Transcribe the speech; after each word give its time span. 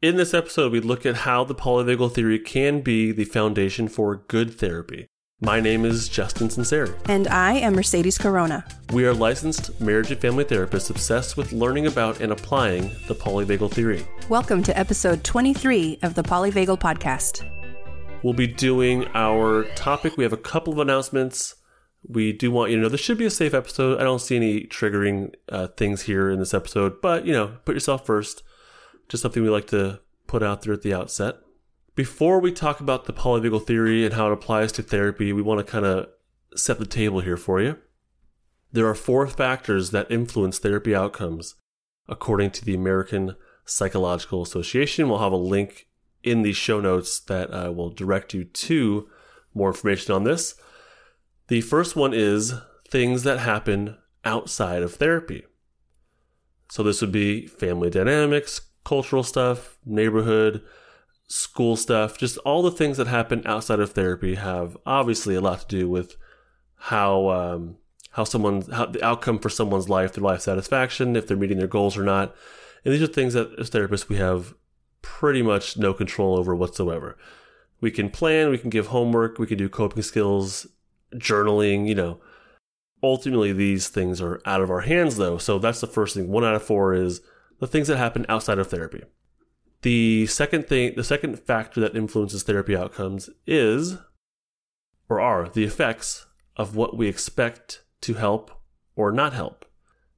In 0.00 0.14
this 0.14 0.32
episode, 0.32 0.70
we 0.70 0.78
look 0.78 1.04
at 1.04 1.16
how 1.16 1.42
the 1.42 1.56
polyvagal 1.56 2.14
theory 2.14 2.38
can 2.38 2.82
be 2.82 3.10
the 3.10 3.24
foundation 3.24 3.88
for 3.88 4.14
good 4.28 4.54
therapy. 4.54 5.08
My 5.40 5.58
name 5.58 5.84
is 5.84 6.08
Justin 6.08 6.46
Sunseri. 6.46 6.96
And 7.08 7.26
I 7.26 7.54
am 7.54 7.74
Mercedes 7.74 8.16
Corona. 8.16 8.64
We 8.92 9.04
are 9.06 9.12
licensed 9.12 9.80
marriage 9.80 10.12
and 10.12 10.20
family 10.20 10.44
therapists 10.44 10.88
obsessed 10.88 11.36
with 11.36 11.50
learning 11.50 11.88
about 11.88 12.20
and 12.20 12.30
applying 12.30 12.92
the 13.08 13.14
polyvagal 13.16 13.72
theory. 13.72 14.06
Welcome 14.28 14.62
to 14.62 14.78
episode 14.78 15.24
23 15.24 15.98
of 16.04 16.14
the 16.14 16.22
Polyvagal 16.22 16.78
Podcast. 16.78 17.44
We'll 18.22 18.34
be 18.34 18.46
doing 18.46 19.08
our 19.16 19.64
topic. 19.74 20.16
We 20.16 20.22
have 20.22 20.32
a 20.32 20.36
couple 20.36 20.74
of 20.74 20.78
announcements. 20.78 21.56
We 22.08 22.32
do 22.32 22.52
want 22.52 22.70
you 22.70 22.76
to 22.76 22.82
know 22.82 22.88
this 22.88 23.00
should 23.00 23.18
be 23.18 23.26
a 23.26 23.30
safe 23.30 23.52
episode. 23.52 23.98
I 24.00 24.04
don't 24.04 24.20
see 24.20 24.36
any 24.36 24.60
triggering 24.64 25.34
uh, 25.48 25.66
things 25.76 26.02
here 26.02 26.30
in 26.30 26.38
this 26.38 26.54
episode, 26.54 27.00
but 27.02 27.26
you 27.26 27.32
know, 27.32 27.56
put 27.64 27.74
yourself 27.74 28.06
first. 28.06 28.44
Just 29.08 29.22
something 29.22 29.42
we 29.42 29.48
like 29.48 29.68
to 29.68 30.00
put 30.26 30.42
out 30.42 30.62
there 30.62 30.74
at 30.74 30.82
the 30.82 30.94
outset. 30.94 31.36
Before 31.94 32.38
we 32.38 32.52
talk 32.52 32.80
about 32.80 33.06
the 33.06 33.12
polyvagal 33.12 33.66
theory 33.66 34.04
and 34.04 34.14
how 34.14 34.28
it 34.28 34.32
applies 34.32 34.70
to 34.72 34.82
therapy, 34.82 35.32
we 35.32 35.42
want 35.42 35.64
to 35.64 35.70
kind 35.70 35.84
of 35.84 36.08
set 36.54 36.78
the 36.78 36.86
table 36.86 37.20
here 37.20 37.36
for 37.36 37.60
you. 37.60 37.78
There 38.70 38.86
are 38.86 38.94
four 38.94 39.26
factors 39.26 39.90
that 39.90 40.10
influence 40.10 40.58
therapy 40.58 40.94
outcomes, 40.94 41.54
according 42.06 42.50
to 42.52 42.64
the 42.64 42.74
American 42.74 43.34
Psychological 43.64 44.42
Association. 44.42 45.08
We'll 45.08 45.18
have 45.18 45.32
a 45.32 45.36
link 45.36 45.86
in 46.22 46.42
the 46.42 46.52
show 46.52 46.80
notes 46.80 47.18
that 47.20 47.48
uh, 47.48 47.72
will 47.72 47.90
direct 47.90 48.34
you 48.34 48.44
to 48.44 49.08
more 49.54 49.68
information 49.68 50.14
on 50.14 50.24
this. 50.24 50.54
The 51.48 51.62
first 51.62 51.96
one 51.96 52.12
is 52.12 52.54
things 52.88 53.22
that 53.22 53.38
happen 53.38 53.96
outside 54.24 54.82
of 54.82 54.94
therapy. 54.94 55.44
So 56.70 56.82
this 56.82 57.00
would 57.00 57.12
be 57.12 57.46
family 57.46 57.88
dynamics, 57.88 58.60
cultural 58.88 59.22
stuff, 59.22 59.76
neighborhood, 59.84 60.62
school 61.26 61.76
stuff, 61.76 62.16
just 62.16 62.38
all 62.38 62.62
the 62.62 62.70
things 62.70 62.96
that 62.96 63.06
happen 63.06 63.42
outside 63.44 63.80
of 63.80 63.92
therapy 63.92 64.36
have 64.36 64.78
obviously 64.86 65.34
a 65.34 65.42
lot 65.42 65.60
to 65.60 65.66
do 65.66 65.90
with 65.90 66.16
how 66.76 67.28
um, 67.28 67.76
how 68.12 68.24
someone 68.24 68.62
how 68.62 68.86
the 68.86 69.04
outcome 69.04 69.38
for 69.38 69.50
someone's 69.50 69.90
life, 69.90 70.14
their 70.14 70.24
life 70.24 70.40
satisfaction, 70.40 71.16
if 71.16 71.26
they're 71.26 71.36
meeting 71.36 71.58
their 71.58 71.66
goals 71.66 71.98
or 71.98 72.02
not. 72.02 72.34
And 72.82 72.94
these 72.94 73.02
are 73.02 73.06
things 73.06 73.34
that 73.34 73.50
as 73.58 73.68
therapists 73.68 74.08
we 74.08 74.16
have 74.16 74.54
pretty 75.02 75.42
much 75.42 75.76
no 75.76 75.92
control 75.92 76.38
over 76.38 76.56
whatsoever. 76.56 77.18
We 77.82 77.90
can 77.90 78.08
plan, 78.08 78.48
we 78.48 78.58
can 78.58 78.70
give 78.70 78.86
homework, 78.86 79.38
we 79.38 79.46
can 79.46 79.58
do 79.58 79.68
coping 79.68 80.02
skills, 80.02 80.66
journaling, 81.14 81.86
you 81.86 81.94
know. 81.94 82.20
Ultimately, 83.02 83.52
these 83.52 83.88
things 83.88 84.20
are 84.22 84.40
out 84.46 84.62
of 84.62 84.70
our 84.70 84.80
hands 84.80 85.18
though. 85.18 85.36
So 85.36 85.58
that's 85.58 85.82
the 85.82 85.86
first 85.86 86.14
thing. 86.14 86.28
One 86.28 86.44
out 86.44 86.54
of 86.54 86.62
four 86.62 86.94
is 86.94 87.20
the 87.58 87.66
things 87.66 87.88
that 87.88 87.96
happen 87.96 88.26
outside 88.28 88.58
of 88.58 88.68
therapy. 88.68 89.02
The 89.82 90.26
second 90.26 90.66
thing, 90.66 90.94
the 90.96 91.04
second 91.04 91.38
factor 91.38 91.80
that 91.80 91.96
influences 91.96 92.42
therapy 92.42 92.76
outcomes 92.76 93.30
is, 93.46 93.98
or 95.08 95.20
are, 95.20 95.48
the 95.48 95.64
effects 95.64 96.26
of 96.56 96.74
what 96.74 96.96
we 96.96 97.08
expect 97.08 97.82
to 98.00 98.14
help 98.14 98.50
or 98.96 99.12
not 99.12 99.32
help. 99.32 99.64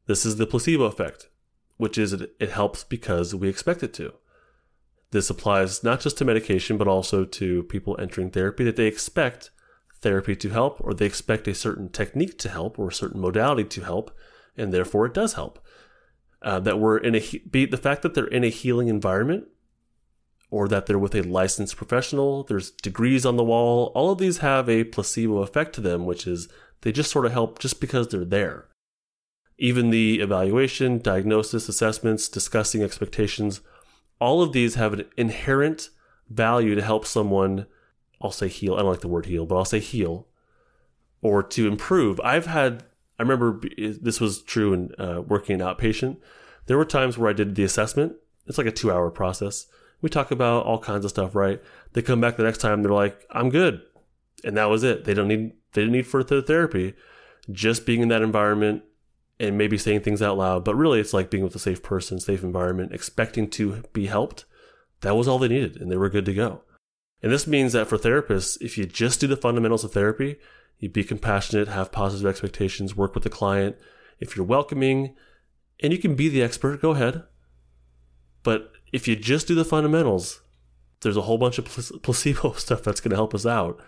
This 0.06 0.24
is 0.24 0.36
the 0.36 0.46
placebo 0.46 0.84
effect, 0.84 1.28
which 1.76 1.98
is 1.98 2.12
it, 2.12 2.32
it 2.40 2.50
helps 2.50 2.84
because 2.84 3.34
we 3.34 3.48
expect 3.48 3.82
it 3.82 3.92
to. 3.94 4.14
This 5.10 5.28
applies 5.28 5.84
not 5.84 6.00
just 6.00 6.18
to 6.18 6.24
medication, 6.24 6.78
but 6.78 6.88
also 6.88 7.24
to 7.24 7.64
people 7.64 7.96
entering 8.00 8.30
therapy 8.30 8.64
that 8.64 8.76
they 8.76 8.86
expect 8.86 9.50
therapy 10.00 10.34
to 10.36 10.48
help, 10.48 10.80
or 10.80 10.94
they 10.94 11.06
expect 11.06 11.46
a 11.48 11.54
certain 11.54 11.90
technique 11.90 12.38
to 12.38 12.48
help, 12.48 12.78
or 12.78 12.88
a 12.88 12.92
certain 12.92 13.20
modality 13.20 13.64
to 13.64 13.82
help, 13.82 14.16
and 14.56 14.72
therefore 14.72 15.06
it 15.06 15.14
does 15.14 15.34
help. 15.34 15.58
Uh, 16.42 16.58
that 16.58 16.78
we're 16.78 16.96
in 16.96 17.14
a 17.14 17.20
be 17.50 17.66
the 17.66 17.76
fact 17.76 18.00
that 18.00 18.14
they're 18.14 18.26
in 18.26 18.44
a 18.44 18.48
healing 18.48 18.88
environment 18.88 19.46
or 20.50 20.66
that 20.68 20.86
they're 20.86 20.98
with 20.98 21.14
a 21.14 21.20
licensed 21.20 21.76
professional 21.76 22.44
there's 22.44 22.70
degrees 22.70 23.26
on 23.26 23.36
the 23.36 23.44
wall 23.44 23.92
all 23.94 24.10
of 24.10 24.16
these 24.16 24.38
have 24.38 24.66
a 24.66 24.84
placebo 24.84 25.42
effect 25.42 25.74
to 25.74 25.82
them 25.82 26.06
which 26.06 26.26
is 26.26 26.48
they 26.80 26.92
just 26.92 27.10
sort 27.10 27.26
of 27.26 27.32
help 27.32 27.58
just 27.58 27.78
because 27.78 28.08
they're 28.08 28.24
there. 28.24 28.68
Even 29.58 29.90
the 29.90 30.20
evaluation 30.20 30.98
diagnosis 30.98 31.68
assessments 31.68 32.26
discussing 32.26 32.82
expectations 32.82 33.60
all 34.18 34.42
of 34.42 34.52
these 34.52 34.76
have 34.76 34.94
an 34.94 35.04
inherent 35.18 35.90
value 36.30 36.74
to 36.74 36.82
help 36.82 37.04
someone 37.04 37.66
i'll 38.22 38.30
say 38.30 38.48
heal 38.48 38.74
i 38.74 38.78
don't 38.78 38.90
like 38.90 39.00
the 39.00 39.08
word 39.08 39.26
heal 39.26 39.44
but 39.44 39.56
i'll 39.56 39.64
say 39.64 39.80
heal 39.80 40.26
or 41.22 41.42
to 41.42 41.66
improve. 41.66 42.20
I've 42.20 42.46
had 42.46 42.84
I 43.20 43.22
remember 43.22 43.60
this 43.76 44.18
was 44.18 44.40
true 44.40 44.72
in 44.72 44.94
uh, 44.98 45.20
working 45.20 45.60
an 45.60 45.66
outpatient. 45.66 46.16
There 46.64 46.78
were 46.78 46.86
times 46.86 47.18
where 47.18 47.28
I 47.28 47.34
did 47.34 47.54
the 47.54 47.64
assessment. 47.64 48.14
It's 48.46 48.56
like 48.56 48.66
a 48.66 48.72
two 48.72 48.90
hour 48.90 49.10
process. 49.10 49.66
We 50.00 50.08
talk 50.08 50.30
about 50.30 50.64
all 50.64 50.78
kinds 50.78 51.04
of 51.04 51.10
stuff, 51.10 51.34
right? 51.34 51.62
They 51.92 52.00
come 52.00 52.22
back 52.22 52.38
the 52.38 52.44
next 52.44 52.62
time. 52.62 52.82
They're 52.82 52.90
like, 52.90 53.26
"I'm 53.30 53.50
good," 53.50 53.82
and 54.42 54.56
that 54.56 54.70
was 54.70 54.84
it. 54.84 55.04
They 55.04 55.12
don't 55.12 55.28
need 55.28 55.52
they 55.74 55.82
didn't 55.82 55.92
need 55.92 56.06
further 56.06 56.40
therapy. 56.40 56.94
Just 57.52 57.84
being 57.84 58.00
in 58.00 58.08
that 58.08 58.22
environment 58.22 58.84
and 59.38 59.58
maybe 59.58 59.76
saying 59.76 60.00
things 60.00 60.22
out 60.22 60.38
loud, 60.38 60.64
but 60.64 60.74
really 60.74 60.98
it's 60.98 61.12
like 61.12 61.28
being 61.28 61.44
with 61.44 61.54
a 61.54 61.58
safe 61.58 61.82
person, 61.82 62.20
safe 62.20 62.42
environment, 62.42 62.94
expecting 62.94 63.50
to 63.50 63.82
be 63.92 64.06
helped. 64.06 64.46
That 65.02 65.14
was 65.14 65.28
all 65.28 65.38
they 65.38 65.48
needed, 65.48 65.76
and 65.76 65.92
they 65.92 65.98
were 65.98 66.08
good 66.08 66.24
to 66.24 66.32
go. 66.32 66.62
And 67.22 67.30
this 67.30 67.46
means 67.46 67.74
that 67.74 67.86
for 67.86 67.98
therapists, 67.98 68.56
if 68.62 68.78
you 68.78 68.86
just 68.86 69.20
do 69.20 69.26
the 69.26 69.36
fundamentals 69.36 69.84
of 69.84 69.92
therapy, 69.92 70.38
you 70.80 70.88
be 70.88 71.04
compassionate, 71.04 71.68
have 71.68 71.92
positive 71.92 72.28
expectations, 72.28 72.96
work 72.96 73.14
with 73.14 73.22
the 73.22 73.30
client. 73.30 73.76
If 74.18 74.34
you're 74.34 74.46
welcoming 74.46 75.14
and 75.80 75.92
you 75.92 75.98
can 75.98 76.14
be 76.14 76.28
the 76.28 76.42
expert, 76.42 76.82
go 76.82 76.90
ahead. 76.90 77.22
But 78.42 78.72
if 78.92 79.06
you 79.06 79.14
just 79.14 79.46
do 79.46 79.54
the 79.54 79.64
fundamentals, 79.64 80.40
there's 81.02 81.18
a 81.18 81.22
whole 81.22 81.38
bunch 81.38 81.58
of 81.58 81.64
placebo 82.02 82.52
stuff 82.56 82.82
that's 82.82 83.00
going 83.00 83.10
to 83.10 83.16
help 83.16 83.34
us 83.34 83.46
out. 83.46 83.80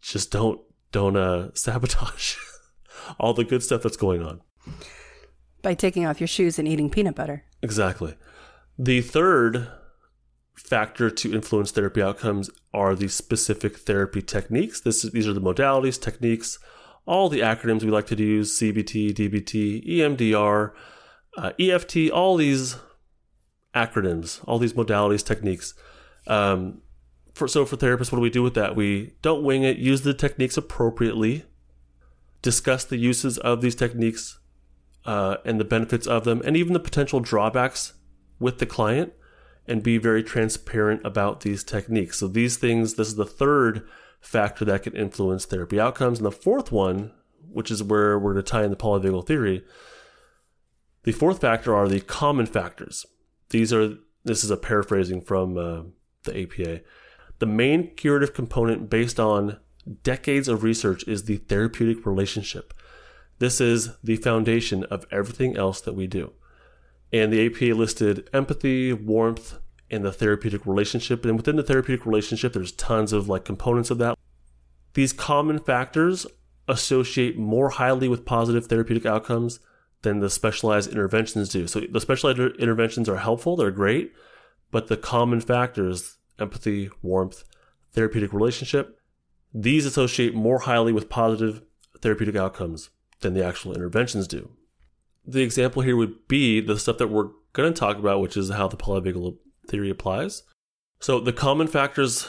Just 0.00 0.32
don't 0.32 0.60
don't 0.92 1.16
uh, 1.16 1.50
sabotage 1.54 2.36
all 3.18 3.34
the 3.34 3.44
good 3.44 3.62
stuff 3.62 3.82
that's 3.82 3.96
going 3.96 4.22
on 4.22 4.40
by 5.60 5.74
taking 5.74 6.06
off 6.06 6.20
your 6.20 6.28
shoes 6.28 6.58
and 6.58 6.66
eating 6.66 6.88
peanut 6.88 7.14
butter. 7.14 7.44
Exactly. 7.62 8.14
The 8.78 9.02
third 9.02 9.68
factor 10.54 11.10
to 11.10 11.34
influence 11.34 11.72
therapy 11.72 12.00
outcomes 12.00 12.48
are 12.72 12.94
the 12.94 13.08
specific 13.08 13.78
therapy 13.78 14.22
techniques. 14.22 14.80
This, 14.80 15.02
these 15.02 15.26
are 15.26 15.32
the 15.32 15.40
modalities, 15.40 16.00
techniques, 16.00 16.58
all 17.06 17.28
the 17.28 17.40
acronyms 17.40 17.82
we 17.82 17.90
like 17.90 18.06
to 18.06 18.16
use 18.16 18.58
CBT, 18.58 19.14
DBT, 19.14 19.86
EMDR, 19.86 20.72
uh, 21.36 21.52
EFT, 21.58 22.10
all 22.10 22.36
these 22.36 22.76
acronyms, 23.74 24.40
all 24.46 24.58
these 24.58 24.72
modalities, 24.72 25.24
techniques. 25.24 25.74
Um, 26.26 26.80
for, 27.34 27.48
so, 27.48 27.64
for 27.64 27.76
therapists, 27.76 28.12
what 28.12 28.18
do 28.18 28.22
we 28.22 28.30
do 28.30 28.42
with 28.42 28.54
that? 28.54 28.76
We 28.76 29.14
don't 29.20 29.42
wing 29.42 29.64
it, 29.64 29.76
use 29.76 30.02
the 30.02 30.14
techniques 30.14 30.56
appropriately, 30.56 31.44
discuss 32.40 32.84
the 32.84 32.96
uses 32.96 33.38
of 33.38 33.60
these 33.60 33.74
techniques 33.74 34.38
uh, 35.04 35.38
and 35.44 35.58
the 35.58 35.64
benefits 35.64 36.06
of 36.06 36.24
them, 36.24 36.40
and 36.44 36.56
even 36.56 36.72
the 36.72 36.80
potential 36.80 37.18
drawbacks 37.20 37.94
with 38.38 38.58
the 38.58 38.66
client 38.66 39.12
and 39.66 39.82
be 39.82 39.98
very 39.98 40.22
transparent 40.22 41.00
about 41.04 41.40
these 41.40 41.64
techniques. 41.64 42.18
So 42.18 42.28
these 42.28 42.56
things, 42.56 42.94
this 42.94 43.08
is 43.08 43.16
the 43.16 43.24
third 43.24 43.86
factor 44.20 44.64
that 44.64 44.82
can 44.82 44.96
influence 44.96 45.44
therapy 45.44 45.80
outcomes. 45.80 46.18
And 46.18 46.26
the 46.26 46.32
fourth 46.32 46.70
one, 46.70 47.12
which 47.50 47.70
is 47.70 47.82
where 47.82 48.18
we're 48.18 48.32
going 48.32 48.44
to 48.44 48.50
tie 48.50 48.64
in 48.64 48.70
the 48.70 48.76
polyvagal 48.76 49.26
theory, 49.26 49.64
the 51.04 51.12
fourth 51.12 51.40
factor 51.40 51.74
are 51.74 51.88
the 51.88 52.00
common 52.00 52.46
factors. 52.46 53.06
These 53.50 53.72
are, 53.72 53.96
this 54.24 54.42
is 54.42 54.50
a 54.50 54.56
paraphrasing 54.56 55.20
from 55.20 55.56
uh, 55.56 55.82
the 56.24 56.42
APA. 56.42 56.80
The 57.38 57.46
main 57.46 57.94
curative 57.94 58.34
component 58.34 58.88
based 58.88 59.20
on 59.20 59.58
decades 60.02 60.48
of 60.48 60.62
research 60.62 61.06
is 61.06 61.24
the 61.24 61.36
therapeutic 61.36 62.06
relationship. 62.06 62.72
This 63.38 63.60
is 63.60 63.90
the 64.02 64.16
foundation 64.16 64.84
of 64.84 65.06
everything 65.10 65.56
else 65.56 65.80
that 65.82 65.94
we 65.94 66.06
do. 66.06 66.32
And 67.14 67.32
the 67.32 67.46
APA 67.46 67.78
listed 67.78 68.28
empathy, 68.32 68.92
warmth, 68.92 69.60
and 69.88 70.04
the 70.04 70.10
therapeutic 70.10 70.66
relationship. 70.66 71.24
And 71.24 71.36
within 71.36 71.54
the 71.54 71.62
therapeutic 71.62 72.06
relationship, 72.06 72.52
there's 72.52 72.72
tons 72.72 73.12
of 73.12 73.28
like 73.28 73.44
components 73.44 73.88
of 73.92 73.98
that. 73.98 74.18
These 74.94 75.12
common 75.12 75.60
factors 75.60 76.26
associate 76.66 77.38
more 77.38 77.70
highly 77.70 78.08
with 78.08 78.24
positive 78.24 78.66
therapeutic 78.66 79.06
outcomes 79.06 79.60
than 80.02 80.18
the 80.18 80.28
specialized 80.28 80.90
interventions 80.90 81.50
do. 81.50 81.68
So 81.68 81.82
the 81.88 82.00
specialized 82.00 82.40
interventions 82.58 83.08
are 83.08 83.18
helpful, 83.18 83.54
they're 83.54 83.70
great, 83.70 84.12
but 84.72 84.88
the 84.88 84.96
common 84.96 85.40
factors, 85.40 86.18
empathy, 86.40 86.90
warmth, 87.00 87.44
therapeutic 87.92 88.32
relationship, 88.32 88.98
these 89.52 89.86
associate 89.86 90.34
more 90.34 90.58
highly 90.58 90.92
with 90.92 91.08
positive 91.08 91.62
therapeutic 92.00 92.34
outcomes 92.34 92.90
than 93.20 93.34
the 93.34 93.44
actual 93.44 93.72
interventions 93.72 94.26
do 94.26 94.50
the 95.26 95.42
example 95.42 95.82
here 95.82 95.96
would 95.96 96.28
be 96.28 96.60
the 96.60 96.78
stuff 96.78 96.98
that 96.98 97.08
we're 97.08 97.30
going 97.52 97.72
to 97.72 97.78
talk 97.78 97.96
about, 97.98 98.20
which 98.20 98.36
is 98.36 98.50
how 98.50 98.68
the 98.68 98.76
polyvagal 98.76 99.36
theory 99.68 99.90
applies. 99.90 100.42
So 101.00 101.20
the 101.20 101.32
common 101.32 101.66
factors, 101.66 102.28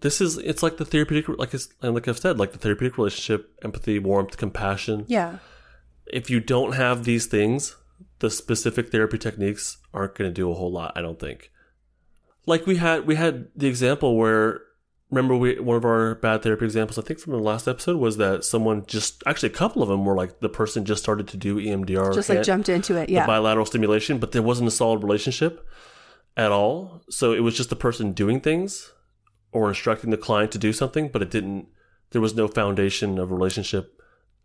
this 0.00 0.20
is 0.20 0.38
it's 0.38 0.62
like 0.62 0.76
the 0.76 0.84
therapeutic, 0.84 1.28
like 1.38 1.54
and 1.82 1.94
like 1.94 2.08
I've 2.08 2.18
said, 2.18 2.38
like 2.38 2.52
the 2.52 2.58
therapeutic 2.58 2.98
relationship, 2.98 3.52
empathy, 3.62 3.98
warmth, 3.98 4.36
compassion. 4.36 5.04
Yeah. 5.08 5.38
If 6.06 6.28
you 6.30 6.40
don't 6.40 6.72
have 6.74 7.04
these 7.04 7.26
things, 7.26 7.76
the 8.18 8.30
specific 8.30 8.90
therapy 8.90 9.18
techniques 9.18 9.78
aren't 9.94 10.14
going 10.16 10.30
to 10.30 10.34
do 10.34 10.50
a 10.50 10.54
whole 10.54 10.72
lot. 10.72 10.92
I 10.96 11.02
don't 11.02 11.18
think. 11.20 11.50
like 12.46 12.66
we 12.66 12.76
had 12.76 13.06
we 13.06 13.14
had 13.14 13.48
the 13.56 13.68
example 13.68 14.16
where 14.16 14.60
remember 15.12 15.36
we 15.36 15.60
one 15.60 15.76
of 15.76 15.84
our 15.84 16.16
bad 16.16 16.42
therapy 16.42 16.64
examples 16.64 16.98
I 16.98 17.02
think 17.02 17.20
from 17.20 17.32
the 17.34 17.38
last 17.38 17.68
episode 17.68 17.98
was 17.98 18.16
that 18.16 18.44
someone 18.44 18.84
just 18.86 19.22
actually 19.26 19.50
a 19.50 19.52
couple 19.52 19.82
of 19.82 19.88
them 19.88 20.04
were 20.04 20.16
like 20.16 20.40
the 20.40 20.48
person 20.48 20.84
just 20.84 21.02
started 21.02 21.28
to 21.28 21.36
do 21.36 21.56
EMDR 21.60 22.14
Just 22.14 22.28
like 22.28 22.42
jumped 22.42 22.68
into 22.68 22.96
it. 22.96 23.06
the 23.06 23.12
Yeah. 23.12 23.26
bilateral 23.26 23.66
stimulation, 23.66 24.18
but 24.18 24.32
there 24.32 24.42
wasn't 24.42 24.66
a 24.68 24.72
solid 24.72 25.02
relationship 25.04 25.64
at 26.36 26.50
all. 26.50 27.02
So 27.10 27.32
it 27.32 27.40
was 27.40 27.56
just 27.56 27.70
the 27.70 27.76
person 27.76 28.12
doing 28.12 28.40
things 28.40 28.92
or 29.52 29.68
instructing 29.68 30.10
the 30.10 30.16
client 30.16 30.50
to 30.52 30.58
do 30.58 30.72
something, 30.72 31.08
but 31.08 31.20
it 31.22 31.30
didn't. 31.30 31.68
There 32.10 32.22
was 32.22 32.34
no 32.34 32.48
foundation 32.48 33.18
of 33.18 33.30
relationship 33.30 34.00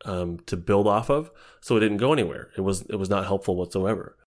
um, 0.06 0.40
to 0.46 0.56
build 0.58 0.86
off 0.88 1.10
of, 1.10 1.32
so 1.62 1.76
it 1.78 1.80
didn't 1.80 1.98
go 1.98 2.12
anywhere. 2.14 2.50
It 2.58 2.62
was 2.62 2.82
it 2.84 2.96
was 2.98 3.10
not 3.10 3.26
helpful 3.26 3.56
whatsoever. 3.56 4.18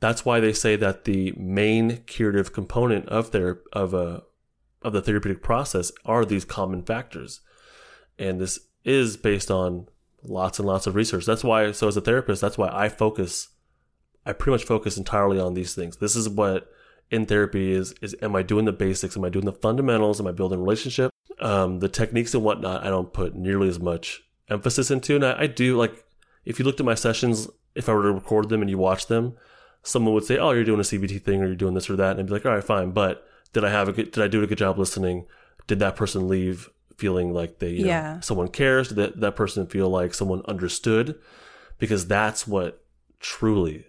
That's 0.00 0.24
why 0.24 0.40
they 0.40 0.52
say 0.52 0.76
that 0.76 1.04
the 1.04 1.32
main 1.36 1.98
curative 2.06 2.52
component 2.52 3.08
of 3.08 3.32
their 3.32 3.60
of 3.72 3.92
a 3.94 4.22
of 4.82 4.92
the 4.92 5.02
therapeutic 5.02 5.42
process 5.42 5.92
are 6.04 6.24
these 6.24 6.44
common 6.44 6.82
factors, 6.82 7.40
and 8.18 8.40
this 8.40 8.58
is 8.84 9.16
based 9.16 9.50
on 9.50 9.86
lots 10.22 10.58
and 10.58 10.66
lots 10.66 10.86
of 10.86 10.94
research. 10.94 11.26
That's 11.26 11.44
why, 11.44 11.72
so 11.72 11.88
as 11.88 11.96
a 11.96 12.00
therapist, 12.00 12.40
that's 12.40 12.58
why 12.58 12.68
I 12.72 12.88
focus. 12.88 13.48
I 14.26 14.32
pretty 14.32 14.52
much 14.52 14.64
focus 14.64 14.98
entirely 14.98 15.40
on 15.40 15.54
these 15.54 15.74
things. 15.74 15.96
This 15.96 16.14
is 16.14 16.28
what 16.28 16.70
in 17.10 17.26
therapy 17.26 17.72
is: 17.72 17.94
is 18.00 18.14
am 18.22 18.36
I 18.36 18.42
doing 18.42 18.64
the 18.64 18.72
basics? 18.72 19.16
Am 19.16 19.24
I 19.24 19.28
doing 19.28 19.46
the 19.46 19.52
fundamentals? 19.52 20.20
Am 20.20 20.26
I 20.26 20.32
building 20.32 20.60
relationship? 20.60 21.10
Um, 21.40 21.78
the 21.78 21.88
techniques 21.88 22.34
and 22.34 22.44
whatnot, 22.44 22.84
I 22.84 22.88
don't 22.88 23.12
put 23.12 23.34
nearly 23.34 23.68
as 23.68 23.80
much 23.80 24.22
emphasis 24.48 24.90
into, 24.90 25.16
and 25.16 25.24
I, 25.24 25.42
I 25.42 25.46
do 25.46 25.76
like. 25.76 26.04
If 26.44 26.58
you 26.58 26.64
looked 26.64 26.80
at 26.80 26.86
my 26.86 26.94
sessions, 26.94 27.48
if 27.74 27.88
I 27.88 27.92
were 27.92 28.02
to 28.02 28.12
record 28.12 28.48
them 28.48 28.62
and 28.62 28.70
you 28.70 28.78
watch 28.78 29.06
them, 29.06 29.36
someone 29.82 30.14
would 30.14 30.24
say, 30.24 30.38
"Oh, 30.38 30.52
you're 30.52 30.64
doing 30.64 30.80
a 30.80 30.84
CBT 30.84 31.22
thing, 31.22 31.42
or 31.42 31.46
you're 31.46 31.54
doing 31.54 31.74
this 31.74 31.90
or 31.90 31.96
that," 31.96 32.12
and 32.12 32.20
I'd 32.20 32.26
be 32.26 32.32
like, 32.32 32.46
"All 32.46 32.52
right, 32.52 32.64
fine." 32.64 32.90
But 32.92 33.26
did 33.52 33.64
I 33.64 33.70
have 33.70 33.88
a 33.88 33.92
good? 33.92 34.10
Did 34.12 34.22
I 34.22 34.28
do 34.28 34.42
a 34.42 34.46
good 34.46 34.58
job 34.58 34.78
listening? 34.78 35.26
Did 35.66 35.78
that 35.80 35.96
person 35.96 36.28
leave 36.28 36.68
feeling 36.96 37.32
like 37.32 37.58
they, 37.58 37.70
you 37.70 37.82
know, 37.82 37.88
Yeah. 37.88 38.20
someone 38.20 38.48
cares? 38.48 38.88
Did 38.88 38.96
that, 38.96 39.20
that 39.20 39.36
person 39.36 39.66
feel 39.66 39.88
like 39.88 40.12
someone 40.14 40.42
understood? 40.46 41.18
Because 41.78 42.06
that's 42.06 42.46
what 42.46 42.84
truly 43.20 43.86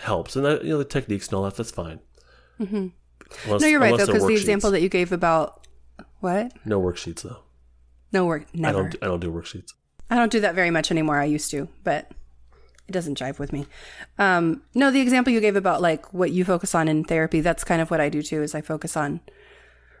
helps. 0.00 0.36
And 0.36 0.44
that, 0.44 0.64
you 0.64 0.70
know, 0.70 0.78
the 0.78 0.84
techniques 0.84 1.28
and 1.28 1.34
all 1.36 1.42
that, 1.44 1.56
that's 1.56 1.70
fine. 1.70 2.00
Mm-hmm. 2.60 2.88
Unless- 3.44 3.60
No, 3.62 3.66
you're 3.66 3.80
right 3.80 3.96
though, 3.98 4.06
because 4.06 4.26
the 4.26 4.34
example 4.34 4.70
that 4.70 4.80
you 4.82 4.88
gave 4.88 5.12
about 5.12 5.66
what? 6.20 6.52
no 6.64 6.80
worksheets 6.80 7.22
though. 7.22 7.38
No 8.12 8.26
work. 8.26 8.46
I 8.54 8.58
Never. 8.58 8.82
don't. 8.82 8.96
I 9.02 9.06
don't 9.06 9.20
do 9.20 9.32
worksheets. 9.32 9.72
I 10.10 10.16
don't 10.16 10.30
do 10.30 10.40
that 10.40 10.54
very 10.54 10.70
much 10.70 10.90
anymore. 10.90 11.18
I 11.18 11.24
used 11.24 11.50
to, 11.52 11.68
but 11.82 12.10
it 12.92 12.98
doesn't 12.98 13.18
jive 13.18 13.38
with 13.38 13.52
me. 13.52 13.66
Um, 14.18 14.62
no, 14.74 14.90
the 14.90 15.00
example 15.00 15.32
you 15.32 15.40
gave 15.40 15.56
about 15.56 15.80
like 15.80 16.12
what 16.12 16.30
you 16.30 16.44
focus 16.44 16.74
on 16.74 16.88
in 16.88 17.04
therapy, 17.04 17.40
that's 17.40 17.64
kind 17.64 17.80
of 17.80 17.90
what 17.90 18.00
I 18.00 18.10
do 18.10 18.22
too. 18.22 18.42
Is 18.42 18.54
I 18.54 18.60
focus 18.60 18.96
on 18.96 19.20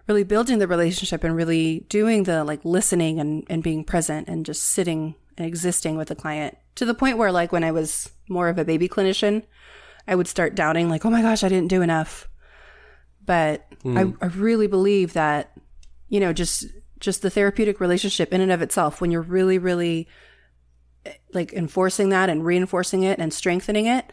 really 0.06 0.24
building 0.24 0.58
the 0.58 0.68
relationship 0.68 1.24
and 1.24 1.34
really 1.34 1.86
doing 1.88 2.24
the 2.24 2.44
like 2.44 2.62
listening 2.64 3.18
and 3.18 3.44
and 3.48 3.62
being 3.62 3.82
present 3.82 4.28
and 4.28 4.44
just 4.44 4.62
sitting 4.62 5.14
and 5.38 5.46
existing 5.46 5.96
with 5.96 6.08
the 6.08 6.14
client 6.14 6.58
to 6.74 6.84
the 6.84 6.94
point 6.94 7.16
where 7.16 7.32
like 7.32 7.50
when 7.50 7.64
I 7.64 7.72
was 7.72 8.10
more 8.28 8.48
of 8.48 8.58
a 8.58 8.64
baby 8.64 8.88
clinician, 8.88 9.42
I 10.06 10.14
would 10.14 10.28
start 10.28 10.54
doubting 10.54 10.90
like, 10.90 11.06
oh 11.06 11.10
my 11.10 11.22
gosh, 11.22 11.42
I 11.42 11.48
didn't 11.48 11.68
do 11.68 11.80
enough. 11.80 12.28
But 13.24 13.66
I, 13.96 14.12
I 14.20 14.26
really 14.26 14.66
believe 14.66 15.14
that 15.14 15.52
you 16.10 16.20
know 16.20 16.34
just 16.34 16.66
just 17.00 17.22
the 17.22 17.30
therapeutic 17.30 17.80
relationship 17.80 18.34
in 18.34 18.42
and 18.42 18.52
of 18.52 18.60
itself 18.60 19.00
when 19.00 19.10
you're 19.10 19.22
really 19.22 19.58
really 19.58 20.08
like 21.34 21.52
enforcing 21.52 22.08
that 22.10 22.28
and 22.28 22.44
reinforcing 22.44 23.02
it 23.02 23.18
and 23.18 23.32
strengthening 23.32 23.86
it 23.86 24.12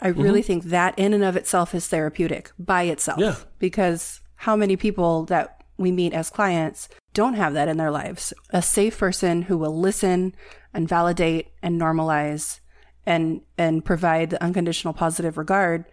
i 0.00 0.10
mm-hmm. 0.10 0.20
really 0.20 0.42
think 0.42 0.64
that 0.64 0.98
in 0.98 1.12
and 1.14 1.24
of 1.24 1.36
itself 1.36 1.74
is 1.74 1.88
therapeutic 1.88 2.52
by 2.58 2.82
itself. 2.82 3.18
Yeah. 3.18 3.36
because 3.58 4.20
how 4.36 4.56
many 4.56 4.76
people 4.76 5.24
that 5.26 5.64
we 5.76 5.90
meet 5.90 6.12
as 6.12 6.30
clients 6.30 6.88
don't 7.14 7.34
have 7.34 7.54
that 7.54 7.68
in 7.68 7.78
their 7.78 7.90
lives? 7.90 8.32
A 8.50 8.60
safe 8.60 8.98
person 8.98 9.42
who 9.42 9.56
will 9.56 9.78
listen 9.78 10.34
and 10.74 10.88
validate 10.88 11.48
and 11.62 11.80
normalize 11.80 12.60
and 13.06 13.40
and 13.56 13.84
provide 13.84 14.30
the 14.30 14.42
unconditional 14.42 14.92
positive 14.92 15.38
regard 15.38 15.86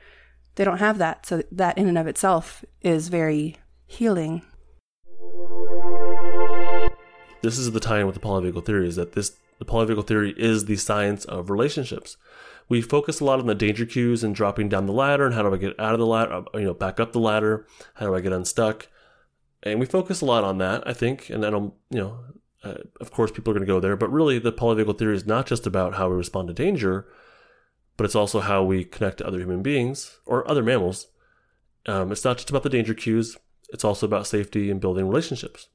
they 0.58 0.64
don't 0.64 0.80
have 0.80 0.98
that. 0.98 1.26
So 1.26 1.44
that 1.52 1.78
in 1.78 1.88
and 1.88 1.98
of 1.98 2.08
itself 2.08 2.66
is 2.82 3.08
very 3.08 3.58
healing. 3.86 4.42
This 7.44 7.60
is 7.60 7.72
the 7.72 7.80
tie-in 7.80 8.08
with 8.08 8.16
the 8.16 8.22
polyvagal 8.22 8.66
theory 8.66 8.88
is 8.88 8.96
that 8.96 9.14
this 9.14 9.38
the 9.60 9.66
polyvagal 9.66 10.08
theory 10.08 10.34
is 10.38 10.66
the 10.66 10.76
science 10.76 11.26
of 11.26 11.50
relationships. 11.50 12.18
We 12.70 12.82
focus 12.82 13.20
a 13.20 13.26
lot 13.26 13.40
on 13.40 13.48
the 13.48 13.56
danger 13.56 13.86
cues 13.86 14.24
and 14.24 14.36
dropping 14.36 14.70
down 14.70 14.86
the 14.86 14.94
ladder 14.94 15.26
and 15.26 15.34
how 15.34 15.44
do 15.44 15.54
I 15.54 15.58
get 15.58 15.80
out 15.80 15.94
of 15.94 16.00
the 16.00 16.06
ladder, 16.06 16.34
uh, 16.34 16.44
you 16.56 16.66
know, 16.66 16.74
back 16.74 17.00
up 17.00 17.14
the 17.14 17.20
ladder, 17.20 17.66
how 17.96 18.08
do 18.08 18.16
I 18.16 18.22
get 18.22 18.34
unstuck, 18.34 18.88
and 19.64 19.80
we 19.80 19.86
focus 19.86 20.22
a 20.22 20.26
lot 20.26 20.44
on 20.44 20.58
that, 20.58 20.88
I 20.88 20.94
think. 20.94 21.30
And 21.30 21.46
I 21.46 21.50
don't, 21.50 21.74
you 21.90 22.00
know, 22.00 22.20
uh, 22.64 22.76
of 23.00 23.12
course, 23.12 23.32
people 23.32 23.52
are 23.52 23.56
going 23.56 23.66
to 23.66 23.74
go 23.74 23.80
there, 23.80 23.96
but 23.96 24.12
really, 24.12 24.40
the 24.40 24.52
polyvagal 24.52 24.98
theory 24.98 25.16
is 25.16 25.26
not 25.26 25.46
just 25.46 25.66
about 25.66 25.96
how 25.96 26.10
we 26.10 26.16
respond 26.16 26.48
to 26.50 26.54
danger, 26.54 27.08
but 27.96 28.06
it's 28.06 28.16
also 28.16 28.42
how 28.42 28.64
we 28.64 28.84
connect 28.84 29.20
to 29.20 29.28
other 29.28 29.40
human 29.40 29.64
beings 29.64 30.20
or 30.26 30.50
other 30.50 30.64
mammals. 30.64 31.08
Um, 31.86 32.12
it's 32.12 32.26
not 32.26 32.38
just 32.38 32.50
about 32.50 32.64
the 32.64 32.70
danger 32.70 32.94
cues; 32.94 33.38
it's 33.70 33.86
also 33.86 34.06
about 34.06 34.28
safety 34.28 34.70
and 34.70 34.82
building 34.82 35.08
relationships 35.08 35.68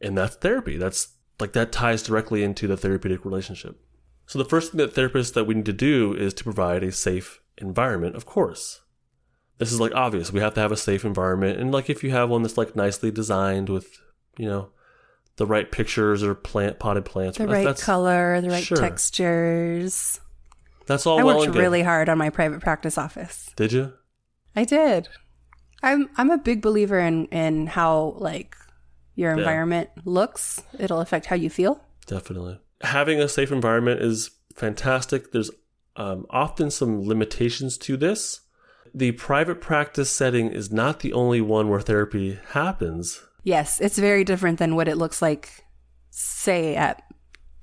and 0.00 0.16
that's 0.16 0.36
therapy. 0.36 0.76
That's 0.76 1.08
like 1.40 1.52
that 1.52 1.72
ties 1.72 2.02
directly 2.02 2.42
into 2.42 2.66
the 2.66 2.76
therapeutic 2.76 3.24
relationship. 3.24 3.80
So 4.26 4.38
the 4.38 4.44
first 4.44 4.72
thing 4.72 4.78
that 4.78 4.94
therapists 4.94 5.34
that 5.34 5.44
we 5.44 5.54
need 5.54 5.66
to 5.66 5.72
do 5.72 6.12
is 6.14 6.34
to 6.34 6.44
provide 6.44 6.82
a 6.82 6.90
safe 6.90 7.40
environment, 7.58 8.16
of 8.16 8.26
course. 8.26 8.80
This 9.58 9.72
is 9.72 9.80
like 9.80 9.94
obvious. 9.94 10.32
We 10.32 10.40
have 10.40 10.54
to 10.54 10.60
have 10.60 10.72
a 10.72 10.76
safe 10.76 11.04
environment. 11.04 11.58
And 11.58 11.72
like 11.72 11.88
if 11.88 12.02
you 12.02 12.10
have 12.10 12.28
one 12.28 12.42
that's 12.42 12.58
like 12.58 12.76
nicely 12.76 13.10
designed 13.10 13.68
with, 13.68 13.86
you 14.36 14.46
know, 14.46 14.70
the 15.36 15.46
right 15.46 15.70
pictures 15.70 16.22
or 16.22 16.34
plant 16.34 16.78
potted 16.78 17.04
plants. 17.04 17.38
the 17.38 17.44
uh, 17.44 17.46
that's- 17.46 17.66
right 17.66 17.78
color, 17.78 18.40
the 18.40 18.50
right 18.50 18.64
sure. 18.64 18.76
textures. 18.76 20.20
That's 20.86 21.06
all 21.06 21.18
I 21.18 21.24
well 21.24 21.38
worked 21.38 21.54
really 21.54 21.82
hard 21.82 22.08
on 22.08 22.16
my 22.16 22.30
private 22.30 22.60
practice 22.60 22.96
office. 22.96 23.50
Did 23.56 23.72
you? 23.72 23.92
I 24.54 24.64
did. 24.64 25.08
I'm 25.82 26.08
I'm 26.16 26.30
a 26.30 26.38
big 26.38 26.62
believer 26.62 26.98
in 26.98 27.26
in 27.26 27.66
how 27.66 28.14
like 28.18 28.56
your 29.16 29.32
Yeah. 29.32 29.38
environment 29.38 29.90
looks. 30.04 30.62
It'll 30.78 31.00
affect 31.00 31.26
how 31.26 31.34
you 31.36 31.50
feel. 31.50 31.80
Definitely. 32.06 32.60
Having 32.82 33.20
a 33.20 33.28
safe 33.28 33.50
environment 33.50 34.00
is 34.00 34.30
fantastic. 34.54 35.32
There's 35.32 35.50
um, 35.96 36.26
often 36.30 36.70
some 36.70 37.02
limitations 37.08 37.76
to 37.78 37.96
this. 37.96 38.40
The 38.94 39.12
private 39.12 39.60
practice 39.60 40.10
setting 40.10 40.48
is 40.50 40.70
not 40.70 41.00
the 41.00 41.12
only 41.12 41.40
one 41.40 41.68
where 41.68 41.80
therapy 41.80 42.38
happens. 42.50 43.22
Yes, 43.42 43.80
it's 43.80 43.98
very 43.98 44.22
different 44.24 44.58
than 44.58 44.74
what 44.76 44.88
it 44.88 44.96
looks 44.96 45.20
like 45.22 45.64
say 46.10 46.76
at 46.76 47.02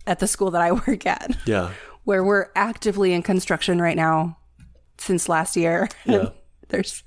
at 0.06 0.20
the 0.20 0.28
school 0.28 0.52
that 0.52 0.62
I 0.62 0.72
work 0.88 1.06
at, 1.06 1.36
Yeah. 1.46 1.72
where 2.04 2.24
we're 2.24 2.48
actively 2.56 3.14
in 3.14 3.22
construction 3.24 3.82
right 3.82 3.96
now 3.96 4.38
since 4.98 5.30
last 5.30 5.56
year. 5.56 5.88
Yeah. 6.06 6.30
There's 6.70 7.04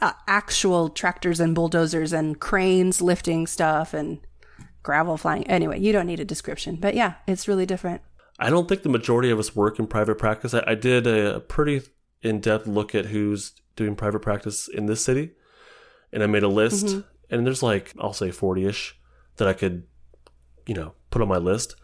uh, 0.00 0.12
actual 0.26 0.88
tractors 0.88 1.40
and 1.40 1.54
bulldozers 1.54 2.12
and 2.12 2.40
cranes 2.40 3.02
lifting 3.02 3.46
stuff 3.46 3.94
and 3.94 4.20
gravel 4.82 5.16
flying. 5.16 5.46
Anyway, 5.46 5.78
you 5.78 5.92
don't 5.92 6.06
need 6.06 6.20
a 6.20 6.24
description, 6.24 6.76
but 6.76 6.94
yeah, 6.94 7.14
it's 7.26 7.48
really 7.48 7.66
different. 7.66 8.00
I 8.38 8.48
don't 8.48 8.68
think 8.68 8.82
the 8.82 8.88
majority 8.88 9.30
of 9.30 9.38
us 9.38 9.54
work 9.54 9.78
in 9.78 9.86
private 9.86 10.16
practice. 10.16 10.54
I, 10.54 10.64
I 10.66 10.74
did 10.74 11.06
a, 11.06 11.40
pretty 11.40 11.82
in 12.22 12.40
depth 12.40 12.66
look 12.66 12.94
at 12.94 13.06
who's 13.06 13.52
doing 13.76 13.94
private 13.94 14.20
practice 14.20 14.68
in 14.68 14.86
this 14.86 15.04
city, 15.04 15.32
and 16.12 16.22
I 16.22 16.26
made 16.26 16.42
a 16.42 16.48
list. 16.48 16.96
And 17.28 17.46
there's 17.46 17.62
like, 17.62 17.92
I'll 18.00 18.12
say 18.12 18.30
40 18.30 18.66
ish 18.66 18.98
that 19.36 19.46
I 19.46 19.52
could, 19.52 19.84
you 20.66 20.74
know, 20.74 20.94
put 21.10 21.22
on 21.22 21.28
my 21.28 21.36
list. 21.36 21.76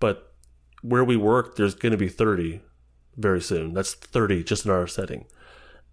But 0.00 0.34
where 0.82 1.04
we 1.04 1.16
work, 1.16 1.56
there's 1.56 1.74
going 1.74 1.92
to 1.92 1.98
be 1.98 2.08
30 2.08 2.60
very 3.16 3.40
soon. 3.40 3.72
That's 3.72 3.94
30 3.94 4.44
just 4.44 4.66
in 4.66 4.70
our 4.70 4.86
setting. 4.86 5.26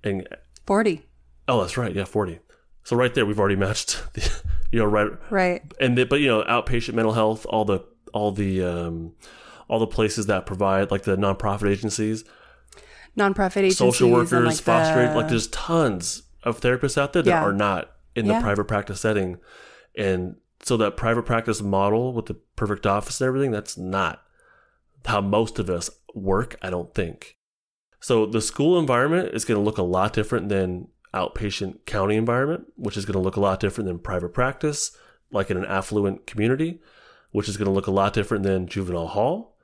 And 0.04 0.28
40. 0.66 1.06
Oh, 1.50 1.60
that's 1.62 1.78
right. 1.78 1.94
Yeah, 1.94 2.06
40. 2.06 2.40
So 2.84 2.96
right 2.96 3.14
there, 3.14 3.26
we've 3.26 3.40
already 3.40 3.56
matched, 3.58 4.02
the, 4.14 4.42
you 4.72 4.80
know, 4.80 4.86
right 4.86 5.10
Right. 5.30 5.62
and 5.82 5.98
the, 5.98 6.06
but 6.06 6.20
you 6.22 6.28
know 6.28 6.44
outpatient 6.44 6.94
mental 6.94 7.14
health 7.14 7.46
all 7.48 7.66
the 7.66 7.80
all 8.14 8.32
the 8.32 8.64
um 8.64 9.14
all 9.68 9.80
the 9.80 9.88
places 9.88 10.26
that 10.28 10.46
provide 10.46 10.90
like 10.92 11.04
the 11.04 11.16
nonprofit 11.18 11.70
agencies 11.70 12.24
Nonprofit 13.18 13.58
agencies. 13.58 13.78
social 13.78 14.10
workers 14.10 14.46
like 14.46 14.56
foster 14.58 15.08
the- 15.10 15.16
like 15.16 15.28
there's 15.28 15.48
tons 15.48 16.24
of 16.44 16.60
therapists 16.62 16.98
out 16.98 17.14
there 17.14 17.22
that 17.22 17.30
Yeah. 17.30 17.44
are 17.44 17.52
not 17.54 17.92
in 18.16 18.28
the 18.28 18.34
Yeah. 18.34 18.42
private 18.42 18.66
practice 18.66 19.02
setting 19.02 19.38
and 19.98 20.36
so 20.64 20.78
that 20.78 20.96
private 20.98 21.24
practice 21.24 21.62
model 21.62 22.14
with 22.14 22.28
the 22.28 22.36
perfect 22.56 22.86
office 22.86 23.20
and 23.22 23.28
everything 23.28 23.52
that's 23.52 23.78
not 23.78 24.22
how 25.06 25.22
most 25.22 25.60
of 25.60 25.70
us 25.70 25.90
work 26.16 26.56
i 26.62 26.70
don't 26.70 26.94
think 26.94 27.36
so 28.00 28.26
the 28.26 28.42
school 28.42 28.80
environment 28.80 29.30
is 29.34 29.46
going 29.46 29.60
to 29.60 29.64
look 29.64 29.78
a 29.78 29.84
lot 29.84 30.14
different 30.14 30.50
than 30.50 30.88
outpatient 31.14 31.86
county 31.86 32.16
environment 32.16 32.66
which 32.76 32.98
is 32.98 33.06
going 33.06 33.14
to 33.14 33.20
look 33.20 33.36
a 33.36 33.40
lot 33.40 33.60
different 33.60 33.88
than 33.88 33.98
private 34.00 34.30
practice 34.34 34.96
like 35.32 35.50
in 35.50 35.58
an 35.58 35.66
affluent 35.66 36.26
community 36.28 36.80
which 37.32 37.50
is 37.50 37.58
going 37.58 37.66
to 37.68 37.72
look 37.72 37.88
a 37.88 37.92
lot 37.92 38.14
different 38.14 38.44
than 38.44 38.68
juvenile 38.68 39.08
hall 39.08 39.56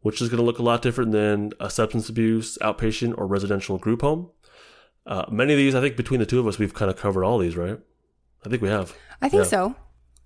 which 0.00 0.20
is 0.20 0.28
going 0.28 0.38
to 0.38 0.44
look 0.44 0.58
a 0.58 0.62
lot 0.62 0.82
different 0.82 1.12
than 1.12 1.52
a 1.60 1.68
substance 1.70 2.08
abuse 2.08 2.56
outpatient 2.60 3.14
or 3.18 3.26
residential 3.26 3.78
group 3.78 4.00
home 4.02 4.30
Uh, 5.04 5.24
many 5.30 5.52
of 5.52 5.58
these, 5.58 5.74
I 5.74 5.80
think, 5.80 5.96
between 5.96 6.20
the 6.20 6.26
two 6.26 6.38
of 6.38 6.46
us, 6.46 6.58
we've 6.60 6.72
kind 6.74 6.88
of 6.88 6.96
covered 6.96 7.24
all 7.24 7.38
these, 7.38 7.56
right? 7.56 7.76
I 8.44 8.48
think 8.48 8.62
we 8.62 8.68
have. 8.68 8.94
I 9.20 9.28
think 9.28 9.42
Yeah. 9.42 9.48
so. 9.56 9.74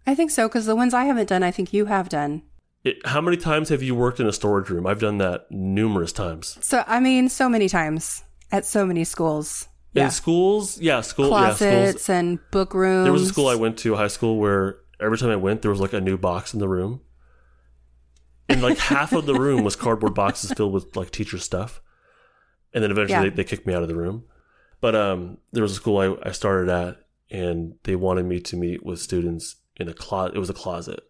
I 0.07 0.15
think 0.15 0.31
so 0.31 0.49
because 0.49 0.67
the 0.67 0.77
ones 0.77 0.93
I 0.93 1.05
haven't 1.07 1.31
done, 1.31 1.43
I 1.43 1.51
think 1.51 1.73
you 1.73 1.87
have 1.87 2.11
done. 2.11 2.43
It, 2.85 2.97
how 3.07 3.23
many 3.23 3.39
times 3.39 3.71
have 3.71 3.83
you 3.83 3.95
worked 3.95 4.21
in 4.21 4.27
a 4.27 4.33
storage 4.33 4.69
room? 4.69 4.87
I've 4.87 5.01
done 5.01 5.17
that 5.17 5.47
numerous 5.51 6.13
times. 6.13 6.59
So 6.61 6.85
I 6.87 7.01
mean, 7.01 7.31
so 7.31 7.49
many 7.49 7.69
times 7.71 8.23
at 8.53 8.67
so 8.67 8.85
many 8.85 9.03
schools. 9.05 9.69
Yeah, 9.97 10.05
In 10.07 10.11
schools, 10.11 10.81
yeah, 10.81 11.01
school, 11.01 11.31
yeah, 11.31 11.55
schools. 11.55 11.59
closets 11.59 12.09
and 12.11 12.39
book 12.51 12.75
rooms. 12.75 13.05
There 13.05 13.13
was 13.13 13.23
a 13.23 13.27
school 13.27 13.49
I 13.49 13.55
went 13.55 13.79
to, 13.79 13.95
high 13.97 14.09
school, 14.09 14.39
where 14.39 14.79
every 15.01 15.19
time 15.19 15.31
I 15.31 15.37
went, 15.37 15.63
there 15.63 15.71
was 15.71 15.81
like 15.81 15.93
a 15.93 16.01
new 16.01 16.17
box 16.19 16.53
in 16.55 16.61
the 16.61 16.69
room, 16.69 17.01
and 18.49 18.63
like 18.63 18.79
half 18.79 19.13
of 19.13 19.27
the 19.27 19.35
room 19.35 19.65
was 19.65 19.77
cardboard 19.77 20.15
boxes 20.15 20.53
filled 20.53 20.73
with 20.73 20.95
like 20.97 21.11
teacher 21.11 21.39
stuff, 21.39 21.81
and 22.73 22.83
then 22.83 22.91
eventually 22.91 23.25
Yeah. 23.25 23.31
they, 23.31 23.37
they 23.37 23.45
kicked 23.45 23.67
me 23.67 23.75
out 23.75 23.83
of 23.83 23.89
the 23.89 23.97
room. 23.97 24.25
But 24.81 24.95
um, 24.95 25.39
there 25.53 25.63
was 25.63 25.73
a 25.73 25.77
school 25.77 25.99
I, 25.99 26.29
I 26.29 26.33
started 26.33 26.69
at, 26.71 26.99
and 27.31 27.75
they 27.85 27.97
wanted 27.97 28.27
me 28.27 28.41
to 28.41 28.57
meet 28.57 28.85
with 28.85 29.01
students 29.01 29.57
in 29.77 29.89
a 29.89 29.95
closet. 29.95 30.37
It 30.37 30.39
was 30.39 30.51
a 30.51 30.55
closet, 30.55 31.01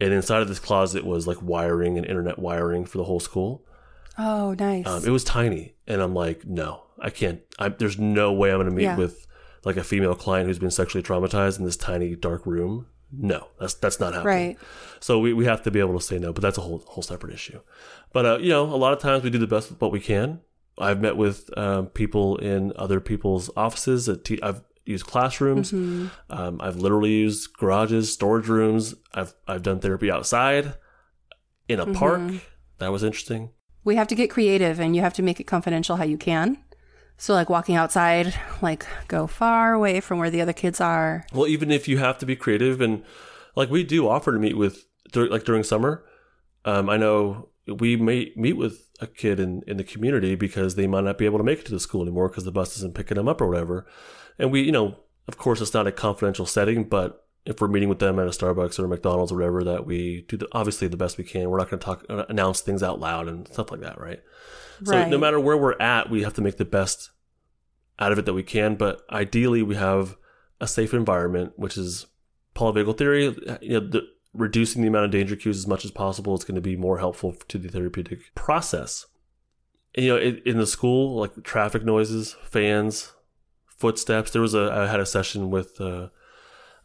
and 0.00 0.12
inside 0.12 0.42
of 0.42 0.48
this 0.48 0.60
closet 0.60 1.04
was 1.04 1.26
like 1.26 1.42
wiring 1.42 1.98
and 1.98 2.06
internet 2.06 2.38
wiring 2.38 2.84
for 2.84 2.98
the 2.98 3.04
whole 3.04 3.20
school. 3.20 3.64
Oh, 4.18 4.54
nice. 4.58 4.86
Um, 4.86 5.04
it 5.04 5.10
was 5.10 5.24
tiny, 5.24 5.74
and 5.86 6.00
I'm 6.00 6.14
like, 6.14 6.44
no, 6.46 6.82
I 7.00 7.10
can't. 7.10 7.40
I, 7.58 7.68
there's 7.68 7.98
no 7.98 8.32
way 8.32 8.50
I'm 8.50 8.56
going 8.58 8.68
to 8.70 8.74
meet 8.74 8.84
Yeah. 8.84 8.96
with 8.96 9.26
like 9.64 9.76
a 9.76 9.84
female 9.84 10.14
client 10.14 10.46
who's 10.48 10.58
been 10.58 10.70
sexually 10.70 11.02
traumatized 11.02 11.58
in 11.58 11.64
this 11.64 11.76
tiny 11.76 12.14
dark 12.14 12.46
room. 12.46 12.86
No, 13.16 13.48
that's 13.60 13.74
that's 13.74 14.00
not 14.00 14.12
happening. 14.14 14.48
right. 14.48 14.58
So 15.00 15.18
we, 15.20 15.32
we 15.32 15.44
have 15.44 15.62
to 15.62 15.70
be 15.70 15.78
able 15.80 15.98
to 15.98 16.04
say 16.04 16.18
no, 16.18 16.32
but 16.32 16.42
that's 16.42 16.58
a 16.58 16.60
whole 16.60 16.78
whole 16.86 17.02
separate 17.02 17.32
issue. 17.32 17.60
But 18.12 18.26
uh, 18.26 18.38
you 18.38 18.48
know, 18.50 18.64
a 18.64 18.76
lot 18.76 18.92
of 18.92 18.98
times 18.98 19.22
we 19.22 19.30
do 19.30 19.38
the 19.38 19.46
best 19.46 19.70
with 19.70 19.80
what 19.80 19.92
we 19.92 20.00
can. 20.00 20.40
I've 20.78 21.00
met 21.00 21.16
with 21.16 21.48
um, 21.56 21.86
people 21.86 22.36
in 22.38 22.72
other 22.76 23.00
people's 23.00 23.48
offices. 23.56 24.08
Te- 24.24 24.42
I've 24.42 24.62
used 24.84 25.06
classrooms. 25.06 25.70
Mm-hmm. 25.70 26.06
Um, 26.30 26.60
I've 26.60 26.76
literally 26.76 27.12
used 27.12 27.56
garages, 27.56 28.12
storage 28.12 28.48
rooms. 28.48 28.94
I've 29.14 29.32
I've 29.46 29.62
done 29.62 29.78
therapy 29.78 30.10
outside, 30.10 30.74
in 31.68 31.78
a 31.80 31.86
park. 31.94 32.20
Mm-hmm. 32.20 32.36
That 32.78 32.90
was 32.90 33.04
interesting. 33.04 33.50
We 33.84 33.96
have 33.96 34.08
to 34.08 34.14
get 34.14 34.30
creative 34.30 34.80
and 34.80 34.96
you 34.96 35.02
have 35.02 35.14
to 35.14 35.22
make 35.22 35.40
it 35.40 35.44
confidential 35.44 35.96
how 35.96 36.04
you 36.04 36.16
can. 36.16 36.58
So, 37.16 37.32
like 37.32 37.48
walking 37.48 37.76
outside, 37.76 38.34
like 38.60 38.86
go 39.06 39.26
far 39.26 39.72
away 39.72 40.00
from 40.00 40.18
where 40.18 40.30
the 40.30 40.40
other 40.40 40.52
kids 40.52 40.80
are. 40.80 41.26
Well, 41.32 41.46
even 41.46 41.70
if 41.70 41.86
you 41.86 41.98
have 41.98 42.18
to 42.18 42.26
be 42.26 42.34
creative, 42.34 42.80
and 42.80 43.04
like 43.54 43.70
we 43.70 43.84
do 43.84 44.08
offer 44.08 44.32
to 44.32 44.38
meet 44.38 44.56
with, 44.56 44.84
like 45.14 45.44
during 45.44 45.62
summer, 45.62 46.04
um, 46.64 46.90
I 46.90 46.96
know 46.96 47.50
we 47.66 47.96
may 47.96 48.32
meet 48.36 48.54
with 48.54 48.90
a 49.00 49.06
kid 49.06 49.38
in, 49.38 49.62
in 49.66 49.76
the 49.76 49.84
community 49.84 50.34
because 50.34 50.74
they 50.74 50.86
might 50.86 51.04
not 51.04 51.18
be 51.18 51.24
able 51.24 51.38
to 51.38 51.44
make 51.44 51.60
it 51.60 51.66
to 51.66 51.72
the 51.72 51.80
school 51.80 52.02
anymore 52.02 52.28
because 52.28 52.44
the 52.44 52.52
bus 52.52 52.76
isn't 52.76 52.94
picking 52.94 53.16
them 53.16 53.28
up 53.28 53.40
or 53.40 53.48
whatever. 53.48 53.86
And 54.38 54.50
we, 54.50 54.62
you 54.62 54.72
know, 54.72 54.96
of 55.28 55.38
course, 55.38 55.60
it's 55.60 55.74
not 55.74 55.86
a 55.86 55.92
confidential 55.92 56.46
setting, 56.46 56.84
but 56.84 57.23
if 57.46 57.60
we're 57.60 57.68
meeting 57.68 57.88
with 57.88 57.98
them 57.98 58.18
at 58.18 58.26
a 58.26 58.30
Starbucks 58.30 58.78
or 58.78 58.86
a 58.86 58.88
McDonald's 58.88 59.30
or 59.30 59.36
whatever, 59.36 59.64
that 59.64 59.86
we 59.86 60.24
do 60.28 60.36
the, 60.36 60.48
obviously 60.52 60.88
the 60.88 60.96
best 60.96 61.18
we 61.18 61.24
can. 61.24 61.50
We're 61.50 61.58
not 61.58 61.70
going 61.70 61.78
to 61.78 61.84
talk, 61.84 62.04
uh, 62.08 62.24
announce 62.28 62.60
things 62.60 62.82
out 62.82 63.00
loud 63.00 63.28
and 63.28 63.46
stuff 63.48 63.70
like 63.70 63.80
that, 63.80 64.00
right? 64.00 64.22
So 64.82 65.08
no 65.08 65.18
matter 65.18 65.38
where 65.38 65.56
we're 65.56 65.78
at, 65.80 66.10
we 66.10 66.22
have 66.22 66.34
to 66.34 66.42
make 66.42 66.56
the 66.56 66.64
best 66.64 67.10
out 67.98 68.12
of 68.12 68.18
it 68.18 68.24
that 68.24 68.34
we 68.34 68.42
can. 68.42 68.74
But 68.76 69.02
ideally, 69.10 69.62
we 69.62 69.76
have 69.76 70.16
a 70.60 70.66
safe 70.66 70.92
environment, 70.92 71.52
which 71.56 71.76
is 71.76 72.06
polyvagal 72.54 72.98
theory. 72.98 73.24
You 73.60 73.80
know, 73.80 73.86
the, 73.88 74.02
reducing 74.32 74.82
the 74.82 74.88
amount 74.88 75.04
of 75.04 75.10
danger 75.10 75.36
cues 75.36 75.58
as 75.58 75.66
much 75.66 75.84
as 75.84 75.90
possible 75.90 76.34
is 76.34 76.44
going 76.44 76.56
to 76.56 76.60
be 76.60 76.76
more 76.76 76.98
helpful 76.98 77.34
to 77.48 77.58
the 77.58 77.68
therapeutic 77.68 78.34
process. 78.34 79.06
And, 79.94 80.04
you 80.04 80.12
know, 80.12 80.18
in, 80.20 80.40
in 80.44 80.58
the 80.58 80.66
school, 80.66 81.20
like 81.20 81.44
traffic 81.44 81.84
noises, 81.84 82.34
fans, 82.42 83.12
footsteps. 83.76 84.30
There 84.30 84.42
was 84.42 84.54
a 84.54 84.72
I 84.72 84.86
had 84.86 85.00
a 85.00 85.06
session 85.06 85.50
with 85.50 85.80
uh, 85.80 86.08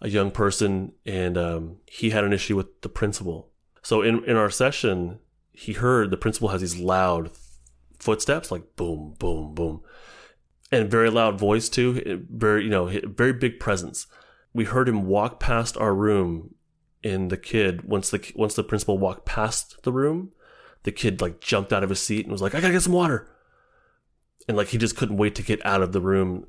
a 0.02 0.10
young 0.10 0.32
person, 0.32 0.94
and 1.06 1.38
um, 1.38 1.78
he 1.86 2.12
had 2.12 2.24
an 2.24 2.34
issue 2.34 2.56
with 2.56 2.82
the 2.82 2.90
principal. 2.90 3.50
So 3.82 4.02
in 4.02 4.24
in 4.26 4.36
our 4.36 4.50
session, 4.50 5.20
he 5.52 5.74
heard 5.74 6.12
the 6.12 6.18
principal 6.18 6.50
has 6.50 6.62
these 6.62 6.78
loud 6.78 7.32
footsteps, 8.00 8.52
like 8.52 8.76
boom, 8.76 9.16
boom, 9.20 9.54
boom, 9.54 9.82
and 10.72 10.90
very 10.90 11.10
loud 11.10 11.38
voice 11.40 11.70
too. 11.70 12.26
Very 12.32 12.64
you 12.64 12.70
know 12.70 12.92
very 13.06 13.34
big 13.34 13.60
presence. 13.60 14.08
We 14.54 14.66
heard 14.66 14.90
him 14.90 15.06
walk 15.06 15.40
past 15.40 15.78
our 15.78 15.94
room, 15.94 16.56
and 17.04 17.30
the 17.30 17.38
kid 17.38 17.84
once 17.84 18.10
the 18.10 18.32
once 18.36 18.56
the 18.56 18.64
principal 18.64 18.98
walked 18.98 19.26
past 19.26 19.84
the 19.84 19.92
room, 19.92 20.32
the 20.84 20.92
kid 20.92 21.22
like 21.22 21.42
jumped 21.42 21.74
out 21.74 21.84
of 21.84 21.90
his 21.90 22.02
seat 22.02 22.26
and 22.26 22.32
was 22.32 22.42
like, 22.42 22.56
"I 22.56 22.62
gotta 22.62 22.74
get 22.74 22.84
some 22.84 22.94
water," 22.94 23.28
and 24.48 24.56
like 24.56 24.70
he 24.70 24.78
just 24.78 24.96
couldn't 24.96 25.18
wait 25.18 25.36
to 25.36 25.44
get 25.44 25.66
out 25.66 25.82
of 25.82 25.92
the 25.92 26.02
room. 26.02 26.48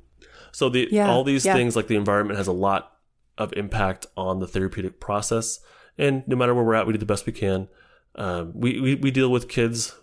So 0.51 0.69
the 0.69 0.87
Yeah, 0.91 1.09
all 1.09 1.23
these 1.23 1.45
yeah. 1.45 1.53
things 1.53 1.75
like 1.75 1.87
the 1.87 1.95
environment 1.95 2.37
has 2.37 2.47
a 2.47 2.53
lot 2.53 2.97
of 3.37 3.53
impact 3.53 4.07
on 4.15 4.39
the 4.39 4.47
therapeutic 4.47 4.99
process, 4.99 5.59
and 5.97 6.23
no 6.27 6.35
matter 6.35 6.53
where 6.53 6.63
we're 6.63 6.75
at, 6.75 6.87
we 6.87 6.93
do 6.93 6.99
the 6.99 7.05
best 7.05 7.25
we 7.25 7.33
can. 7.33 7.67
Um, 8.15 8.51
we, 8.53 8.79
we 8.79 8.95
we 8.95 9.11
deal 9.11 9.31
with 9.31 9.47
kids 9.47 9.95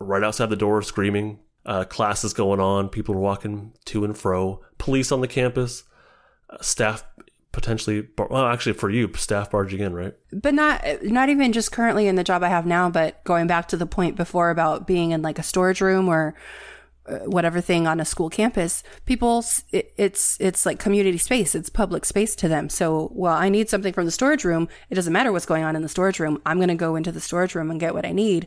right 0.00 0.22
outside 0.22 0.50
the 0.50 0.56
door 0.56 0.82
screaming, 0.82 1.40
uh, 1.66 1.84
classes 1.84 2.32
going 2.32 2.60
on, 2.60 2.88
people 2.88 3.14
are 3.14 3.20
walking 3.20 3.72
to 3.86 4.04
and 4.04 4.16
fro, 4.16 4.60
police 4.78 5.12
on 5.12 5.20
the 5.20 5.28
campus, 5.28 5.84
uh, 6.50 6.56
staff 6.60 7.04
potentially, 7.52 8.02
bar- 8.02 8.28
well, 8.30 8.46
actually 8.46 8.72
for 8.72 8.90
you, 8.90 9.12
staff 9.14 9.50
barging 9.50 9.80
in, 9.80 9.94
right? 9.94 10.14
but 10.32 10.54
not 10.54 10.84
not 11.02 11.28
even 11.28 11.52
just 11.52 11.72
currently 11.72 12.06
in 12.06 12.14
the 12.14 12.24
job 12.24 12.42
I 12.42 12.48
have 12.48 12.66
now, 12.66 12.90
but 12.90 13.22
going 13.24 13.46
back 13.46 13.68
to 13.68 13.76
the 13.76 13.86
point 13.86 14.16
before 14.16 14.50
about 14.50 14.86
being 14.86 15.10
in 15.10 15.22
like 15.22 15.38
a 15.38 15.42
storage 15.42 15.80
room 15.80 16.08
or 16.08 16.34
Uh, 17.08 17.18
whatever 17.20 17.60
thing 17.60 17.86
on 17.86 18.00
a 18.00 18.04
school 18.04 18.28
campus, 18.28 18.82
people 19.06 19.44
it, 19.72 19.92
it's 19.96 20.36
it's 20.40 20.66
like 20.66 20.78
community 20.78 21.18
space, 21.18 21.54
it's 21.54 21.70
public 21.70 22.04
space 22.04 22.36
to 22.36 22.48
them. 22.48 22.68
So, 22.68 23.10
well, 23.14 23.34
I 23.34 23.48
need 23.48 23.68
something 23.68 23.92
from 23.92 24.04
the 24.04 24.10
storage 24.10 24.44
room. 24.44 24.68
It 24.90 24.94
doesn't 24.94 25.12
matter 25.12 25.32
what's 25.32 25.46
going 25.46 25.64
on 25.64 25.76
in 25.76 25.82
the 25.82 25.88
storage 25.88 26.20
room. 26.20 26.40
I'm 26.44 26.58
going 26.58 26.68
to 26.68 26.74
go 26.74 26.96
into 26.96 27.12
the 27.12 27.20
storage 27.20 27.54
room 27.54 27.70
and 27.70 27.80
get 27.80 27.94
what 27.94 28.04
I 28.04 28.12
need. 28.12 28.46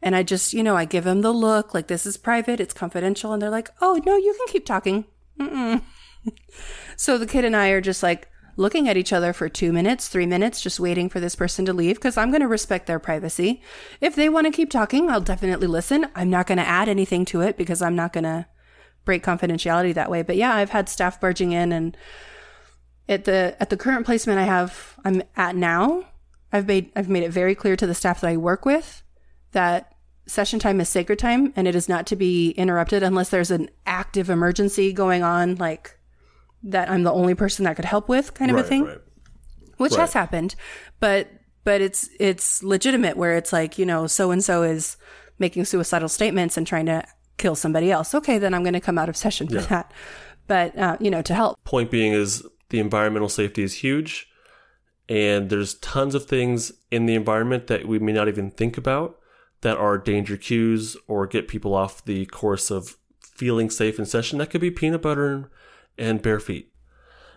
And 0.00 0.16
I 0.16 0.22
just, 0.22 0.52
you 0.52 0.62
know, 0.62 0.76
I 0.76 0.84
give 0.84 1.04
them 1.04 1.22
the 1.22 1.32
look 1.32 1.74
like 1.74 1.88
this 1.88 2.06
is 2.06 2.16
private, 2.16 2.60
it's 2.60 2.72
confidential, 2.74 3.32
and 3.32 3.42
they're 3.42 3.50
like, 3.50 3.70
"Oh 3.80 4.00
no, 4.06 4.16
you 4.16 4.34
can 4.38 4.52
keep 4.52 4.64
talking." 4.64 5.04
So 6.96 7.16
the 7.16 7.26
kid 7.26 7.44
and 7.44 7.54
I 7.54 7.68
are 7.68 7.80
just 7.80 8.02
like 8.02 8.28
looking 8.58 8.88
at 8.88 8.96
each 8.96 9.12
other 9.12 9.32
for 9.32 9.48
two 9.48 9.72
minutes, 9.72 10.08
three 10.08 10.26
minutes, 10.26 10.60
just 10.60 10.80
waiting 10.80 11.08
for 11.08 11.20
this 11.20 11.36
person 11.36 11.64
to 11.64 11.72
leave 11.72 11.96
because 11.96 12.16
I'm 12.16 12.30
going 12.30 12.42
to 12.42 12.48
respect 12.48 12.86
their 12.86 12.98
privacy. 12.98 13.62
If 14.00 14.16
they 14.16 14.28
want 14.28 14.46
to 14.46 14.52
keep 14.52 14.68
talking, 14.68 15.08
I'll 15.08 15.20
definitely 15.20 15.68
listen. 15.68 16.08
I'm 16.16 16.28
not 16.28 16.48
going 16.48 16.58
to 16.58 16.68
add 16.68 16.88
anything 16.88 17.24
to 17.26 17.40
it 17.40 17.56
because 17.56 17.80
I'm 17.80 17.94
not 17.94 18.12
going 18.12 18.24
to 18.24 18.46
break 19.04 19.24
confidentiality 19.24 19.94
that 19.94 20.10
way. 20.10 20.22
But 20.22 20.36
yeah, 20.36 20.54
I've 20.54 20.70
had 20.70 20.88
staff 20.88 21.20
barging 21.20 21.52
in 21.52 21.72
and 21.72 21.96
at 23.08 23.24
the 23.24 23.56
at 23.58 23.70
the 23.70 23.76
current 23.76 24.04
placement 24.04 24.38
I 24.38 24.44
have 24.44 24.98
I'm 25.04 25.22
at 25.36 25.56
now, 25.56 26.04
I've 26.52 26.66
made 26.66 26.90
I've 26.94 27.08
made 27.08 27.22
it 27.22 27.30
very 27.30 27.54
clear 27.54 27.76
to 27.76 27.86
the 27.86 27.94
staff 27.94 28.20
that 28.20 28.28
I 28.28 28.36
work 28.36 28.66
with 28.66 29.02
that 29.52 29.94
session 30.26 30.58
time 30.58 30.80
is 30.80 30.88
sacred 30.88 31.18
time 31.18 31.52
and 31.56 31.66
it 31.66 31.74
is 31.74 31.88
not 31.88 32.06
to 32.06 32.16
be 32.16 32.50
interrupted 32.50 33.02
unless 33.02 33.30
there's 33.30 33.50
an 33.50 33.70
active 33.86 34.28
emergency 34.28 34.92
going 34.92 35.22
on 35.22 35.54
like 35.54 35.97
that 36.62 36.90
I'm 36.90 37.02
the 37.02 37.12
only 37.12 37.34
person 37.34 37.64
that 37.64 37.76
could 37.76 37.84
help 37.84 38.08
with 38.08 38.34
kind 38.34 38.50
of 38.50 38.56
right, 38.56 38.64
a 38.64 38.68
thing 38.68 38.84
right. 38.84 38.98
which 39.76 39.92
Right. 39.92 40.00
has 40.00 40.12
happened 40.12 40.54
but 41.00 41.28
but 41.64 41.80
it's 41.80 42.08
it's 42.18 42.62
legitimate 42.62 43.16
where 43.16 43.36
it's 43.36 43.52
like 43.52 43.78
you 43.78 43.86
know 43.86 44.06
so 44.06 44.30
and 44.30 44.42
so 44.42 44.62
is 44.62 44.96
making 45.38 45.64
suicidal 45.64 46.08
statements 46.08 46.56
and 46.56 46.66
trying 46.66 46.86
to 46.86 47.04
kill 47.36 47.54
somebody 47.54 47.90
else 47.92 48.14
okay 48.14 48.38
then 48.38 48.52
i'm 48.54 48.62
going 48.62 48.72
to 48.72 48.80
come 48.80 48.98
out 48.98 49.08
of 49.08 49.16
session 49.16 49.46
for 49.48 49.60
that 49.60 49.92
but 50.48 50.76
uh, 50.76 50.96
you 50.98 51.10
know 51.10 51.22
to 51.22 51.34
help 51.34 51.62
Point 51.64 51.90
being 51.90 52.12
is 52.12 52.44
the 52.70 52.80
environmental 52.80 53.28
safety 53.28 53.62
is 53.62 53.74
huge, 53.74 54.28
and 55.08 55.48
there's 55.48 55.74
tons 55.74 56.14
of 56.14 56.26
things 56.26 56.72
in 56.90 57.06
the 57.06 57.14
environment 57.14 57.66
that 57.68 57.86
we 57.86 57.98
may 57.98 58.12
not 58.12 58.28
even 58.28 58.50
think 58.50 58.76
about 58.76 59.18
that 59.62 59.76
are 59.76 59.96
danger 59.98 60.36
cues 60.36 60.96
or 61.06 61.26
get 61.26 61.48
people 61.48 61.74
off 61.74 62.04
the 62.04 62.26
course 62.26 62.70
of 62.70 62.96
feeling 63.20 63.70
safe 63.70 63.98
in 63.98 64.04
session. 64.06 64.38
That 64.38 64.50
could 64.50 64.60
be 64.60 64.70
peanut 64.70 65.02
butter 65.02 65.50
and, 65.98 66.22
bare 66.22 66.40
feet. 66.40 66.72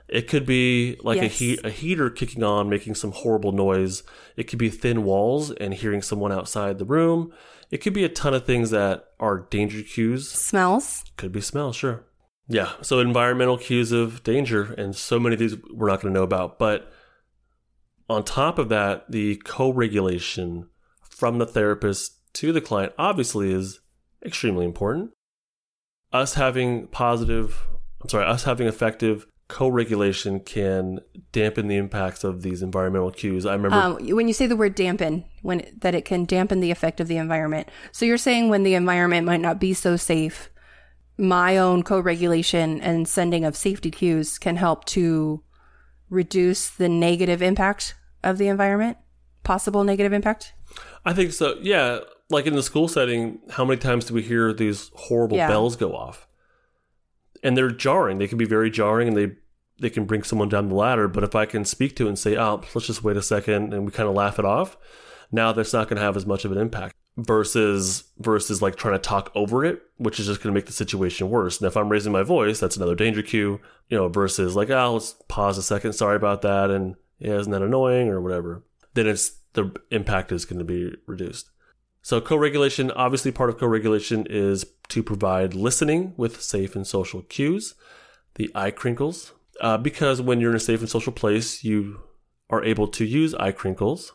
It 0.07 0.27
could 0.27 0.45
be 0.45 0.97
like 1.03 1.21
Yes. 1.21 1.31
a 1.31 1.33
heat 1.33 1.59
a 1.63 1.69
heater 1.69 2.09
kicking 2.09 2.43
on, 2.43 2.69
making 2.69 2.95
some 2.95 3.11
horrible 3.11 3.53
noise. 3.53 4.03
It 4.35 4.43
could 4.43 4.59
be 4.59 4.69
thin 4.69 5.03
walls 5.03 5.51
and 5.51 5.73
hearing 5.73 6.01
someone 6.01 6.33
outside 6.33 6.79
the 6.79 6.85
room. 6.85 7.31
It 7.69 7.77
could 7.77 7.93
be 7.93 8.03
a 8.03 8.09
ton 8.09 8.33
of 8.33 8.45
things 8.45 8.71
that 8.71 9.05
are 9.19 9.39
danger 9.49 9.81
cues 9.81 10.29
smells 10.29 11.05
could 11.15 11.31
be 11.31 11.39
smell, 11.39 11.71
sure. 11.71 12.03
Yeah. 12.49 12.71
So 12.81 12.99
environmental 12.99 13.57
cues 13.57 13.93
of 13.93 14.21
danger, 14.23 14.73
and 14.77 14.93
so 14.93 15.17
many 15.17 15.35
of 15.35 15.39
these 15.39 15.55
we're 15.73 15.87
not 15.87 16.01
going 16.01 16.13
to 16.13 16.19
know 16.19 16.25
about. 16.25 16.59
But 16.59 16.91
on 18.09 18.25
top 18.25 18.59
of 18.59 18.67
that, 18.67 19.09
the 19.09 19.37
co-regulation 19.37 20.67
from 21.09 21.37
the 21.37 21.45
therapist 21.45 22.17
to 22.33 22.51
the 22.51 22.59
client 22.59 22.91
obviously 22.97 23.53
is 23.53 23.79
extremely 24.25 24.65
important. 24.65 25.11
Us 26.11 26.33
having 26.33 26.87
positive, 26.87 27.67
I'm 28.01 28.09
sorry, 28.09 28.25
us 28.25 28.43
having 28.43 28.67
effective 28.67 29.27
co-regulation 29.47 30.39
can 30.39 30.99
dampen 31.33 31.67
the 31.67 31.75
impacts 31.75 32.23
of 32.23 32.41
these 32.41 32.61
environmental 32.61 33.11
cues. 33.11 33.45
I 33.45 33.53
remember 33.53 33.75
um, 33.75 34.15
when 34.15 34.27
you 34.27 34.33
say 34.33 34.47
the 34.47 34.55
word 34.55 34.75
dampen 34.75 35.25
when 35.41 35.65
that 35.81 35.93
it 35.93 36.05
can 36.05 36.23
dampen 36.23 36.61
the 36.61 36.71
effect 36.71 37.01
of 37.01 37.09
the 37.09 37.17
environment 37.17 37.67
so 37.91 38.05
you're 38.05 38.17
saying 38.17 38.47
when 38.47 38.63
the 38.63 38.75
environment 38.75 39.25
might 39.27 39.41
not 39.41 39.59
be 39.59 39.73
so 39.73 39.97
safe 39.97 40.49
my 41.17 41.57
own 41.57 41.83
co-regulation 41.83 42.81
and 42.81 43.07
sending 43.07 43.45
of 43.45 43.55
safety 43.55 43.91
cues 43.91 44.39
can 44.39 44.55
help 44.55 44.85
to 44.85 45.43
reduce 46.09 46.69
the 46.69 46.89
negative 46.89 47.41
impact 47.41 47.95
of 48.23 48.37
the 48.37 48.47
environment, 48.47 48.97
possible 49.43 49.83
negative 49.83 50.13
impact? 50.13 50.53
I 51.05 51.13
think 51.13 51.33
so. 51.33 51.57
Yeah, 51.61 51.99
like 52.29 52.47
in 52.47 52.55
the 52.55 52.63
school 52.63 52.87
setting, 52.87 53.39
how 53.51 53.65
many 53.65 53.79
times 53.79 54.05
do 54.05 54.13
we 54.13 54.21
hear 54.21 54.53
these 54.53 54.89
horrible 54.95 55.37
Yeah. 55.37 55.47
bells 55.47 55.75
go 55.75 55.95
off? 55.95 56.27
And 57.43 57.57
they're 57.57 57.71
jarring. 57.71 58.17
They 58.17 58.27
can 58.27 58.37
be 58.37 58.45
very 58.45 58.69
jarring, 58.69 59.07
and 59.07 59.17
they 59.17 59.35
they 59.79 59.89
can 59.89 60.05
bring 60.05 60.23
someone 60.23 60.49
down 60.49 60.69
the 60.69 60.75
ladder. 60.75 61.07
But 61.07 61.23
if 61.23 61.35
I 61.35 61.45
can 61.45 61.65
speak 61.65 61.95
to 61.97 62.07
and 62.07 62.17
say, 62.17 62.37
"Oh, 62.37 62.61
let's 62.75 62.87
just 62.87 63.03
wait 63.03 63.17
a 63.17 63.21
second, 63.21 63.73
and 63.73 63.85
we 63.85 63.91
kind 63.91 64.07
of 64.07 64.15
laugh 64.15 64.39
it 64.39 64.45
off, 64.45 64.77
now 65.31 65.51
that's 65.51 65.73
not 65.73 65.87
going 65.87 65.97
to 65.97 66.03
have 66.03 66.17
as 66.17 66.25
much 66.25 66.45
of 66.45 66.51
an 66.51 66.57
impact. 66.57 66.95
Versus 67.17 68.05
versus 68.19 68.61
like 68.61 68.77
trying 68.77 68.93
to 68.93 68.99
talk 68.99 69.31
over 69.35 69.65
it, 69.65 69.81
which 69.97 70.19
is 70.19 70.27
just 70.27 70.41
going 70.41 70.53
to 70.53 70.57
make 70.57 70.67
the 70.67 70.71
situation 70.71 71.29
worse. 71.29 71.59
And 71.59 71.67
if 71.67 71.75
I'm 71.75 71.89
raising 71.89 72.13
my 72.13 72.23
voice, 72.23 72.59
that's 72.59 72.77
another 72.77 72.95
danger 72.95 73.21
cue. 73.21 73.59
You 73.89 73.97
know, 73.97 74.07
versus 74.07 74.55
like, 74.55 74.69
"Oh, 74.69 74.93
let's 74.93 75.15
pause 75.27 75.57
a 75.57 75.63
second. 75.63 75.93
Sorry 75.93 76.15
about 76.15 76.41
that," 76.43 76.71
and 76.71 76.95
yeah, 77.19 77.37
isn't 77.37 77.51
that 77.51 77.61
annoying 77.61 78.07
or 78.07 78.21
whatever? 78.21 78.63
Then 78.93 79.07
it's 79.07 79.39
the 79.53 79.73
impact 79.91 80.31
is 80.31 80.45
going 80.45 80.59
to 80.59 80.65
be 80.65 80.95
reduced. 81.05 81.49
So, 82.01 82.19
co 82.19 82.35
regulation, 82.35 82.91
obviously, 82.91 83.31
part 83.31 83.49
of 83.49 83.59
co 83.59 83.67
regulation 83.67 84.25
is 84.29 84.65
to 84.89 85.03
provide 85.03 85.53
listening 85.53 86.13
with 86.17 86.41
safe 86.41 86.75
and 86.75 86.85
social 86.85 87.21
cues, 87.23 87.75
the 88.35 88.49
eye 88.55 88.71
crinkles. 88.71 89.33
Uh, 89.59 89.77
because 89.77 90.21
when 90.21 90.41
you're 90.41 90.49
in 90.49 90.55
a 90.55 90.59
safe 90.59 90.79
and 90.79 90.89
social 90.89 91.13
place, 91.13 91.63
you 91.63 92.01
are 92.49 92.63
able 92.63 92.87
to 92.87 93.05
use 93.05 93.35
eye 93.35 93.51
crinkles, 93.51 94.11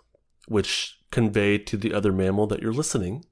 which 0.49 0.99
convey 1.11 1.57
to 1.59 1.76
the 1.76 1.95
other 1.95 2.12
mammal 2.12 2.47
that 2.49 2.61
you're 2.61 2.73
listening, 2.73 3.25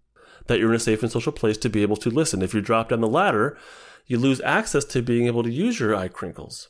that 0.47 0.59
you're 0.59 0.71
in 0.71 0.77
a 0.77 0.81
safe 0.81 1.03
and 1.03 1.11
social 1.11 1.33
place 1.33 1.59
to 1.59 1.69
be 1.69 1.83
able 1.83 1.97
to 1.97 2.11
listen. 2.11 2.41
If 2.41 2.55
you 2.55 2.61
drop 2.61 2.91
down 2.91 3.01
the 3.01 3.09
ladder, 3.09 3.59
you 4.07 4.19
lose 4.19 4.41
access 4.43 4.85
to 4.87 5.03
being 5.03 5.27
able 5.27 5.43
to 5.43 5.51
use 5.51 5.81
your 5.81 5.97
eye 5.97 6.09
crinkles, 6.09 6.69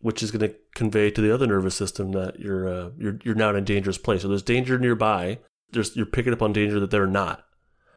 which 0.00 0.22
is 0.22 0.30
going 0.30 0.48
to 0.48 0.56
convey 0.74 1.10
to 1.10 1.20
the 1.20 1.34
other 1.34 1.46
nervous 1.46 1.74
system 1.74 2.12
that 2.12 2.38
you're 2.38 2.68
uh, 2.68 2.90
you're 2.96 3.18
you're 3.24 3.34
now 3.34 3.50
in 3.50 3.56
a 3.56 3.60
dangerous 3.60 3.98
place. 3.98 4.22
So 4.22 4.28
there's 4.28 4.42
danger 4.42 4.78
nearby. 4.78 5.38
There's 5.72 5.96
you're 5.96 6.06
picking 6.06 6.32
up 6.32 6.42
on 6.42 6.52
danger 6.52 6.80
that 6.80 6.90
they're 6.90 7.06
not. 7.06 7.44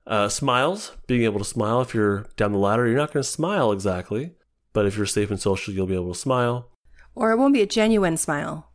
Uh, 0.07 0.29
smiles, 0.29 0.91
being 1.07 1.23
able 1.23 1.39
to 1.39 1.45
smile. 1.45 1.81
If 1.81 1.95
you're 1.95 2.27
down 2.37 2.51
the 2.51 2.59
ladder, 2.59 2.87
you're 2.87 2.97
not 2.97 3.11
going 3.11 3.23
to 3.23 3.29
smile 3.29 3.71
exactly, 3.71 4.33
but 4.71 4.85
if 4.85 4.95
you're 4.95 5.07
safe 5.07 5.31
and 5.31 5.39
social, 5.39 5.73
you'll 5.73 5.87
be 5.87 5.95
able 5.95 6.13
to 6.13 6.19
smile. 6.19 6.69
Or 7.15 7.31
it 7.31 7.37
won't 7.37 7.53
be 7.53 7.61
a 7.61 7.65
genuine 7.65 8.17
smile, 8.17 8.69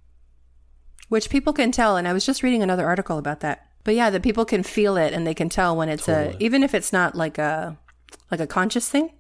which 1.09 1.31
people 1.31 1.53
can 1.53 1.71
tell. 1.71 1.97
And 1.97 2.09
I 2.09 2.13
was 2.13 2.27
just 2.27 2.43
reading 2.43 2.63
another 2.63 2.87
article 2.87 3.17
about 3.17 3.41
that. 3.41 3.67
But 3.85 3.95
yeah, 3.95 4.11
that 4.11 4.23
people 4.23 4.45
can 4.45 4.63
feel 4.63 4.97
it 4.97 5.13
and 5.13 5.27
they 5.27 5.35
can 5.35 5.49
tell 5.49 5.77
when 5.77 5.89
it's 5.89 6.09
a, 6.09 6.37
even 6.41 6.63
if 6.63 6.75
it's 6.75 6.93
not 6.93 7.15
like 7.15 7.39
a, 7.39 7.79
like 8.31 8.41
a 8.41 8.47
conscious 8.47 8.89
thing, 8.89 9.11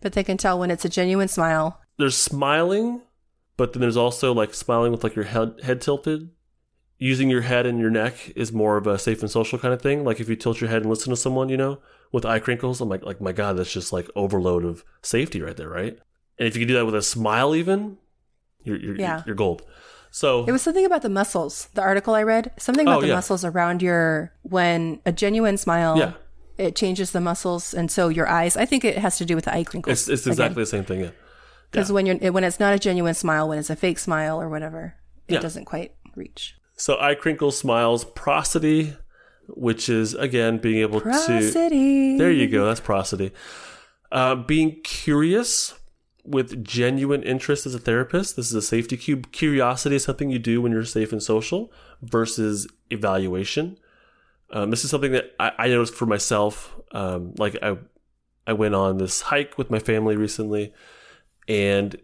but 0.00 0.12
they 0.12 0.24
can 0.24 0.36
tell 0.36 0.58
when 0.58 0.70
it's 0.70 0.84
a 0.84 0.88
genuine 0.88 1.28
smile. 1.28 1.80
There's 1.96 2.16
smiling, 2.16 3.02
but 3.56 3.72
then 3.72 3.80
there's 3.80 3.96
also 3.96 4.34
like 4.34 4.52
smiling 4.52 4.92
with 4.92 5.02
like 5.02 5.14
your 5.14 5.24
head 5.24 5.60
head 5.62 5.80
tilted. 5.80 6.30
Using 6.98 7.28
your 7.28 7.42
head 7.42 7.66
and 7.66 7.78
your 7.78 7.90
neck 7.90 8.32
is 8.36 8.52
more 8.52 8.78
of 8.78 8.86
a 8.86 8.98
safe 8.98 9.20
and 9.20 9.30
social 9.30 9.58
kind 9.58 9.74
of 9.74 9.82
thing. 9.82 10.02
Like 10.04 10.18
if 10.18 10.28
you 10.30 10.36
tilt 10.36 10.60
your 10.62 10.70
head 10.70 10.80
and 10.82 10.88
listen 10.90 11.10
to 11.10 11.16
someone, 11.16 11.50
you 11.50 11.56
know, 11.58 11.78
with 12.10 12.24
eye 12.24 12.38
crinkles, 12.38 12.80
I'm 12.80 12.88
like, 12.88 13.02
like 13.04 13.20
my 13.20 13.32
God, 13.32 13.58
that's 13.58 13.72
just 13.72 13.92
like 13.92 14.08
overload 14.16 14.64
of 14.64 14.82
safety 15.02 15.42
right 15.42 15.56
there, 15.56 15.68
right? 15.68 15.98
And 16.38 16.48
if 16.48 16.56
you 16.56 16.60
can 16.62 16.68
do 16.68 16.74
that 16.74 16.86
with 16.86 16.94
a 16.94 17.02
smile, 17.02 17.54
even, 17.54 17.98
you're 18.62 18.78
you're, 18.78 18.96
Yeah. 18.96 19.22
you're 19.26 19.34
gold. 19.34 19.62
So 20.10 20.44
It 20.46 20.52
was 20.52 20.62
something 20.62 20.86
about 20.86 21.02
the 21.02 21.10
muscles. 21.10 21.68
The 21.74 21.82
article 21.82 22.14
I 22.14 22.22
read, 22.22 22.50
something 22.58 22.86
about 22.86 22.98
Oh, 22.98 23.00
the 23.02 23.08
yeah. 23.08 23.14
muscles 23.16 23.44
around 23.44 23.82
your, 23.82 24.32
when 24.42 25.00
a 25.04 25.12
genuine 25.12 25.58
smile, 25.58 25.98
Yeah. 25.98 26.12
it 26.56 26.74
changes 26.76 27.10
the 27.10 27.20
muscles. 27.20 27.74
And 27.74 27.90
so 27.90 28.08
your 28.08 28.26
eyes, 28.26 28.56
I 28.56 28.64
think 28.64 28.84
it 28.86 28.96
has 28.96 29.18
to 29.18 29.26
do 29.26 29.34
with 29.34 29.44
the 29.44 29.54
eye 29.54 29.64
crinkles. 29.64 29.92
it's 29.92 30.08
it's 30.08 30.26
exactly 30.26 30.62
the 30.62 30.66
same 30.66 30.84
thing. 30.84 31.00
Yeah. 31.00 31.10
Because 31.70 31.92
when 31.92 32.06
you're, 32.06 32.32
when 32.32 32.44
it's 32.44 32.58
not 32.60 32.72
a 32.72 32.78
genuine 32.78 33.12
smile, 33.12 33.46
when 33.48 33.58
it's 33.58 33.68
a 33.68 33.76
fake 33.76 33.98
smile 33.98 34.40
or 34.40 34.48
whatever, 34.48 34.94
it 35.28 35.34
Yeah. 35.34 35.40
doesn't 35.40 35.66
quite 35.66 35.92
reach. 36.14 36.55
So 36.76 36.98
eye 37.00 37.14
crinkle 37.14 37.50
smiles, 37.50 38.04
prosody, 38.04 38.94
which 39.48 39.88
is 39.88 40.14
again 40.14 40.58
being 40.58 40.80
able 40.80 41.00
to 41.00 41.12
There 42.18 42.30
you 42.30 42.48
go. 42.48 42.66
That's 42.66 42.80
prosody. 42.80 43.32
Uh, 44.12 44.34
being 44.34 44.80
curious 44.82 45.74
with 46.24 46.64
genuine 46.64 47.22
interest 47.22 47.66
as 47.66 47.74
a 47.74 47.78
therapist. 47.78 48.36
This 48.36 48.48
is 48.48 48.54
a 48.54 48.62
safety 48.62 48.96
cue. 48.96 49.18
Curiosity 49.18 49.96
is 49.96 50.04
something 50.04 50.30
you 50.30 50.38
do 50.38 50.60
when 50.60 50.72
you're 50.72 50.84
safe 50.84 51.12
and 51.12 51.22
social 51.22 51.72
versus 52.02 52.66
evaluation. 52.90 53.78
Um, 54.50 54.70
this 54.70 54.84
is 54.84 54.90
something 54.90 55.12
that 55.12 55.34
I, 55.40 55.52
I 55.58 55.68
noticed 55.68 55.94
for 55.94 56.06
myself. 56.06 56.74
Um, 56.92 57.34
like 57.38 57.56
I, 57.62 57.78
I 58.46 58.52
went 58.52 58.74
on 58.74 58.98
this 58.98 59.22
hike 59.22 59.56
with 59.58 59.70
my 59.70 59.78
family 59.78 60.16
recently, 60.16 60.72
and 61.48 61.96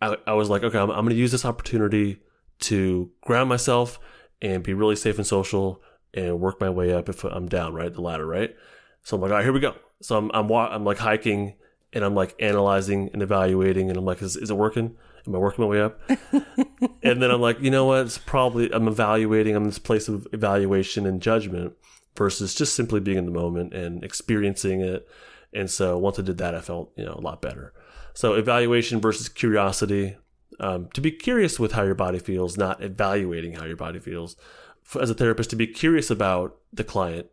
I, 0.00 0.16
I 0.26 0.34
was 0.34 0.48
like, 0.48 0.62
okay, 0.62 0.78
I'm, 0.78 0.90
I'm 0.90 1.04
going 1.04 1.10
to 1.10 1.14
use 1.16 1.32
this 1.32 1.44
opportunity 1.44 2.20
to 2.60 3.10
ground 3.22 3.48
myself 3.48 3.98
and 4.42 4.62
be 4.62 4.74
really 4.74 4.96
safe 4.96 5.16
and 5.16 5.26
social 5.26 5.82
and 6.14 6.40
work 6.40 6.60
my 6.60 6.70
way 6.70 6.92
up 6.92 7.08
if 7.08 7.24
I'm 7.24 7.48
down, 7.48 7.74
right? 7.74 7.92
The 7.92 8.00
ladder, 8.00 8.26
right? 8.26 8.54
So 9.02 9.16
I'm 9.16 9.22
like, 9.22 9.30
all 9.30 9.36
right, 9.36 9.44
here 9.44 9.52
we 9.52 9.60
go. 9.60 9.74
So 10.02 10.16
I'm 10.16 10.30
I'm 10.32 10.50
I'm 10.50 10.84
like 10.84 10.98
hiking 10.98 11.54
and 11.92 12.04
I'm 12.04 12.14
like 12.14 12.34
analyzing 12.40 13.10
and 13.12 13.22
evaluating 13.22 13.88
and 13.88 13.98
I'm 13.98 14.04
like, 14.04 14.22
is, 14.22 14.36
is 14.36 14.50
it 14.50 14.56
working? 14.56 14.96
Am 15.26 15.34
I 15.34 15.38
working 15.38 15.64
my 15.64 15.68
way 15.68 15.80
up? 15.80 16.00
and 17.02 17.22
then 17.22 17.30
I'm 17.30 17.40
like, 17.40 17.60
you 17.60 17.70
know 17.70 17.86
what? 17.86 18.06
It's 18.06 18.18
probably 18.18 18.72
I'm 18.72 18.88
evaluating. 18.88 19.54
I'm 19.54 19.64
in 19.64 19.68
this 19.68 19.78
place 19.78 20.08
of 20.08 20.26
evaluation 20.32 21.06
and 21.06 21.20
judgment 21.20 21.74
versus 22.16 22.54
just 22.54 22.74
simply 22.74 23.00
being 23.00 23.18
in 23.18 23.26
the 23.26 23.32
moment 23.32 23.74
and 23.74 24.02
experiencing 24.02 24.80
it. 24.80 25.06
And 25.52 25.70
so 25.70 25.98
once 25.98 26.18
I 26.18 26.22
did 26.22 26.38
that, 26.38 26.54
I 26.54 26.60
felt 26.60 26.92
you 26.96 27.04
know 27.04 27.14
a 27.14 27.20
lot 27.20 27.42
better. 27.42 27.72
So 28.14 28.34
evaluation 28.34 29.00
versus 29.00 29.28
curiosity. 29.28 30.16
Um, 30.60 30.88
to 30.92 31.00
be 31.00 31.10
curious 31.10 31.58
with 31.58 31.72
how 31.72 31.82
your 31.82 31.94
body 31.94 32.18
feels, 32.18 32.58
not 32.58 32.82
evaluating 32.82 33.54
how 33.54 33.64
your 33.64 33.76
body 33.76 33.98
feels. 33.98 34.36
For, 34.82 35.00
as 35.00 35.08
a 35.08 35.14
therapist, 35.14 35.50
to 35.50 35.56
be 35.56 35.66
curious 35.66 36.10
about 36.10 36.56
the 36.72 36.84
client 36.84 37.28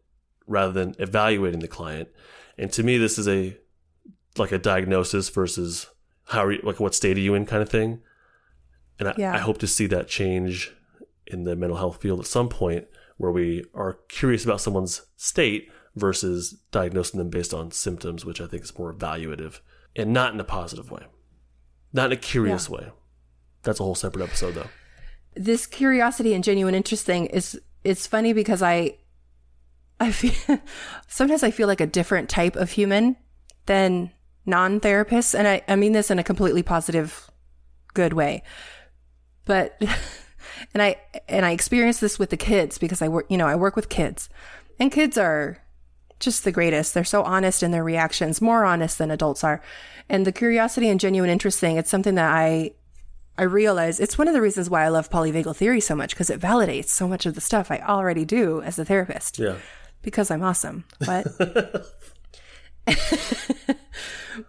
rather 0.48 0.72
than 0.72 0.96
evaluating 0.98 1.60
the 1.60 1.68
client. 1.68 2.08
And 2.58 2.72
to 2.72 2.84
me, 2.84 2.98
this 2.98 3.20
is 3.20 3.28
a 3.28 3.58
like 4.38 4.52
a 4.52 4.58
diagnosis 4.58 5.30
versus 5.30 5.88
how 6.28 6.46
are 6.46 6.52
you, 6.54 6.62
like 6.64 6.80
what 6.80 6.96
state 6.96 7.18
are 7.18 7.22
you 7.22 7.34
in 7.34 7.46
kind 7.46 7.62
of 7.62 7.70
thing. 7.70 8.02
And 9.00 9.10
I, 9.10 9.14
Yeah. 9.18 9.34
I 9.34 9.40
hope 9.40 9.58
to 9.60 9.68
see 9.68 9.88
that 9.88 10.08
change 10.08 10.74
in 11.26 11.44
the 11.44 11.56
mental 11.56 11.78
health 11.78 12.02
field 12.02 12.20
at 12.20 12.26
some 12.28 12.48
point 12.50 12.88
where 13.18 13.32
we 13.32 13.64
are 13.74 14.00
curious 14.08 14.46
about 14.46 14.62
someone's 14.62 15.02
state 15.18 15.70
versus 15.96 16.52
diagnosing 16.72 17.18
them 17.18 17.30
based 17.30 17.54
on 17.54 17.72
symptoms, 17.72 18.24
which 18.26 18.40
I 18.40 18.48
think 18.48 18.64
is 18.64 18.78
more 18.78 18.94
evaluative 18.94 19.60
and 19.96 20.14
not 20.14 20.34
in 20.34 20.40
a 20.40 20.44
positive 20.44 20.92
way, 20.92 21.04
not 21.92 22.08
in 22.08 22.12
a 22.12 22.22
curious 22.22 22.70
way. 22.70 22.92
That's 23.68 23.82
a 23.82 23.84
whole 23.84 23.96
separate 23.96 24.24
episode, 24.24 24.56
though. 24.56 24.70
this 25.36 25.68
curiosity 25.68 26.34
and 26.34 26.42
genuine 26.42 26.74
interest 26.74 27.06
thing 27.06 27.26
is 27.26 27.60
it's 27.84 28.08
funny 28.08 28.32
because 28.32 28.62
I 28.62 28.98
I 30.00 30.12
feel 30.12 30.60
sometimes 31.08 31.44
I 31.44 31.52
feel 31.52 31.68
like 31.68 31.82
a 31.82 31.86
different 31.86 32.30
type 32.30 32.56
of 32.56 32.72
human 32.72 33.18
than 33.66 34.12
non-therapists 34.46 35.38
and 35.38 35.48
I, 35.48 35.62
I 35.68 35.76
mean 35.76 35.92
this 35.92 36.10
in 36.10 36.18
a 36.18 36.24
completely 36.24 36.64
positive 36.64 37.30
good 37.94 38.14
way. 38.14 38.42
But 39.44 39.82
and 40.74 40.82
I 40.82 40.96
and 41.28 41.46
I 41.46 41.52
experience 41.52 42.00
this 42.00 42.18
with 42.18 42.30
the 42.30 42.38
kids 42.38 42.78
because 42.78 43.02
I 43.02 43.10
work 43.10 43.26
you 43.30 43.38
know, 43.38 43.48
I 43.48 43.56
work 43.56 43.76
with 43.76 43.90
kids. 43.90 44.30
And 44.80 44.94
kids 44.94 45.18
are 45.18 45.58
just 46.20 46.46
the 46.46 46.54
greatest. 46.54 46.94
They're 46.94 47.04
so 47.04 47.24
honest 47.24 47.64
in 47.64 47.72
their 47.72 47.84
reactions, 47.84 48.42
more 48.42 48.64
honest 48.64 48.98
than 48.98 49.12
adults 49.12 49.44
are. 49.44 49.62
And 50.08 50.26
the 50.26 50.32
curiosity 50.32 50.88
and 50.88 51.02
genuine 51.02 51.30
interest 51.30 51.60
thing, 51.60 51.76
it's 51.76 51.90
something 51.90 52.16
that 52.16 52.32
I 52.32 52.72
I 53.38 53.44
realize 53.44 54.00
it's 54.00 54.18
one 54.18 54.28
of 54.28 54.34
the 54.34 54.42
reasons 54.42 54.70
why 54.70 54.84
I 54.84 54.88
love 54.90 55.10
polyvagal 55.10 55.56
theory 55.56 55.80
so 55.80 55.96
much 55.96 56.12
because 56.12 56.30
it 56.30 56.40
validates 56.40 56.90
so 56.90 57.08
much 57.08 57.26
of 57.26 57.36
the 57.36 57.42
stuff 57.42 57.70
I 57.72 57.80
already 57.80 58.26
do 58.26 58.62
as 58.64 58.80
a 58.80 58.86
therapist 58.86 59.38
Yeah. 59.40 59.56
because 60.02 60.32
I'm 60.32 60.42
awesome. 60.44 60.86
But 61.06 61.28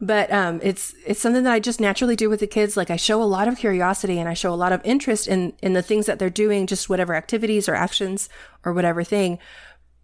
but 0.00 0.32
um, 0.32 0.60
it's 0.62 0.94
it's 1.06 1.20
something 1.20 1.42
that 1.44 1.52
I 1.52 1.60
just 1.60 1.80
naturally 1.80 2.16
do 2.16 2.28
with 2.30 2.40
the 2.40 2.46
kids. 2.46 2.76
Like 2.76 2.90
I 2.90 2.96
show 2.96 3.22
a 3.22 3.24
lot 3.24 3.48
of 3.48 3.58
curiosity 3.58 4.18
and 4.18 4.28
I 4.28 4.34
show 4.34 4.52
a 4.52 4.56
lot 4.56 4.72
of 4.72 4.80
interest 4.84 5.26
in 5.28 5.54
in 5.62 5.72
the 5.72 5.82
things 5.82 6.06
that 6.06 6.18
they're 6.18 6.30
doing, 6.30 6.66
just 6.66 6.88
whatever 6.88 7.14
activities 7.14 7.68
or 7.68 7.74
actions 7.74 8.28
or 8.64 8.72
whatever 8.72 9.02
thing, 9.04 9.38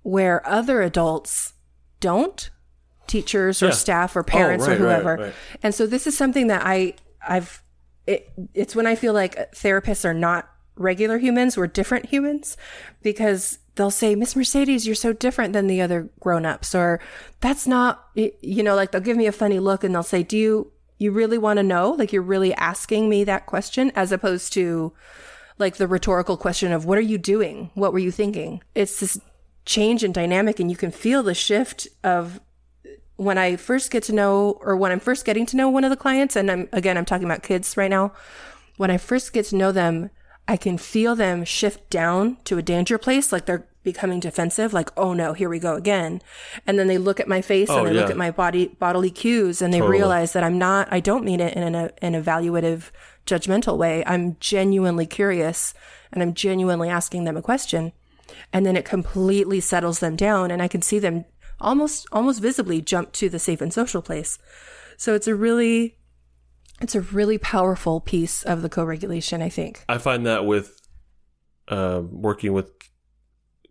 where 0.03 0.47
other 0.47 0.83
adults 0.83 1.53
don't, 2.01 2.51
teachers 3.07 3.63
or 3.63 3.67
Yeah. 3.67 3.73
staff 3.73 4.17
or 4.17 4.23
parents 4.23 4.65
Oh, 4.67 4.69
right, 4.71 4.81
or 4.81 4.85
right, 4.85 4.97
whoever. 5.03 5.17
right. 5.25 5.35
And 5.63 5.75
so 5.75 5.87
this 5.87 6.07
is 6.07 6.17
something 6.17 6.49
that 6.49 6.63
I 6.65 6.95
I've 7.27 7.63
it, 8.07 8.33
it's 8.53 8.77
when 8.77 8.87
I 8.87 8.95
feel 8.95 9.13
like 9.13 9.53
therapists 9.53 10.05
are 10.05 10.15
not 10.15 10.51
regular 10.77 11.19
humans, 11.19 11.57
we're 11.57 11.67
different 11.67 12.07
humans 12.07 12.57
because 13.03 13.59
they'll 13.77 13.91
say, 13.91 14.15
Miss 14.15 14.37
Mercedes, 14.37 14.87
you're 14.87 14.95
so 14.95 15.13
different 15.13 15.53
than 15.53 15.67
the 15.67 15.81
other 15.81 16.09
grown-ups 16.21 16.75
or 16.75 17.01
that's 17.41 17.67
not 17.67 18.09
you 18.15 18.63
know, 18.63 18.75
like 18.75 18.91
they'll 18.93 19.01
give 19.01 19.17
me 19.17 19.27
a 19.27 19.33
funny 19.33 19.59
look 19.59 19.85
and 19.85 19.95
they'll 19.95 20.03
say, 20.03 20.23
Do 20.23 20.37
you 20.37 20.73
you 20.99 21.11
really 21.11 21.39
want 21.39 21.59
to 21.59 21.63
know? 21.63 21.91
Like 21.91 22.13
you're 22.13 22.23
really 22.23 22.55
asking 22.55 23.09
me 23.09 23.25
that 23.25 23.47
question 23.47 23.91
as 23.95 24.13
opposed 24.13 24.53
to 24.55 24.93
like 25.59 25.77
the 25.77 25.89
rhetorical 25.89 26.37
question 26.37 26.73
of 26.73 26.85
what 26.85 26.99
are 26.99 27.03
you 27.03 27.19
doing? 27.19 27.71
What 27.75 27.93
were 27.93 27.99
you 27.99 28.11
thinking? 28.11 28.63
It's 28.75 29.01
this 29.01 29.21
change 29.65 30.05
in 30.05 30.13
dynamic 30.13 30.61
and 30.61 30.71
you 30.71 30.77
can 30.77 30.91
feel 30.91 31.23
the 31.23 31.35
shift 31.35 31.89
of 32.03 32.41
when 33.17 33.39
I 33.39 33.57
first 33.57 33.91
get 33.91 34.03
to 34.05 34.13
know, 34.13 34.59
or 34.61 34.77
when 34.77 34.93
I'm 34.93 35.01
first 35.01 35.25
getting 35.25 35.47
to 35.47 35.57
know 35.57 35.69
one 35.69 35.85
of 35.85 35.91
the 35.91 35.97
clients, 35.97 36.37
and 36.37 36.51
I'm 36.51 36.69
again, 36.73 36.97
I'm 36.97 37.05
talking 37.05 37.25
about 37.27 37.43
kids 37.43 37.77
right 37.77 37.91
now. 37.91 38.13
When 38.77 38.91
I 38.91 38.99
first 38.99 39.33
get 39.33 39.47
to 39.47 39.57
know 39.57 39.71
them, 39.73 40.11
I 40.49 40.57
can 40.57 40.79
feel 40.79 41.15
them 41.15 41.45
shift 41.45 41.89
down 41.91 42.39
to 42.45 42.59
a 42.59 42.63
danger 42.63 42.99
place, 42.99 43.33
like 43.33 43.47
they're 43.47 43.67
becoming 43.85 44.19
defensive, 44.19 44.73
like, 44.73 44.91
oh 44.97 45.13
no, 45.13 45.33
here 45.35 45.49
we 45.49 45.59
go 45.59 45.75
again. 45.77 46.21
And 46.67 46.79
then 46.79 46.89
they 46.89 46.99
look 46.99 47.21
at 47.21 47.29
my 47.29 47.41
face 47.41 47.69
Oh, 47.71 47.79
and 47.79 47.87
they 47.87 47.93
look 47.93 48.11
at 48.11 48.17
my 48.17 48.31
body 48.31 48.69
bodily 48.69 49.11
cues 49.11 49.63
and 49.63 49.73
they 49.73 49.79
Totally. 49.79 49.99
realize 49.99 50.33
that 50.33 50.43
I'm 50.43 50.59
not 50.59 50.89
I 50.91 51.01
don't 51.01 51.25
mean 51.25 51.41
it 51.41 51.55
in 51.55 51.63
an, 51.63 51.91
an 52.03 52.15
evaluative, 52.15 52.91
judgmental 53.27 53.77
way. 53.77 54.03
I'm 54.07 54.37
genuinely 54.41 55.07
curious 55.07 55.75
and 56.13 56.23
I'm 56.23 56.35
genuinely 56.35 56.89
asking 56.89 57.25
them 57.25 57.37
a 57.37 57.43
question. 57.43 57.93
And 58.53 58.65
then 58.65 58.77
it 58.77 58.85
completely 58.85 59.61
settles 59.61 60.01
them 60.01 60.17
down 60.17 60.51
and 60.51 60.63
I 60.63 60.69
can 60.69 60.83
see 60.83 60.99
them 60.99 61.27
almost 61.61 62.07
almost 62.13 62.41
visibly 62.41 62.81
jump 62.81 63.13
to 63.13 63.29
the 63.29 63.39
safe 63.39 63.61
and 63.61 63.73
social 63.73 64.03
place. 64.03 64.39
So 64.97 65.15
it's 65.15 65.27
a 65.27 65.35
really 65.35 65.99
it's 66.81 66.95
a 66.95 67.01
really 67.01 67.39
powerful 67.39 68.01
piece 68.01 68.43
of 68.43 68.63
the 68.63 68.69
co-regulation, 68.69 69.41
I 69.41 69.49
think. 69.49 69.85
I 69.89 69.99
find 69.99 70.27
that 70.27 70.45
with 70.45 70.81
uh, 71.69 72.03
working 72.11 72.53
with 72.53 72.71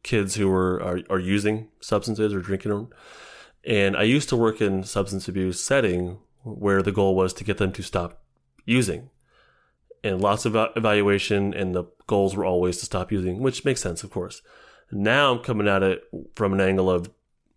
kids 0.03 0.35
who 0.35 0.51
are, 0.51 1.01
are 1.09 1.19
using 1.19 1.69
substances 1.79 2.33
or 2.33 2.41
drinking 2.41 2.71
them, 2.71 2.89
and 3.65 3.95
I 3.95 4.03
used 4.03 4.29
to 4.29 4.35
work 4.35 4.61
in 4.61 4.83
substance 4.83 5.27
abuse 5.27 5.61
setting 5.61 6.19
where 6.43 6.81
the 6.81 6.91
goal 6.91 7.15
was 7.15 7.33
to 7.33 7.43
get 7.43 7.57
them 7.57 7.71
to 7.73 7.83
stop 7.83 8.23
using, 8.65 9.09
and 10.03 10.21
lots 10.21 10.45
of 10.45 10.55
evaluation, 10.75 11.53
and 11.53 11.75
the 11.75 11.85
goals 12.07 12.35
were 12.35 12.45
always 12.45 12.77
to 12.77 12.85
stop 12.85 13.11
using, 13.11 13.39
which 13.39 13.63
makes 13.63 13.81
sense, 13.81 14.03
of 14.03 14.11
course. 14.11 14.41
Now 14.91 15.33
I'm 15.33 15.39
coming 15.39 15.67
at 15.67 15.83
it 15.83 16.03
from 16.35 16.53
an 16.53 16.61
angle 16.61 16.89
of 16.89 17.09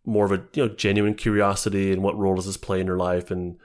more 0.06 0.24
of 0.24 0.32
a 0.32 0.42
you 0.54 0.66
know 0.66 0.74
genuine 0.74 1.14
curiosity 1.14 1.92
and 1.92 2.02
what 2.02 2.16
role 2.16 2.36
does 2.36 2.46
this 2.46 2.56
play 2.56 2.80
in 2.80 2.86
your 2.86 2.96
life, 2.96 3.30
and 3.30 3.58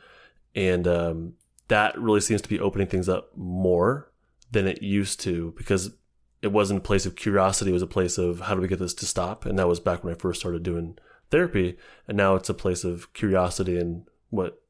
and 0.55 0.87
um, 0.87 1.33
that 1.67 1.97
really 1.97 2.19
seems 2.19 2.41
to 2.41 2.49
be 2.49 2.59
opening 2.59 2.87
things 2.87 3.07
up 3.07 3.35
more 3.37 4.11
than 4.51 4.67
it 4.67 4.81
used 4.81 5.19
to 5.21 5.53
because 5.55 5.95
it 6.41 6.51
wasn't 6.51 6.79
a 6.79 6.83
place 6.83 7.05
of 7.05 7.15
curiosity. 7.15 7.69
It 7.69 7.73
was 7.73 7.81
a 7.81 7.87
place 7.87 8.17
of 8.17 8.41
how 8.41 8.55
do 8.55 8.61
we 8.61 8.67
get 8.67 8.79
this 8.79 8.93
to 8.95 9.05
stop? 9.05 9.45
And 9.45 9.57
that 9.59 9.67
was 9.67 9.79
back 9.79 10.03
when 10.03 10.13
i 10.13 10.17
first 10.17 10.39
started 10.39 10.63
doing 10.63 10.97
therapy. 11.29 11.77
And 12.07 12.17
now 12.17 12.35
it's 12.35 12.49
a 12.49 12.53
place 12.53 12.83
of 12.83 13.13
curiosity 13.13 13.77
and 13.77 14.05
what 14.29 14.61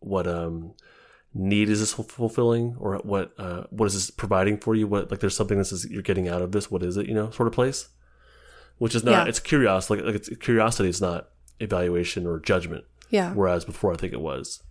what 0.00 0.26
um 0.26 0.74
need 1.32 1.70
is 1.70 1.80
this 1.80 1.94
fulfilling 1.94 2.76
or 2.78 2.96
what 2.98 3.32
uh 3.38 3.64
what 3.70 3.86
is 3.86 3.94
this 3.94 4.10
providing 4.10 4.58
for 4.58 4.74
you? 4.74 4.86
What 4.86 5.10
like 5.10 5.20
there's 5.20 5.36
something 5.36 5.58
this 5.58 5.72
is 5.72 5.90
you're 5.90 6.02
getting 6.02 6.28
out 6.28 6.42
of 6.42 6.52
this. 6.52 6.70
What 6.70 6.82
is 6.82 6.96
it? 6.96 7.06
You 7.06 7.14
know 7.14 7.30
sort 7.30 7.48
of 7.48 7.54
place 7.54 7.88
which 8.78 8.94
is 8.94 9.04
not 9.04 9.12
Yeah. 9.12 9.24
it's 9.28 9.40
curiosity 9.40 9.94
like, 9.96 10.04
like 10.06 10.14
it's 10.16 10.28
curiosity 10.38 10.88
is 10.88 11.00
not 11.00 11.28
evaluation 11.60 12.26
or 12.26 12.40
judgment 12.40 12.84
Yeah. 13.10 13.32
whereas 13.32 13.64
before 13.64 13.92
I 13.92 13.96
think 13.96 14.12
it 14.12 14.20
was 14.20 14.62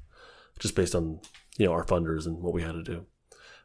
just 0.60 0.76
based 0.76 0.96
on 0.96 1.20
you 1.58 1.66
know 1.66 1.72
our 1.74 1.86
funders 1.86 2.26
and 2.26 2.42
what 2.42 2.54
we 2.54 2.62
had 2.62 2.74
to 2.74 2.84
do. 2.84 3.06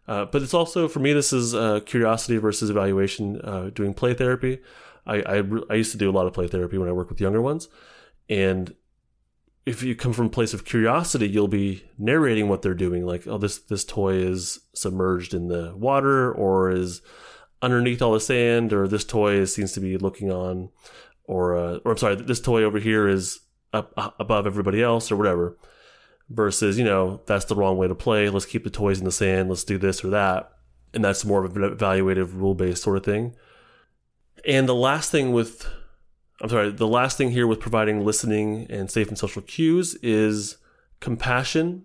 Uh, 0.07 0.25
but 0.25 0.43
it's 0.43 0.55
also 0.55 0.89
for 0.89 1.01
me 1.01 1.13
this 1.13 1.33
is 1.33 1.55
uh, 1.55 1.81
curiosity 1.81 2.39
versus 2.39 2.71
evaluation. 2.71 3.41
Uh, 3.43 3.71
doing 3.75 3.93
play 3.93 4.15
therapy, 4.15 4.59
I, 5.07 5.17
I 5.39 5.43
I 5.71 5.75
used 5.75 5.93
to 5.93 5.99
do 5.99 6.09
a 6.11 6.17
lot 6.19 6.27
of 6.27 6.33
play 6.33 6.49
therapy 6.49 6.79
when 6.79 6.89
I 6.89 6.93
work 6.93 7.11
with 7.11 7.21
younger 7.21 7.43
ones, 7.43 7.69
and 8.29 8.75
if 9.67 9.83
you 9.83 9.95
come 9.95 10.15
from 10.15 10.27
a 10.27 10.31
place 10.31 10.55
of 10.55 10.65
curiosity, 10.65 11.29
you'll 11.29 11.47
be 11.47 11.85
narrating 11.99 12.49
what 12.49 12.63
they're 12.63 12.73
doing, 12.87 13.05
like 13.05 13.27
oh 13.27 13.37
this 13.37 13.59
this 13.59 13.85
toy 13.85 14.15
is 14.15 14.61
submerged 14.75 15.35
in 15.35 15.49
the 15.49 15.75
water 15.77 16.33
or 16.33 16.71
is 16.71 17.03
underneath 17.63 18.03
all 18.03 18.13
the 18.13 18.21
sand, 18.21 18.73
or 18.73 18.87
this 18.89 19.05
toy 19.05 19.45
seems 19.45 19.73
to 19.73 19.81
be 19.81 19.97
looking 19.97 20.31
on, 20.31 20.71
or 21.25 21.57
uh, 21.57 21.79
or 21.85 21.93
I'm 21.93 21.99
sorry, 21.99 22.17
this 22.17 22.41
toy 22.41 22.63
over 22.63 22.79
here 22.79 23.09
is 23.09 23.41
up, 23.73 23.93
uh, 23.97 24.11
above 24.19 24.47
everybody 24.47 24.83
else 24.83 25.11
or 25.11 25.17
whatever 25.17 25.57
versus 26.31 26.79
you 26.79 26.85
know 26.85 27.23
that's 27.27 27.47
the 27.47 27.55
wrong 27.55 27.77
way 27.77 27.89
to 27.89 27.95
play. 27.95 28.29
Let's 28.29 28.47
keep 28.47 28.65
the 28.65 28.71
toys 28.71 28.99
in 28.99 29.05
the 29.05 29.13
sand. 29.13 29.49
Let's 29.49 29.65
do 29.65 29.79
this 29.79 30.05
or 30.05 30.11
that. 30.11 30.51
And 30.95 31.05
that's 31.05 31.25
more 31.25 31.45
of 31.45 31.57
an 31.57 31.63
evaluative 31.63 32.35
rule 32.35 32.55
based 32.55 32.83
sort 32.83 32.97
of 32.97 33.05
thing. 33.05 33.35
And 34.47 34.69
the 34.69 34.75
last 34.75 35.11
thing 35.11 35.33
with 35.33 35.67
i'm 36.41 36.49
sorry 36.49 36.71
the 36.71 36.87
last 36.87 37.19
thing 37.19 37.33
here 37.33 37.49
with 37.49 37.59
providing 37.59 38.05
listening 38.05 38.65
and 38.71 38.89
safe 38.89 39.09
and 39.09 39.19
social 39.19 39.43
cues 39.43 39.97
is 39.97 40.57
compassion 41.01 41.83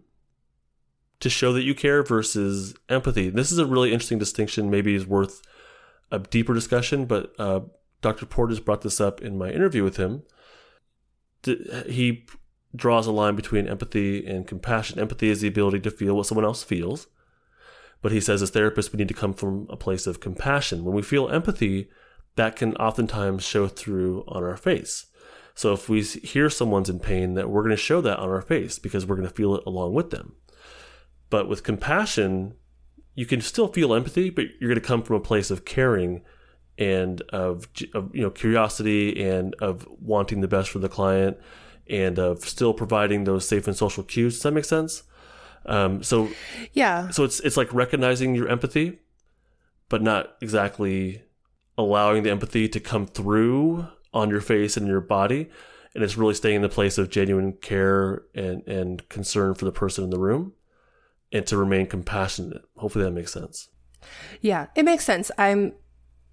to 1.19 1.29
show 1.29 1.53
that 1.53 1.63
you 1.63 1.73
care 1.73 2.03
versus 2.03 2.75
empathy. 2.89 3.29
This 3.29 3.51
is 3.51 3.57
a 3.57 3.65
really 3.65 3.93
interesting 3.93 4.19
distinction 4.19 4.69
maybe 4.69 4.93
is 4.93 5.07
worth 5.07 5.41
a 6.13 6.19
deeper 6.19 6.53
discussion 6.53 7.05
but 7.05 7.33
uh, 7.39 7.61
dr 8.01 8.25
Porges 8.27 8.59
brought 8.59 8.81
this 8.81 9.01
up 9.01 9.21
in 9.21 9.37
my 9.37 9.49
interview 9.49 9.83
with 9.83 9.97
him 9.97 10.23
he 11.87 12.25
draws 12.75 13.07
a 13.07 13.11
line 13.11 13.35
between 13.35 13.67
empathy 13.67 14.25
and 14.25 14.47
compassion. 14.47 14.99
Empathy 14.99 15.29
is 15.29 15.41
the 15.41 15.47
ability 15.47 15.79
to 15.81 15.91
feel 15.91 16.15
what 16.15 16.25
someone 16.25 16.45
else 16.45 16.63
feels. 16.63 17.07
But 18.01 18.11
he 18.11 18.19
says, 18.19 18.41
as 18.41 18.51
therapists, 18.51 18.91
we 18.91 18.97
need 18.97 19.07
to 19.07 19.13
come 19.13 19.33
from 19.33 19.67
a 19.69 19.77
place 19.77 20.07
of 20.07 20.19
compassion. 20.19 20.83
When 20.83 20.95
we 20.95 21.01
feel 21.01 21.29
empathy, 21.29 21.89
that 22.35 22.55
can 22.55 22.75
oftentimes 22.75 23.43
show 23.43 23.67
through 23.67 24.25
on 24.27 24.43
our 24.43 24.57
face. 24.57 25.05
So 25.55 25.71
if 25.71 25.87
we 25.87 26.01
hear 26.01 26.49
someone's 26.49 26.89
in 26.89 26.99
pain, 26.99 27.35
that 27.35 27.49
we're 27.49 27.61
going 27.61 27.75
to 27.75 27.77
show 27.77 28.01
that 28.01 28.19
on 28.19 28.29
our 28.29 28.41
face 28.41 28.79
because 28.79 29.05
we're 29.05 29.15
going 29.15 29.27
to 29.27 29.33
feel 29.33 29.55
it 29.55 29.63
along 29.65 29.93
with 29.93 30.09
them. 30.09 30.35
But 31.29 31.47
with 31.47 31.63
compassion, 31.63 32.55
you 33.15 33.25
can 33.25 33.41
still 33.41 33.67
feel 33.67 33.93
empathy, 33.93 34.29
but 34.29 34.45
you're 34.59 34.69
going 34.69 34.81
to 34.81 34.87
come 34.87 35.03
from 35.03 35.15
a 35.15 35.21
place 35.21 35.51
of 35.51 35.65
caring 35.65 36.21
and 36.77 37.21
of, 37.29 37.67
of 37.93 38.15
you 38.15 38.21
know 38.21 38.31
curiosity 38.31 39.23
and 39.23 39.55
of 39.55 39.87
wanting 40.01 40.41
the 40.41 40.47
best 40.47 40.69
for 40.71 40.79
the 40.79 40.89
client 40.89 41.37
and 41.87 42.17
of 42.17 42.39
still 42.39 42.73
providing 42.73 43.25
those 43.25 43.47
safe 43.47 43.67
and 43.67 43.75
social 43.75 44.03
cues. 44.03 44.35
Does 44.35 44.43
that 44.43 44.51
make 44.53 44.65
sense? 44.65 45.03
Um, 45.65 46.01
so 46.03 46.29
Yeah. 46.73 47.09
so 47.09 47.23
it's 47.23 47.39
it's 47.41 47.57
like 47.57 47.73
recognizing 47.73 48.35
your 48.35 48.47
empathy, 48.49 48.99
but 49.89 50.01
not 50.01 50.35
exactly 50.41 51.23
allowing 51.77 52.23
the 52.23 52.31
empathy 52.31 52.67
to 52.69 52.79
come 52.79 53.05
through 53.05 53.87
on 54.13 54.29
your 54.29 54.41
face 54.41 54.75
and 54.77 54.87
your 54.87 55.01
body. 55.01 55.49
And 55.95 56.03
it's 56.03 56.17
really 56.17 56.33
staying 56.33 56.57
in 56.57 56.61
the 56.63 56.69
place 56.69 56.97
of 56.97 57.09
genuine 57.11 57.53
care 57.53 58.23
and, 58.33 58.67
and 58.67 59.07
concern 59.09 59.53
for 59.53 59.65
the 59.65 59.71
person 59.71 60.03
in 60.03 60.09
the 60.09 60.19
room 60.19 60.53
and 61.33 61.45
to 61.47 61.57
remain 61.57 61.87
compassionate. 61.87 62.61
Hopefully 62.77 63.03
that 63.03 63.11
makes 63.11 63.33
sense. 63.33 63.67
Yeah, 64.39 64.67
it 64.75 64.85
makes 64.85 65.03
sense. 65.03 65.31
I'm 65.37 65.73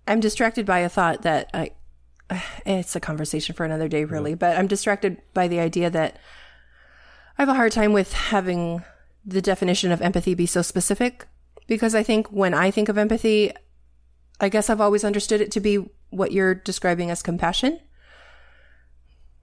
I'm 0.06 0.20
distracted 0.20 0.66
by 0.66 0.80
a 0.80 0.88
thought 0.88 1.22
that 1.22 1.50
I 1.54 1.72
it's 2.66 2.94
a 2.94 3.00
conversation 3.00 3.54
for 3.54 3.64
another 3.64 3.88
day 3.88 4.04
really, 4.04 4.34
but 4.34 4.56
I'm 4.56 4.68
distracted 4.68 5.20
by 5.34 5.48
the 5.48 5.58
idea 5.58 5.90
that 5.90 6.18
I 7.38 7.42
have 7.42 7.48
a 7.48 7.54
hard 7.54 7.72
time 7.72 7.92
with 7.92 8.12
having 8.12 8.84
the 9.24 9.42
definition 9.42 9.90
of 9.90 10.02
empathy 10.02 10.34
be 10.34 10.46
so 10.46 10.62
specific 10.62 11.26
because 11.66 11.94
I 11.94 12.02
think 12.02 12.28
when 12.28 12.52
I 12.52 12.70
think 12.70 12.88
of 12.88 12.98
empathy, 12.98 13.52
I 14.40 14.48
guess 14.48 14.68
I've 14.68 14.80
always 14.80 15.04
understood 15.04 15.40
it 15.40 15.50
to 15.52 15.60
be 15.60 15.76
what 16.10 16.32
you're 16.32 16.54
describing 16.54 17.10
as 17.10 17.22
compassion. 17.22 17.80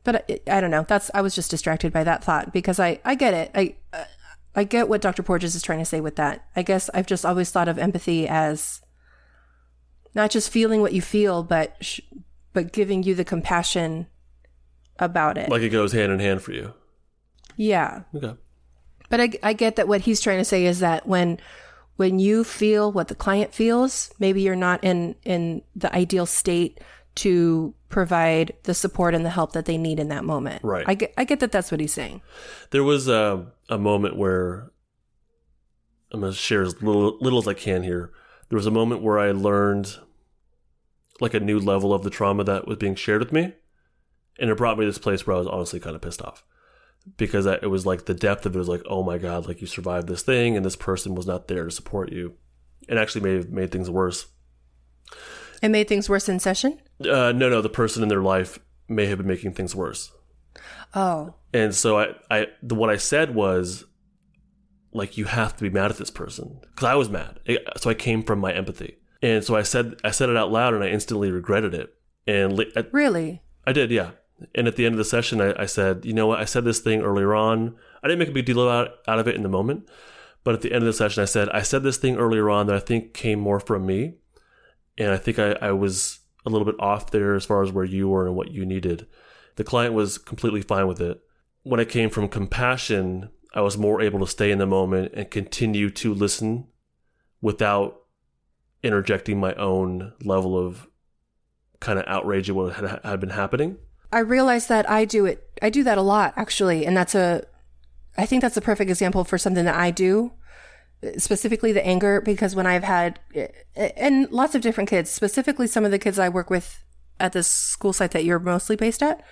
But 0.03 0.29
I, 0.29 0.57
I 0.57 0.61
don't 0.61 0.71
know. 0.71 0.85
That's 0.87 1.09
I 1.13 1.21
was 1.21 1.35
just 1.35 1.49
distracted 1.49 1.91
by 1.91 2.03
that 2.03 2.23
thought 2.23 2.53
because 2.53 2.79
I 2.79 2.99
I 3.03 3.15
get 3.15 3.33
it. 3.33 3.51
I 3.55 3.75
uh, 3.93 4.05
I 4.55 4.63
get 4.63 4.89
what 4.89 5.01
Dr. 5.01 5.21
Porges 5.23 5.53
is 5.55 5.61
trying 5.61 5.79
to 5.79 5.85
say 5.85 6.01
with 6.01 6.15
that. 6.15 6.45
I 6.55 6.63
guess 6.63 6.89
I've 6.93 7.05
just 7.05 7.25
always 7.25 7.51
thought 7.51 7.67
of 7.67 7.77
empathy 7.77 8.27
as 8.27 8.81
not 10.15 10.31
just 10.31 10.49
feeling 10.51 10.81
what 10.81 10.93
you 10.93 11.01
feel, 11.01 11.43
but 11.43 11.75
sh- 11.81 12.01
but 12.53 12.73
giving 12.73 13.03
you 13.03 13.13
the 13.13 13.25
compassion 13.25 14.07
about 14.97 15.37
it. 15.37 15.49
Like 15.49 15.61
it 15.61 15.69
goes 15.69 15.91
hand 15.91 16.11
in 16.11 16.19
hand 16.19 16.41
for 16.41 16.53
you. 16.53 16.73
yeah. 17.55 18.01
Okay. 18.15 18.33
But 19.09 19.21
I, 19.21 19.29
I 19.41 19.53
get 19.53 19.77
that 19.77 19.87
what 19.87 20.01
he's 20.01 20.19
trying 20.19 20.39
to 20.39 20.45
say 20.45 20.65
is 20.65 20.79
that 20.79 21.07
when 21.07 21.39
when 21.95 22.19
you 22.19 22.43
feel 22.43 22.91
what 22.91 23.07
the 23.07 23.15
client 23.15 23.53
feels, 23.53 24.11
maybe 24.19 24.41
you're 24.41 24.55
not 24.55 24.83
in 24.83 25.15
in 25.23 25.61
the 25.75 25.93
ideal 25.95 26.25
state 26.25 26.81
to 27.15 27.73
provide 27.89 28.53
the 28.63 28.73
support 28.73 29.13
and 29.13 29.25
the 29.25 29.29
help 29.29 29.53
that 29.53 29.65
they 29.65 29.77
need 29.77 29.99
in 29.99 30.09
that 30.09 30.23
moment. 30.23 30.63
Right. 30.63 30.85
I 30.87 30.93
get 30.93 31.13
I 31.17 31.23
get 31.23 31.39
that 31.39 31.51
that's 31.51 31.71
what 31.71 31.79
he's 31.79 31.93
saying. 31.93 32.21
There 32.71 32.83
was 32.83 33.07
a, 33.07 33.47
a 33.69 33.77
moment 33.77 34.17
where 34.17 34.71
I'm 36.11 36.21
going 36.21 36.31
to 36.31 36.37
share 36.37 36.61
as 36.61 36.81
little, 36.81 37.17
little 37.19 37.39
as 37.39 37.47
I 37.47 37.53
can 37.53 37.83
here. 37.83 38.11
There 38.49 38.57
was 38.57 38.65
a 38.65 38.71
moment 38.71 39.01
where 39.01 39.19
I 39.19 39.31
learned 39.31 39.97
like 41.19 41.33
a 41.33 41.39
new 41.39 41.59
level 41.59 41.93
of 41.93 42.03
the 42.03 42.09
trauma 42.09 42.43
that 42.45 42.67
was 42.67 42.77
being 42.77 42.95
shared 42.95 43.21
with 43.21 43.33
me. 43.33 43.53
And 44.39 44.49
it 44.49 44.57
brought 44.57 44.77
me 44.77 44.85
to 44.85 44.91
this 44.91 44.99
place 44.99 45.25
where 45.25 45.35
I 45.35 45.39
was 45.39 45.47
honestly 45.47 45.79
kind 45.79 45.95
of 45.95 46.01
pissed 46.01 46.21
off 46.21 46.43
because 47.17 47.47
I, 47.47 47.55
it 47.55 47.69
was 47.69 47.85
like 47.85 48.05
the 48.05 48.13
depth 48.13 48.45
of 48.45 48.55
it 48.55 48.59
was 48.59 48.67
like, 48.67 48.83
oh 48.87 49.03
my 49.03 49.17
God, 49.17 49.47
like 49.47 49.61
you 49.61 49.67
survived 49.67 50.07
this 50.07 50.21
thing 50.21 50.55
and 50.55 50.65
this 50.65 50.75
person 50.75 51.15
was 51.15 51.25
not 51.25 51.47
there 51.47 51.65
to 51.65 51.71
support 51.71 52.11
you. 52.11 52.35
And 52.87 52.97
actually 52.97 53.35
have 53.35 53.49
made 53.49 53.71
things 53.71 53.89
worse. 53.89 54.27
It 55.61 55.69
made 55.69 55.87
things 55.87 56.09
worse 56.09 56.29
in 56.29 56.39
session. 56.39 56.79
Uh, 57.01 57.31
no, 57.31 57.49
no, 57.49 57.61
the 57.61 57.69
person 57.69 58.03
in 58.03 58.09
their 58.09 58.21
life 58.21 58.59
may 58.87 59.05
have 59.07 59.17
been 59.17 59.27
making 59.27 59.53
things 59.53 59.75
worse. 59.75 60.11
Oh, 60.93 61.35
And 61.53 61.75
so 61.75 61.99
I, 61.99 62.15
I, 62.31 62.47
the, 62.63 62.75
what 62.75 62.89
I 62.89 62.97
said 62.97 63.35
was, 63.35 63.85
like, 64.93 65.17
you 65.17 65.25
have 65.25 65.55
to 65.57 65.63
be 65.63 65.69
mad 65.69 65.91
at 65.91 65.97
this 65.97 66.09
person 66.09 66.59
because 66.61 66.85
I 66.85 66.95
was 66.95 67.09
mad. 67.09 67.39
So 67.77 67.89
I 67.89 67.93
came 67.93 68.23
from 68.23 68.39
my 68.39 68.53
empathy, 68.53 68.97
and 69.21 69.43
so 69.43 69.55
I 69.55 69.63
said, 69.63 69.99
I 70.03 70.11
said 70.11 70.29
it 70.29 70.37
out 70.37 70.51
loud, 70.51 70.73
and 70.73 70.83
I 70.83 70.87
instantly 70.87 71.31
regretted 71.31 71.73
it. 71.73 71.93
And 72.25 72.63
really? 72.91 73.41
I 73.65 73.73
did, 73.73 73.91
yeah. 73.91 74.11
And 74.55 74.67
at 74.67 74.75
the 74.75 74.85
end 74.85 74.93
of 74.93 74.97
the 74.97 75.05
session, 75.05 75.41
I, 75.41 75.61
I 75.61 75.65
said, 75.65 76.05
you 76.05 76.13
know 76.13 76.27
what? 76.27 76.39
I 76.39 76.45
said 76.45 76.63
this 76.63 76.79
thing 76.79 77.01
earlier 77.01 77.33
on. 77.35 77.75
I 78.03 78.07
didn't 78.07 78.19
make 78.19 78.29
a 78.29 78.33
big 78.33 78.45
deal 78.45 78.67
out, 78.67 78.89
out 79.07 79.19
of 79.19 79.27
it 79.27 79.35
in 79.35 79.43
the 79.43 79.49
moment. 79.49 79.89
But 80.43 80.53
at 80.53 80.61
the 80.61 80.71
end 80.71 80.83
of 80.83 80.85
the 80.85 80.93
session, 80.93 81.21
I 81.21 81.25
said, 81.25 81.49
I 81.49 81.61
said 81.61 81.83
this 81.83 81.97
thing 81.97 82.17
earlier 82.17 82.49
on 82.49 82.67
that 82.67 82.75
I 82.75 82.79
think 82.79 83.13
came 83.13 83.39
more 83.39 83.59
from 83.59 83.85
me. 83.85 84.15
And 84.97 85.11
I 85.11 85.17
think 85.17 85.39
I, 85.39 85.51
I 85.61 85.71
was 85.71 86.19
a 86.45 86.49
little 86.49 86.65
bit 86.65 86.79
off 86.79 87.11
there 87.11 87.35
as 87.35 87.45
far 87.45 87.61
as 87.61 87.71
where 87.71 87.85
you 87.85 88.09
were 88.09 88.25
and 88.25 88.35
what 88.35 88.51
you 88.51 88.65
needed. 88.65 89.07
The 89.55 89.63
client 89.63 89.93
was 89.93 90.17
completely 90.17 90.61
fine 90.61 90.87
with 90.87 91.01
it. 91.01 91.21
When 91.63 91.79
it 91.79 91.89
came 91.89 92.09
from 92.09 92.29
compassion, 92.29 93.29
I 93.53 93.61
was 93.61 93.77
more 93.77 94.01
able 94.01 94.19
to 94.19 94.27
stay 94.27 94.51
in 94.51 94.59
the 94.59 94.65
moment 94.65 95.13
and 95.13 95.29
continue 95.29 95.89
to 95.91 96.13
listen 96.13 96.67
without 97.41 98.01
interjecting 98.83 99.39
my 99.39 99.53
own 99.55 100.13
level 100.23 100.57
of 100.57 100.87
kind 101.79 101.99
of 101.99 102.05
outrage 102.07 102.49
at 102.49 102.55
what 102.55 102.73
had, 102.75 102.99
had 103.03 103.19
been 103.19 103.29
happening. 103.29 103.77
I 104.11 104.19
realize 104.19 104.67
that 104.67 104.89
I 104.89 105.05
do 105.05 105.25
it. 105.25 105.49
I 105.61 105.69
do 105.69 105.83
that 105.83 105.97
a 105.97 106.01
lot, 106.01 106.33
actually, 106.37 106.85
and 106.85 106.95
that's 106.95 107.15
a. 107.15 107.43
I 108.17 108.25
think 108.25 108.41
that's 108.41 108.57
a 108.57 108.61
perfect 108.61 108.89
example 108.89 109.23
for 109.23 109.37
something 109.37 109.65
that 109.65 109.75
I 109.75 109.91
do, 109.91 110.31
specifically 111.17 111.71
the 111.71 111.85
anger. 111.85 112.21
Because 112.21 112.55
when 112.55 112.67
I've 112.67 112.83
had, 112.83 113.19
and 113.75 114.29
lots 114.31 114.55
of 114.55 114.61
different 114.61 114.89
kids, 114.89 115.09
specifically 115.09 115.67
some 115.67 115.85
of 115.85 115.91
the 115.91 115.99
kids 115.99 116.19
I 116.19 116.29
work 116.29 116.49
with 116.49 116.83
at 117.19 117.33
the 117.33 117.43
school 117.43 117.93
site 117.93 118.11
that 118.11 118.25
you're 118.25 118.39
mostly 118.39 118.75
based 118.75 119.01
at, 119.01 119.23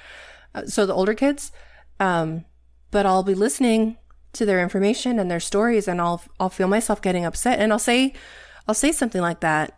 uh, 0.54 0.66
so 0.66 0.86
the 0.86 0.94
older 0.94 1.14
kids, 1.14 1.52
um, 2.00 2.46
but 2.92 3.06
I'll 3.06 3.24
be 3.24 3.36
listening 3.36 3.98
to 4.34 4.46
their 4.46 4.62
information 4.62 5.20
and 5.20 5.30
their 5.30 5.40
stories, 5.40 5.88
and 5.88 6.02
I'll 6.02 6.22
I'll 6.40 6.50
feel 6.50 6.68
myself 6.68 7.02
getting 7.02 7.26
upset, 7.26 7.60
and 7.60 7.72
I'll 7.72 7.80
say, 7.80 8.14
I'll 8.68 8.76
say 8.76 8.92
something 8.92 9.22
like 9.22 9.42
that, 9.42 9.78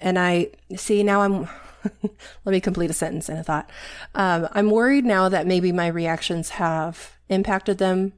and 0.00 0.18
I 0.18 0.50
see 0.76 1.02
now 1.02 1.22
I'm 1.22 1.48
let 2.44 2.52
me 2.52 2.60
complete 2.60 2.90
a 2.90 2.94
sentence 2.94 3.28
and 3.28 3.38
a 3.38 3.42
thought. 3.42 3.70
Um, 4.14 4.48
I'm 4.52 4.70
worried 4.70 5.04
now 5.04 5.28
that 5.28 5.46
maybe 5.46 5.72
my 5.72 5.86
reactions 5.86 6.50
have 6.50 7.16
impacted 7.28 7.78
them 7.78 8.12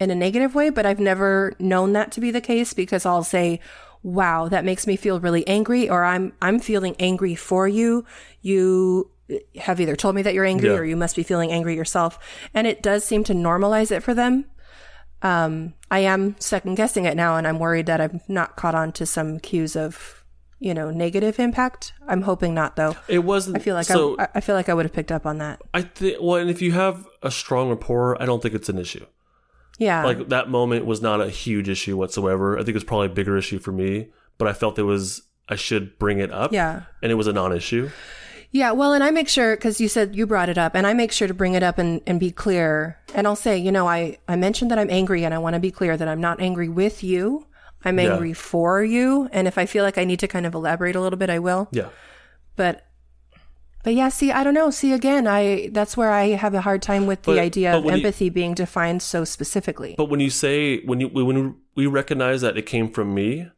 in 0.00 0.10
a 0.10 0.14
negative 0.14 0.54
way, 0.54 0.70
but 0.70 0.84
I've 0.86 1.00
never 1.00 1.54
known 1.58 1.92
that 1.92 2.10
to 2.12 2.20
be 2.20 2.30
the 2.30 2.40
case 2.40 2.72
because 2.74 3.06
I'll 3.06 3.22
say, 3.24 3.60
"Wow, 4.02 4.48
that 4.48 4.64
makes 4.64 4.86
me 4.86 4.96
feel 4.96 5.20
really 5.20 5.46
angry," 5.46 5.88
or 5.88 6.04
"I'm 6.04 6.32
I'm 6.42 6.58
feeling 6.58 6.96
angry 6.98 7.34
for 7.34 7.68
you. 7.68 8.04
You 8.42 9.10
have 9.56 9.80
either 9.80 9.96
told 9.96 10.14
me 10.14 10.22
that 10.22 10.34
you're 10.34 10.44
angry, 10.44 10.68
Yeah. 10.70 10.76
or 10.76 10.84
you 10.84 10.96
must 10.96 11.16
be 11.16 11.22
feeling 11.22 11.52
angry 11.52 11.74
yourself." 11.76 12.18
And 12.52 12.66
it 12.66 12.82
does 12.82 13.04
seem 13.04 13.24
to 13.24 13.32
normalize 13.34 13.90
it 13.90 14.02
for 14.02 14.14
them. 14.14 14.46
Um, 15.22 15.74
I 15.90 16.00
am 16.00 16.36
second 16.38 16.74
guessing 16.74 17.06
it 17.06 17.16
now, 17.16 17.36
and 17.36 17.46
I'm 17.46 17.58
worried 17.58 17.86
that 17.86 18.00
I'm 18.00 18.20
not 18.28 18.56
caught 18.56 18.74
on 18.74 18.92
to 18.92 19.06
some 19.06 19.38
cues 19.38 19.74
of, 19.74 20.22
you 20.58 20.74
know, 20.74 20.90
negative 20.90 21.38
impact. 21.40 21.94
I'm 22.06 22.22
hoping 22.22 22.52
not, 22.52 22.76
though. 22.76 22.94
It 23.08 23.20
wasn't. 23.20 23.56
I 23.56 23.60
feel 23.60 23.74
like 23.74 23.86
so. 23.86 24.16
I, 24.18 24.28
I 24.34 24.40
feel 24.40 24.54
like 24.54 24.68
I 24.68 24.74
would 24.74 24.84
have 24.84 24.92
picked 24.92 25.12
up 25.12 25.24
on 25.24 25.38
that. 25.38 25.62
I 25.72 25.80
think. 25.82 26.18
Well, 26.20 26.36
and 26.36 26.50
if 26.50 26.60
you 26.60 26.72
have 26.72 27.06
a 27.22 27.30
strong 27.30 27.70
rapport, 27.70 28.20
I 28.20 28.26
don't 28.26 28.42
think 28.42 28.54
it's 28.54 28.68
an 28.68 28.76
issue. 28.78 29.06
Yeah, 29.78 30.04
Like 30.04 30.28
that 30.28 30.48
moment 30.48 30.86
was 30.86 31.02
not 31.02 31.20
a 31.20 31.28
huge 31.28 31.68
issue 31.68 31.96
whatsoever. 31.96 32.58
I 32.58 32.62
think 32.62 32.76
it's 32.76 32.84
probably 32.84 33.06
a 33.06 33.10
bigger 33.10 33.36
issue 33.36 33.58
for 33.58 33.72
me, 33.72 34.08
but 34.38 34.46
I 34.48 34.52
felt 34.52 34.78
it 34.78 34.82
was. 34.84 35.22
I 35.48 35.56
should 35.56 35.98
bring 35.98 36.20
it 36.20 36.30
up. 36.30 36.52
yeah, 36.52 36.82
And 37.02 37.12
it 37.12 37.16
was 37.16 37.26
a 37.26 37.32
non-issue. 37.32 37.90
yeah. 38.50 38.72
Well, 38.72 38.94
and 38.94 39.04
I 39.04 39.10
make 39.10 39.28
sure 39.28 39.56
because 39.56 39.78
you 39.80 39.88
said 39.88 40.16
you 40.16 40.26
brought 40.26 40.48
it 40.48 40.56
up, 40.56 40.74
and 40.74 40.86
I 40.86 40.94
make 40.94 41.12
sure 41.12 41.28
to 41.28 41.34
bring 41.34 41.52
it 41.54 41.62
up 41.62 41.76
and, 41.78 42.00
and 42.06 42.18
be 42.18 42.30
clear. 42.30 42.98
And 43.14 43.26
I'll 43.26 43.36
say, 43.36 43.58
you 43.58 43.70
know, 43.72 43.86
I 43.88 44.16
I 44.28 44.36
mentioned 44.36 44.70
that 44.70 44.78
I'm 44.78 44.90
angry, 44.90 45.24
and 45.24 45.34
I 45.34 45.38
want 45.38 45.54
to 45.54 45.60
be 45.60 45.70
clear 45.70 45.96
that 45.96 46.08
I'm 46.08 46.20
not 46.20 46.40
angry 46.40 46.68
with 46.68 47.02
you. 47.04 47.46
I'm 47.84 47.98
Yeah. 47.98 48.12
angry 48.14 48.32
for 48.32 48.82
you, 48.82 49.28
and 49.32 49.46
if 49.46 49.58
I 49.58 49.66
feel 49.66 49.84
like 49.84 49.98
I 49.98 50.04
need 50.04 50.20
to 50.20 50.28
kind 50.28 50.46
of 50.46 50.54
elaborate 50.54 50.96
a 50.96 51.00
little 51.00 51.18
bit, 51.18 51.28
I 51.30 51.40
will. 51.40 51.68
Yeah. 51.72 51.88
But 52.56 52.86
but 53.84 53.94
yeah, 53.94 54.08
see, 54.08 54.32
I 54.32 54.42
don't 54.42 54.54
know. 54.54 54.70
See 54.70 54.92
again, 54.92 55.26
I 55.28 55.68
that's 55.72 55.96
where 55.96 56.10
I 56.10 56.28
have 56.30 56.54
a 56.54 56.60
hard 56.62 56.82
time 56.82 57.06
with 57.06 57.22
the 57.22 57.32
But- 57.32 57.38
idea 57.38 57.70
but 57.72 57.78
of 57.78 57.84
when 57.84 57.94
you- 57.98 58.00
empathy 58.04 58.28
being 58.30 58.54
defined 58.54 59.02
so 59.02 59.24
specifically. 59.24 59.94
But 59.96 60.06
when 60.08 60.18
you 60.20 60.30
say 60.30 60.80
when 60.84 60.98
you 61.00 61.08
when 61.08 61.56
we 61.76 61.86
recognize 61.86 62.40
that 62.40 62.56
it 62.58 62.66
came 62.66 62.88
from 62.90 63.14
me, 63.14 63.48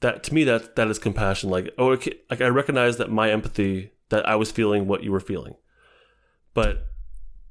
that 0.00 0.22
to 0.24 0.34
me 0.34 0.42
that 0.44 0.74
that 0.76 0.88
is 0.88 0.98
compassion. 0.98 1.50
Like 1.50 1.72
oh, 1.78 1.90
okay, 1.92 2.14
like 2.30 2.40
I 2.40 2.48
recognize 2.48 2.96
that 2.96 3.10
my 3.10 3.30
empathy 3.30 3.92
that 4.08 4.26
I 4.28 4.34
was 4.36 4.50
feeling 4.50 4.88
what 4.88 5.04
you 5.04 5.12
were 5.12 5.20
feeling, 5.20 5.54
but 6.54 6.86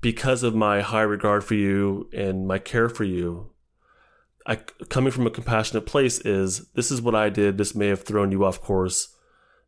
because 0.01 0.43
of 0.43 0.53
my 0.55 0.81
high 0.81 1.01
regard 1.01 1.43
for 1.43 1.55
you 1.55 2.09
and 2.13 2.47
my 2.47 2.57
care 2.59 2.89
for 2.89 3.03
you, 3.03 3.51
I 4.45 4.55
coming 4.89 5.11
from 5.11 5.27
a 5.27 5.31
compassionate 5.31 5.85
place 5.85 6.19
is 6.19 6.67
this 6.73 6.89
is 6.91 7.01
what 7.01 7.13
I 7.15 7.29
did. 7.29 7.57
This 7.57 7.75
may 7.75 7.87
have 7.87 8.03
thrown 8.03 8.31
you 8.31 8.43
off 8.45 8.61
course. 8.61 9.13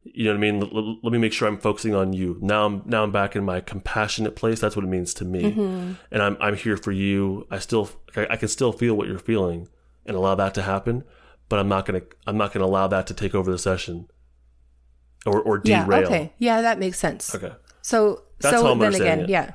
You 0.04 0.26
know 0.26 0.32
what 0.32 0.38
I 0.38 0.40
mean? 0.40 0.62
L- 0.64 0.70
l- 0.74 1.00
let 1.04 1.12
me 1.12 1.18
make 1.18 1.34
sure 1.34 1.48
I'm 1.48 1.58
focusing 1.58 1.94
on 1.94 2.14
you. 2.14 2.38
Now 2.42 2.66
I'm 2.66 2.84
now 2.86 3.04
I'm 3.04 3.12
back 3.12 3.36
in 3.36 3.44
my 3.44 3.60
compassionate 3.60 4.36
place. 4.36 4.60
That's 4.60 4.76
what 4.76 4.86
it 4.86 4.90
means 4.90 5.14
to 5.16 5.26
me, 5.26 5.44
mm-hmm. 5.44 5.94
and 6.12 6.22
I'm 6.22 6.38
I'm 6.40 6.56
here 6.56 6.78
for 6.78 6.92
you. 6.92 7.46
I 7.52 7.60
still 7.60 7.90
I, 8.16 8.28
I 8.32 8.36
can 8.38 8.48
still 8.48 8.72
feel 8.72 8.96
what 8.96 9.08
you're 9.08 9.20
feeling 9.20 9.68
and 10.06 10.16
allow 10.16 10.36
that 10.36 10.54
to 10.56 10.62
happen, 10.62 11.04
but 11.50 11.60
I'm 11.60 11.68
not 11.68 11.86
gonna 11.86 12.02
I'm 12.26 12.38
not 12.38 12.54
gonna 12.54 12.66
allow 12.66 12.88
that 12.88 13.08
to 13.08 13.14
take 13.14 13.36
over 13.36 13.52
the 13.52 13.58
session 13.58 14.08
or 15.26 15.42
or 15.42 15.62
yeah, 15.66 15.86
derail. 15.86 16.06
okay, 16.06 16.34
yeah, 16.38 16.62
that 16.62 16.80
makes 16.80 16.98
sense. 16.98 17.36
Okay. 17.36 17.54
So 17.82 18.24
That's 18.40 18.58
so 18.58 18.76
then 18.76 18.96
again, 18.96 19.20
it. 19.22 19.30
yeah, 19.30 19.54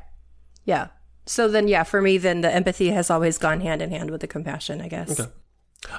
yeah. 0.64 0.88
So 1.26 1.48
then, 1.48 1.68
yeah, 1.68 1.84
for 1.84 2.02
me, 2.02 2.18
then 2.18 2.42
the 2.42 2.54
empathy 2.54 2.90
has 2.90 3.08
always 3.08 3.38
gone 3.38 3.60
hand 3.60 3.80
in 3.80 3.90
hand 3.90 4.10
with 4.10 4.20
the 4.20 4.26
compassion, 4.26 4.82
I 4.82 4.88
guess. 4.88 5.18
Okay. 5.18 5.30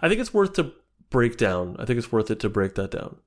I 0.01 0.07
think 0.07 0.21
it's 0.21 0.33
worth 0.33 0.53
to 0.53 0.71
break 1.09 1.37
down. 1.37 1.75
I 1.79 1.85
think 1.85 1.97
it's 1.97 2.11
worth 2.11 2.29
it 2.29 2.39
to 2.41 2.49
break 2.49 2.75
that 2.75 2.91
down 2.91 3.17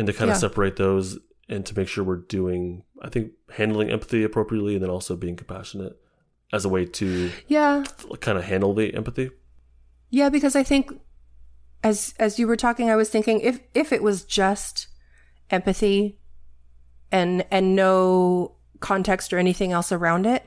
and 0.00 0.06
to 0.06 0.12
kind 0.14 0.28
Yeah. 0.28 0.34
of 0.34 0.40
separate 0.40 0.76
those 0.76 1.18
and 1.48 1.66
to 1.66 1.76
make 1.76 1.88
sure 1.88 2.02
we're 2.02 2.16
doing, 2.16 2.84
I 3.02 3.10
think, 3.10 3.32
handling 3.50 3.90
empathy 3.90 4.22
appropriately 4.24 4.74
and 4.74 4.82
then 4.82 4.88
also 4.90 5.14
being 5.14 5.36
compassionate 5.36 5.92
as 6.52 6.64
a 6.64 6.68
way 6.70 6.86
to 6.86 7.30
Yeah, 7.48 7.84
kind 8.20 8.38
of 8.38 8.44
handle 8.44 8.72
the 8.72 8.94
empathy. 8.94 9.30
yeah, 10.08 10.30
because 10.30 10.56
I 10.56 10.62
think 10.62 10.90
as 11.84 12.14
as 12.18 12.38
you 12.38 12.46
were 12.46 12.56
talking, 12.56 12.88
I 12.90 12.96
was 12.96 13.10
thinking 13.10 13.40
if 13.40 13.60
if 13.74 13.92
it 13.92 14.02
was 14.02 14.24
just 14.24 14.88
empathy 15.50 16.18
and 17.12 17.44
and 17.50 17.76
no 17.76 18.56
context 18.80 19.32
or 19.32 19.38
anything 19.38 19.72
else 19.72 19.92
around 19.92 20.24
it, 20.26 20.46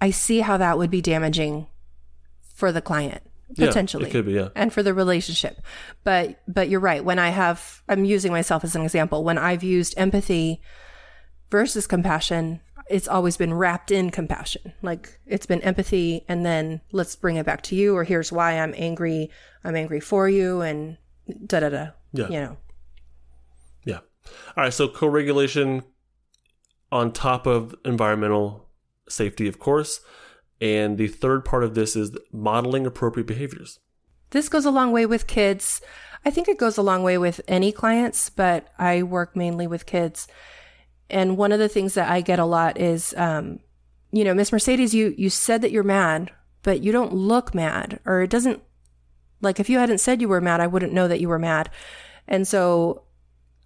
I 0.00 0.10
see 0.10 0.40
how 0.40 0.56
that 0.58 0.78
would 0.78 0.90
be 0.90 1.00
damaging 1.00 1.66
for 2.54 2.70
the 2.72 2.80
client 2.82 3.22
Yeah, 3.56 3.66
potentially. 3.66 4.08
it 4.08 4.12
could 4.12 4.26
be, 4.26 4.32
yeah. 4.32 4.48
and 4.54 4.72
for 4.72 4.82
the 4.82 4.94
relationship. 4.94 5.60
But 6.04 6.40
but 6.46 6.68
you're 6.68 6.80
right. 6.80 7.04
When 7.04 7.18
I 7.18 7.30
have 7.30 7.82
I'm 7.88 8.04
using 8.04 8.32
myself 8.32 8.64
as 8.64 8.76
an 8.76 8.82
example. 8.82 9.24
When 9.24 9.38
I've 9.38 9.62
used 9.62 9.94
empathy 9.96 10.60
versus 11.50 11.86
compassion, 11.86 12.60
it's 12.88 13.08
always 13.08 13.36
been 13.36 13.54
wrapped 13.54 13.90
in 13.90 14.10
compassion. 14.10 14.72
Like 14.82 15.18
it's 15.26 15.46
been 15.46 15.62
empathy 15.62 16.24
and 16.28 16.44
then 16.44 16.80
let's 16.92 17.16
bring 17.16 17.36
it 17.36 17.46
back 17.46 17.62
to 17.62 17.76
you 17.76 17.96
or 17.96 18.04
here's 18.04 18.32
why 18.32 18.58
I'm 18.58 18.74
angry. 18.76 19.30
I'm 19.64 19.76
angry 19.76 20.00
for 20.00 20.28
you 20.28 20.60
and 20.60 20.96
da 21.46 21.60
da 21.60 21.68
da. 21.68 21.86
Yeah. 22.12 22.28
You 22.28 22.40
know. 22.40 22.56
Yeah. 23.84 23.98
All 24.56 24.64
right. 24.64 24.72
So 24.72 24.88
co-regulation 24.88 25.84
on 26.92 27.12
top 27.12 27.46
of 27.46 27.74
environmental 27.84 28.68
safety, 29.08 29.46
of 29.46 29.58
course. 29.58 30.00
And 30.60 30.98
the 30.98 31.08
third 31.08 31.44
part 31.44 31.64
of 31.64 31.74
this 31.74 31.96
is 31.96 32.12
modeling 32.32 32.86
appropriate 32.86 33.26
behaviors. 33.26 33.78
This 34.30 34.48
goes 34.48 34.64
a 34.64 34.70
long 34.70 34.92
way 34.92 35.06
with 35.06 35.26
kids. 35.26 35.80
I 36.24 36.30
think 36.30 36.48
it 36.48 36.58
goes 36.58 36.76
a 36.76 36.82
long 36.82 37.02
way 37.02 37.16
with 37.18 37.40
any 37.48 37.72
clients, 37.72 38.28
but 38.30 38.68
I 38.78 39.02
work 39.02 39.34
mainly 39.34 39.66
with 39.66 39.86
kids. 39.86 40.28
And 41.08 41.36
one 41.36 41.50
of 41.50 41.58
the 41.58 41.68
things 41.68 41.94
that 41.94 42.10
I 42.10 42.20
get 42.20 42.38
a 42.38 42.44
lot 42.44 42.78
is, 42.78 43.14
um, 43.16 43.60
you 44.12 44.22
know, 44.22 44.34
Miss 44.34 44.52
Mercedes, 44.52 44.94
you 44.94 45.14
you 45.16 45.30
said 45.30 45.62
that 45.62 45.72
you're 45.72 45.82
mad, 45.82 46.30
but 46.62 46.82
you 46.82 46.92
don't 46.92 47.12
look 47.12 47.54
mad, 47.54 48.00
or 48.04 48.22
it 48.22 48.30
doesn't. 48.30 48.62
Like 49.40 49.58
if 49.58 49.70
you 49.70 49.78
hadn't 49.78 49.98
said 49.98 50.20
you 50.20 50.28
were 50.28 50.40
mad, 50.40 50.60
I 50.60 50.66
wouldn't 50.66 50.92
know 50.92 51.08
that 51.08 51.20
you 51.20 51.28
were 51.28 51.38
mad. 51.38 51.70
And 52.28 52.46
so 52.46 53.04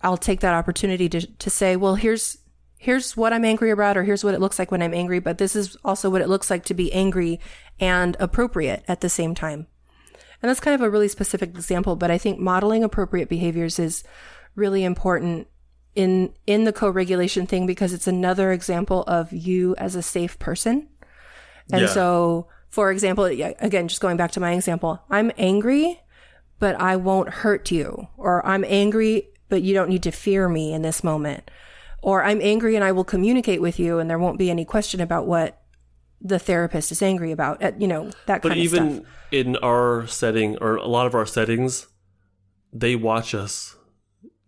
I'll 0.00 0.16
take 0.16 0.40
that 0.40 0.54
opportunity 0.54 1.08
to 1.08 1.26
to 1.26 1.50
say, 1.50 1.76
well, 1.76 1.96
here's 1.96 2.38
here's 2.84 3.16
what 3.16 3.32
I'm 3.32 3.46
angry 3.46 3.70
about, 3.70 3.96
or 3.96 4.04
here's 4.04 4.22
what 4.22 4.34
it 4.34 4.40
looks 4.40 4.58
like 4.58 4.70
when 4.70 4.82
I'm 4.82 4.92
angry, 4.92 5.18
but 5.18 5.38
this 5.38 5.56
is 5.56 5.74
also 5.82 6.10
what 6.10 6.20
it 6.20 6.28
looks 6.28 6.50
like 6.50 6.64
to 6.66 6.74
be 6.74 6.92
angry 6.92 7.40
and 7.80 8.14
appropriate 8.20 8.84
at 8.86 9.00
the 9.00 9.08
same 9.08 9.34
time. 9.34 9.66
And 10.42 10.50
that's 10.50 10.60
kind 10.60 10.74
of 10.74 10.82
a 10.82 10.90
really 10.90 11.08
specific 11.08 11.48
example, 11.50 11.96
but 11.96 12.10
I 12.10 12.18
think 12.18 12.38
modeling 12.38 12.84
appropriate 12.84 13.30
behaviors 13.30 13.78
is 13.78 14.04
really 14.54 14.84
important 14.84 15.48
in 15.94 16.34
in 16.46 16.64
the 16.64 16.72
co-regulation 16.72 17.46
thing 17.46 17.66
because 17.66 17.94
it's 17.94 18.06
another 18.06 18.52
example 18.52 19.04
of 19.04 19.32
you 19.32 19.74
as 19.78 19.94
a 19.94 20.02
safe 20.02 20.38
person. 20.38 20.88
And 21.72 21.82
Yeah. 21.82 21.86
so, 21.86 22.48
for 22.68 22.90
example, 22.90 23.24
again, 23.24 23.88
just 23.88 24.02
going 24.02 24.18
back 24.18 24.32
to 24.32 24.40
my 24.40 24.52
example, 24.52 25.00
I'm 25.08 25.32
angry, 25.38 26.02
but 26.58 26.78
I 26.78 26.96
won't 26.96 27.30
hurt 27.30 27.70
you, 27.70 28.08
or 28.18 28.44
I'm 28.44 28.64
angry, 28.68 29.28
but 29.48 29.62
you 29.62 29.72
don't 29.72 29.88
need 29.88 30.02
to 30.02 30.10
fear 30.10 30.48
me 30.48 30.74
in 30.74 30.82
this 30.82 31.02
moment, 31.02 31.50
or 32.04 32.22
I'm 32.22 32.40
angry 32.42 32.76
and 32.76 32.84
I 32.84 32.92
will 32.92 33.04
communicate 33.04 33.60
with 33.60 33.78
you, 33.78 33.98
and 33.98 34.08
there 34.08 34.18
won't 34.18 34.38
be 34.38 34.50
any 34.50 34.64
question 34.64 35.00
about 35.00 35.26
what 35.26 35.60
the 36.20 36.38
therapist 36.38 36.92
is 36.92 37.02
angry 37.02 37.32
about. 37.32 37.62
Uh, 37.62 37.72
You 37.78 37.88
know 37.88 38.04
that 38.26 38.42
But 38.42 38.50
kind 38.50 38.60
of 38.60 38.64
even 38.64 38.94
stuff. 38.96 39.06
in 39.32 39.56
our 39.56 40.06
setting, 40.06 40.56
or 40.58 40.76
a 40.76 40.86
lot 40.86 41.06
of 41.06 41.14
our 41.14 41.26
settings, 41.26 41.88
they 42.72 42.94
watch 42.96 43.34
us. 43.34 43.76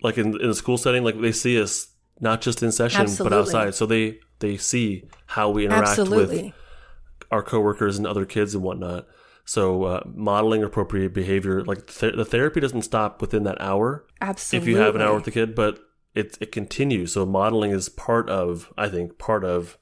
Like 0.03 0.19
in, 0.19 0.41
in 0.41 0.51
a 0.51 0.55
school 0.55 0.79
setting, 0.79 1.03
like 1.05 1.21
they 1.21 1.33
see 1.33 1.61
us 1.61 1.89
not 2.21 2.41
just 2.41 2.63
in 2.63 2.71
session, 2.73 3.07
but 3.19 3.33
outside. 3.33 3.75
So 3.75 3.87
they 3.87 4.21
They 4.41 4.57
see 4.59 5.05
how 5.27 5.49
we 5.51 5.65
interact 5.65 5.89
Absolutely. 5.99 6.43
with 6.43 6.53
our 7.31 7.43
coworkers 7.43 7.97
and 7.99 8.07
other 8.07 8.27
kids 8.27 8.55
and 8.55 8.63
whatnot. 8.63 9.07
So 9.47 9.85
uh, 9.85 10.01
modeling 10.15 10.63
appropriate 10.63 11.15
behavior, 11.15 11.65
like 11.65 11.87
th- 11.87 12.15
the 12.17 12.25
therapy 12.25 12.61
doesn't 12.61 12.83
stop 12.83 13.21
within 13.23 13.45
that 13.45 13.59
hour. 13.61 14.05
Absolutely. 14.21 14.71
If 14.73 14.77
you 14.77 14.83
have 14.83 14.95
an 14.95 15.01
hour 15.03 15.15
with 15.15 15.25
the 15.25 15.31
kid, 15.31 15.55
but 15.55 15.79
it 16.17 16.37
it 16.41 16.51
continues. 16.51 17.13
So 17.13 17.25
modeling 17.25 17.71
is 17.71 17.89
part 17.89 18.29
of, 18.29 18.73
I 18.77 18.89
think, 18.89 19.19
part 19.19 19.45
of 19.45 19.79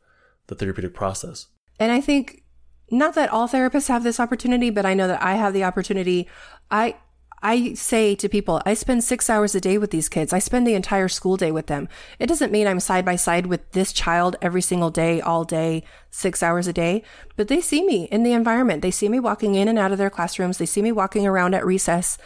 the 0.48 0.54
therapeutic 0.54 0.92
process. 0.92 1.46
And 1.78 1.90
I 1.92 2.00
think 2.00 2.42
not 2.90 3.14
that 3.14 3.30
all 3.30 3.48
therapists 3.48 3.88
have 3.88 4.02
this 4.02 4.20
opportunity, 4.20 4.68
but 4.68 4.84
I 4.84 4.94
know 4.94 5.08
that 5.08 5.22
I 5.22 5.34
have 5.34 5.54
the 5.54 5.64
opportunity. 5.64 6.28
I 6.70 6.96
I 7.42 7.74
say 7.74 8.14
to 8.16 8.28
people, 8.28 8.62
I 8.64 8.72
spend 8.72 9.04
six 9.04 9.28
hours 9.28 9.54
a 9.54 9.60
day 9.60 9.76
with 9.76 9.90
these 9.90 10.08
kids. 10.08 10.32
I 10.32 10.38
spend 10.38 10.66
the 10.66 10.74
entire 10.74 11.08
school 11.08 11.36
day 11.36 11.52
with 11.52 11.66
them. 11.66 11.88
It 12.18 12.26
doesn't 12.26 12.50
mean 12.50 12.66
I'm 12.66 12.80
side 12.80 13.04
by 13.04 13.16
side 13.16 13.46
with 13.46 13.70
this 13.72 13.92
child 13.92 14.36
every 14.40 14.62
single 14.62 14.90
day, 14.90 15.20
all 15.20 15.44
day, 15.44 15.84
six 16.10 16.42
hours 16.42 16.66
a 16.66 16.72
day, 16.72 17.02
but 17.36 17.48
they 17.48 17.60
see 17.60 17.84
me 17.84 18.04
in 18.04 18.22
the 18.22 18.32
environment. 18.32 18.80
They 18.80 18.90
see 18.90 19.10
me 19.10 19.20
walking 19.20 19.56
in 19.56 19.68
and 19.68 19.78
out 19.78 19.92
of 19.92 19.98
their 19.98 20.08
classrooms. 20.08 20.56
They 20.56 20.66
see 20.66 20.80
me 20.80 20.90
walking 20.90 21.26
around 21.26 21.54
at 21.54 21.66
recess 21.66 22.16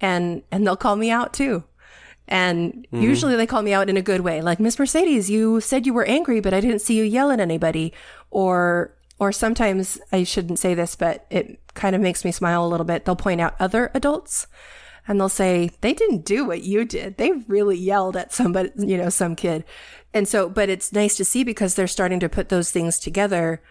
and, 0.00 0.42
and 0.50 0.66
they'll 0.66 0.76
call 0.76 0.96
me 0.96 1.12
out 1.12 1.32
too. 1.32 1.62
And 2.28 2.86
mm-hmm. 2.92 3.02
usually 3.02 3.36
they 3.36 3.46
call 3.46 3.62
me 3.62 3.72
out 3.72 3.88
in 3.88 3.96
a 3.96 4.02
good 4.02 4.22
way. 4.22 4.40
Like, 4.42 4.60
Miss 4.60 4.78
Mercedes, 4.78 5.30
you 5.30 5.60
said 5.60 5.86
you 5.86 5.94
were 5.94 6.04
angry, 6.04 6.40
but 6.40 6.54
I 6.54 6.60
didn't 6.60 6.80
see 6.80 6.96
you 6.96 7.04
yell 7.04 7.30
at 7.30 7.40
anybody. 7.40 7.92
Or, 8.30 8.94
or 9.18 9.32
sometimes 9.32 9.98
I 10.12 10.24
shouldn't 10.24 10.58
say 10.58 10.74
this, 10.74 10.96
but 10.96 11.26
it 11.30 11.60
kind 11.74 11.94
of 11.94 12.02
makes 12.02 12.24
me 12.24 12.32
smile 12.32 12.64
a 12.64 12.68
little 12.68 12.86
bit. 12.86 13.04
They'll 13.04 13.16
point 13.16 13.40
out 13.40 13.54
other 13.60 13.90
adults 13.94 14.46
and 15.06 15.20
they'll 15.20 15.28
say, 15.28 15.70
they 15.80 15.92
didn't 15.92 16.24
do 16.24 16.44
what 16.44 16.62
you 16.62 16.84
did. 16.84 17.16
They 17.16 17.30
really 17.46 17.76
yelled 17.76 18.16
at 18.16 18.32
somebody, 18.32 18.70
you 18.76 18.96
know, 18.96 19.08
some 19.08 19.36
kid. 19.36 19.64
And 20.12 20.26
so, 20.26 20.48
but 20.48 20.68
it's 20.68 20.92
nice 20.92 21.16
to 21.16 21.24
see 21.24 21.44
because 21.44 21.74
they're 21.74 21.86
starting 21.86 22.20
to 22.20 22.28
put 22.28 22.48
those 22.48 22.72
things 22.72 22.98
together. 22.98 23.62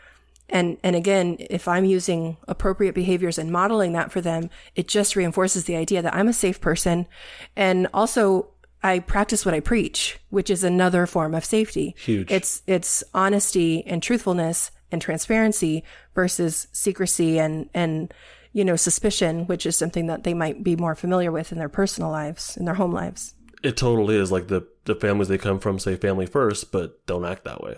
And, 0.49 0.77
and 0.83 0.95
again, 0.95 1.37
if 1.39 1.67
I'm 1.67 1.85
using 1.85 2.37
appropriate 2.47 2.93
behaviors 2.93 3.37
and 3.37 3.51
modeling 3.51 3.93
that 3.93 4.11
for 4.11 4.21
them, 4.21 4.49
it 4.75 4.87
just 4.87 5.15
reinforces 5.15 5.65
the 5.65 5.75
idea 5.75 6.01
that 6.01 6.15
I'm 6.15 6.27
a 6.27 6.33
safe 6.33 6.61
person. 6.61 7.07
And 7.55 7.87
also 7.93 8.49
I 8.83 8.99
practice 8.99 9.45
what 9.45 9.55
I 9.55 9.59
preach, 9.59 10.19
which 10.29 10.49
is 10.49 10.63
another 10.63 11.07
form 11.07 11.33
of 11.33 11.43
safety. 11.43 11.95
Huge. 11.97 12.31
It's, 12.31 12.61
it's 12.67 13.03
honesty 13.13 13.83
and 13.87 14.03
truthfulness 14.03 14.71
and 14.91 15.01
transparency 15.01 15.83
versus 16.13 16.67
secrecy 16.71 17.39
and, 17.39 17.69
and, 17.73 18.13
you 18.53 18.63
know, 18.63 18.75
suspicion, 18.75 19.45
which 19.47 19.65
is 19.65 19.75
something 19.75 20.05
that 20.07 20.23
they 20.23 20.33
might 20.33 20.63
be 20.63 20.75
more 20.75 20.95
familiar 20.95 21.31
with 21.31 21.51
in 21.51 21.57
their 21.57 21.69
personal 21.69 22.11
lives, 22.11 22.55
in 22.55 22.65
their 22.65 22.75
home 22.75 22.93
lives. 22.93 23.33
It 23.63 23.77
totally 23.77 24.15
is 24.15 24.31
like 24.31 24.47
the 24.47 24.67
the 24.85 24.95
families 24.95 25.27
they 25.27 25.37
come 25.37 25.59
from 25.59 25.79
say 25.79 25.95
family 25.95 26.27
first, 26.27 26.71
but 26.71 27.05
don't 27.07 27.25
act 27.25 27.43
that 27.45 27.63
way. 27.63 27.77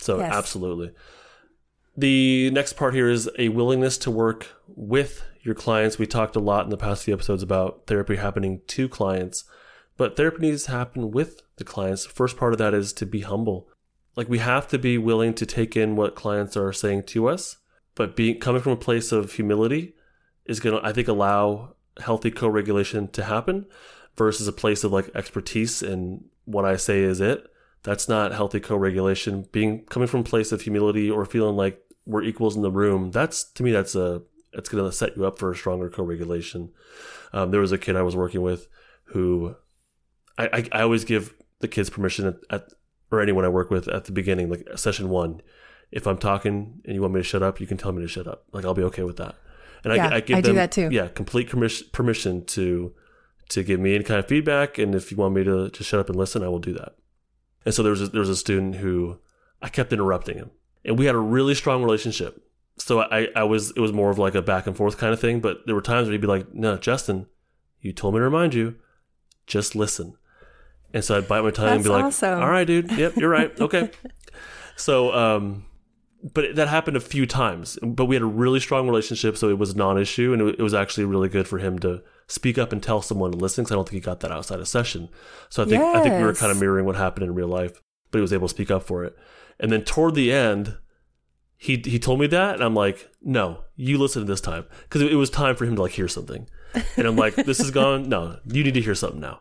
So 0.00 0.18
Yes. 0.18 0.32
absolutely. 0.32 0.92
The 1.96 2.50
next 2.50 2.74
part 2.74 2.92
here 2.92 3.08
is 3.08 3.30
a 3.38 3.48
willingness 3.48 3.96
to 3.98 4.10
work 4.10 4.48
with 4.68 5.24
your 5.40 5.54
clients. 5.54 5.98
We 5.98 6.06
talked 6.06 6.36
a 6.36 6.40
lot 6.40 6.64
in 6.64 6.70
the 6.70 6.76
past 6.76 7.04
few 7.04 7.14
episodes 7.14 7.42
about 7.42 7.86
therapy 7.86 8.16
happening 8.16 8.60
to 8.66 8.86
clients, 8.88 9.44
but 9.96 10.14
therapy 10.14 10.42
needs 10.42 10.64
to 10.64 10.72
happen 10.72 11.10
with 11.10 11.40
the 11.56 11.64
clients. 11.64 12.04
The 12.04 12.12
First 12.12 12.36
part 12.36 12.52
of 12.52 12.58
that 12.58 12.74
is 12.74 12.92
to 12.94 13.06
be 13.06 13.20
humble. 13.20 13.68
Like 14.14 14.28
we 14.28 14.38
have 14.38 14.68
to 14.68 14.78
be 14.78 14.98
willing 14.98 15.32
to 15.34 15.46
take 15.46 15.74
in 15.74 15.96
what 15.96 16.14
clients 16.14 16.54
are 16.54 16.72
saying 16.72 17.04
to 17.04 17.28
us, 17.28 17.56
but 17.94 18.14
being 18.14 18.40
coming 18.40 18.60
from 18.60 18.72
a 18.72 18.76
place 18.76 19.10
of 19.10 19.32
humility 19.32 19.94
is 20.44 20.60
going 20.60 20.78
to 20.78 20.86
I 20.86 20.92
think 20.92 21.08
allow 21.08 21.76
healthy 21.98 22.30
co-regulation 22.30 23.08
to 23.08 23.24
happen 23.24 23.66
versus 24.16 24.46
a 24.46 24.52
place 24.52 24.84
of 24.84 24.92
like 24.92 25.10
expertise 25.14 25.82
and 25.82 26.24
what 26.44 26.66
I 26.66 26.76
say 26.76 27.00
is 27.00 27.22
it. 27.22 27.46
That's 27.84 28.08
not 28.08 28.32
healthy 28.32 28.60
co-regulation. 28.60 29.46
Being 29.52 29.84
coming 29.84 30.08
from 30.08 30.20
a 30.20 30.24
place 30.24 30.52
of 30.52 30.60
humility 30.60 31.10
or 31.10 31.24
feeling 31.24 31.56
like 31.56 31.80
we're 32.06 32.22
equals 32.22 32.56
in 32.56 32.62
the 32.62 32.70
room. 32.70 33.10
That's 33.10 33.44
to 33.52 33.62
me 33.62 33.72
that's 33.72 33.94
a 33.94 34.22
it's 34.52 34.68
going 34.68 34.84
to 34.84 34.92
set 34.92 35.16
you 35.16 35.26
up 35.26 35.38
for 35.38 35.50
a 35.50 35.56
stronger 35.56 35.90
co-regulation. 35.90 36.70
Um, 37.32 37.50
there 37.50 37.60
was 37.60 37.72
a 37.72 37.78
kid 37.78 37.96
I 37.96 38.02
was 38.02 38.16
working 38.16 38.40
with 38.40 38.68
who 39.06 39.56
I, 40.38 40.46
I, 40.46 40.68
I 40.72 40.82
always 40.82 41.04
give 41.04 41.34
the 41.60 41.68
kids 41.68 41.90
permission 41.90 42.26
at, 42.26 42.36
at 42.50 42.68
or 43.10 43.20
anyone 43.20 43.44
I 43.44 43.48
work 43.48 43.70
with 43.70 43.86
at 43.88 44.04
the 44.06 44.12
beginning, 44.12 44.48
like 44.48 44.66
session 44.76 45.08
one. 45.08 45.42
If 45.92 46.06
I'm 46.06 46.18
talking 46.18 46.80
and 46.84 46.94
you 46.94 47.02
want 47.02 47.14
me 47.14 47.20
to 47.20 47.24
shut 47.24 47.42
up, 47.42 47.60
you 47.60 47.66
can 47.66 47.76
tell 47.76 47.92
me 47.92 48.02
to 48.02 48.08
shut 48.08 48.26
up. 48.26 48.44
Like 48.52 48.64
I'll 48.64 48.74
be 48.74 48.82
okay 48.84 49.02
with 49.04 49.18
that. 49.18 49.36
And 49.84 49.94
Yeah, 49.94 50.08
I, 50.08 50.16
I 50.16 50.20
give 50.20 50.38
I 50.38 50.40
do 50.40 50.48
them 50.48 50.56
that 50.56 50.72
too. 50.72 50.88
yeah 50.90 51.08
complete 51.08 51.48
permission 51.48 51.86
permission 51.92 52.44
to 52.46 52.94
to 53.50 53.62
give 53.62 53.78
me 53.78 53.94
any 53.94 54.04
kind 54.04 54.18
of 54.18 54.26
feedback. 54.26 54.78
And 54.78 54.94
if 54.94 55.10
you 55.10 55.16
want 55.16 55.34
me 55.34 55.44
to 55.44 55.70
just 55.70 55.88
shut 55.88 56.00
up 56.00 56.08
and 56.08 56.16
listen, 56.16 56.42
I 56.42 56.48
will 56.48 56.58
do 56.58 56.72
that. 56.74 56.96
And 57.64 57.74
so 57.74 57.82
there 57.82 57.90
was 57.90 58.02
a, 58.02 58.08
there 58.08 58.20
was 58.20 58.28
a 58.28 58.36
student 58.36 58.76
who 58.76 59.18
I 59.62 59.68
kept 59.68 59.92
interrupting 59.92 60.38
him, 60.38 60.50
and 60.86 60.98
we 60.98 61.06
had 61.06 61.14
a 61.14 61.18
really 61.18 61.54
strong 61.54 61.82
relationship. 61.82 62.42
So 62.78 63.00
I 63.00 63.28
I 63.34 63.42
was 63.44 63.72
it 63.72 63.80
was 63.80 63.92
more 63.92 64.10
of 64.10 64.18
like 64.18 64.34
a 64.34 64.42
back 64.42 64.66
and 64.66 64.76
forth 64.76 64.98
kind 64.98 65.12
of 65.12 65.20
thing. 65.20 65.40
But 65.40 65.66
there 65.66 65.74
were 65.74 65.82
times 65.82 66.06
where 66.06 66.12
he'd 66.12 66.20
be 66.20 66.26
like, 66.26 66.54
"No, 66.54 66.76
Justin, 66.76 67.26
you 67.80 67.92
told 67.92 68.14
me 68.14 68.20
to 68.20 68.24
remind 68.24 68.54
you, 68.54 68.76
just 69.46 69.74
listen." 69.74 70.14
And 70.94 71.04
so 71.04 71.18
I'd 71.18 71.28
bite 71.28 71.42
my 71.42 71.50
tongue 71.50 71.68
and 71.68 71.84
be 71.84 71.90
like, 71.90 72.04
awesome. 72.04 72.40
"All 72.40 72.48
right, 72.48 72.66
dude. 72.66 72.90
Yep, 72.92 73.16
you're 73.16 73.30
right. 73.30 73.58
Okay." 73.60 73.90
so 74.76 75.12
um, 75.12 75.64
but 76.32 76.54
that 76.56 76.68
happened 76.68 76.96
a 76.96 77.00
few 77.00 77.26
times. 77.26 77.78
But 77.82 78.06
we 78.06 78.14
had 78.14 78.22
a 78.22 78.26
really 78.26 78.60
strong 78.60 78.86
relationship, 78.86 79.36
so 79.36 79.48
it 79.48 79.58
was 79.58 79.74
non-issue, 79.74 80.32
and 80.32 80.42
it, 80.42 80.56
it 80.58 80.62
was 80.62 80.74
actually 80.74 81.04
really 81.04 81.28
good 81.28 81.48
for 81.48 81.58
him 81.58 81.78
to 81.80 82.02
speak 82.26 82.58
up 82.58 82.72
and 82.72 82.82
tell 82.82 83.02
someone 83.02 83.32
to 83.32 83.38
listen. 83.38 83.64
Because 83.64 83.72
I 83.72 83.76
don't 83.76 83.88
think 83.88 84.02
he 84.02 84.06
got 84.06 84.20
that 84.20 84.32
outside 84.32 84.60
of 84.60 84.68
session. 84.68 85.08
So 85.48 85.62
I 85.62 85.66
think 85.66 85.82
I 85.82 86.02
think 86.02 86.14
we 86.14 86.24
were 86.24 86.34
kind 86.34 86.52
of 86.52 86.60
mirroring 86.60 86.84
what 86.84 86.96
happened 86.96 87.24
in 87.24 87.34
real 87.34 87.48
life, 87.48 87.80
but 88.10 88.18
he 88.18 88.22
was 88.22 88.32
able 88.32 88.48
to 88.48 88.54
speak 88.54 88.70
up 88.70 88.82
for 88.82 89.04
it. 89.04 89.16
And 89.58 89.72
then 89.72 89.82
toward 89.82 90.14
the 90.14 90.32
end, 90.32 90.76
he 91.56 91.76
he 91.84 91.98
told 91.98 92.20
me 92.20 92.26
that, 92.28 92.56
and 92.56 92.64
I'm 92.64 92.74
like, 92.74 93.10
no, 93.22 93.64
you 93.76 93.98
listen 93.98 94.26
this 94.26 94.40
time, 94.40 94.66
because 94.82 95.02
it, 95.02 95.12
it 95.12 95.16
was 95.16 95.30
time 95.30 95.56
for 95.56 95.64
him 95.64 95.76
to 95.76 95.82
like 95.82 95.92
hear 95.92 96.08
something. 96.08 96.48
And 96.96 97.06
I'm 97.06 97.16
like, 97.16 97.34
this 97.36 97.60
is 97.60 97.70
gone. 97.70 98.08
No, 98.08 98.38
you 98.46 98.62
need 98.62 98.74
to 98.74 98.82
hear 98.82 98.94
something 98.94 99.20
now. 99.20 99.40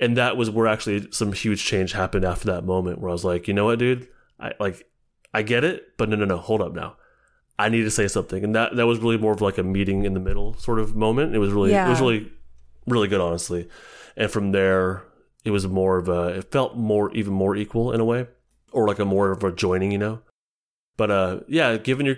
And 0.00 0.16
that 0.16 0.36
was 0.36 0.50
where 0.50 0.66
actually 0.66 1.10
some 1.12 1.32
huge 1.32 1.64
change 1.64 1.92
happened 1.92 2.24
after 2.24 2.46
that 2.46 2.64
moment, 2.64 2.98
where 3.00 3.08
I 3.08 3.12
was 3.12 3.24
like, 3.24 3.48
you 3.48 3.54
know 3.54 3.64
what, 3.66 3.78
dude, 3.78 4.08
I 4.38 4.52
like, 4.60 4.86
I 5.32 5.42
get 5.42 5.64
it, 5.64 5.96
but 5.96 6.08
no, 6.08 6.16
no, 6.16 6.24
no, 6.26 6.36
hold 6.36 6.60
up 6.60 6.74
now. 6.74 6.96
I 7.58 7.68
need 7.68 7.82
to 7.84 7.90
say 7.90 8.08
something, 8.08 8.42
and 8.44 8.54
that 8.54 8.76
that 8.76 8.86
was 8.86 8.98
really 8.98 9.16
more 9.16 9.32
of 9.32 9.40
like 9.40 9.58
a 9.58 9.62
meeting 9.62 10.04
in 10.04 10.12
the 10.12 10.20
middle 10.20 10.54
sort 10.54 10.78
of 10.80 10.94
moment. 10.96 11.34
It 11.34 11.38
was 11.38 11.52
really, 11.52 11.72
it 11.86 11.88
was 11.88 12.00
really, 12.00 12.30
really 12.86 13.08
good, 13.08 13.20
honestly. 13.20 13.68
And 14.16 14.30
from 14.30 14.52
there, 14.52 15.04
it 15.44 15.50
was 15.52 15.66
more 15.66 15.98
of 15.98 16.08
a, 16.08 16.38
it 16.38 16.50
felt 16.50 16.76
more, 16.76 17.12
even 17.12 17.32
more 17.32 17.54
equal 17.56 17.92
in 17.92 18.00
a 18.00 18.04
way, 18.04 18.26
or 18.74 18.86
like 18.86 18.98
a 18.98 19.04
more 19.04 19.30
of 19.30 19.42
a 19.42 19.52
joining, 19.52 19.92
you 19.92 19.98
know. 19.98 20.20
But 20.96 21.10
uh, 21.10 21.40
yeah, 21.48 21.76
giving 21.76 22.06
your 22.06 22.16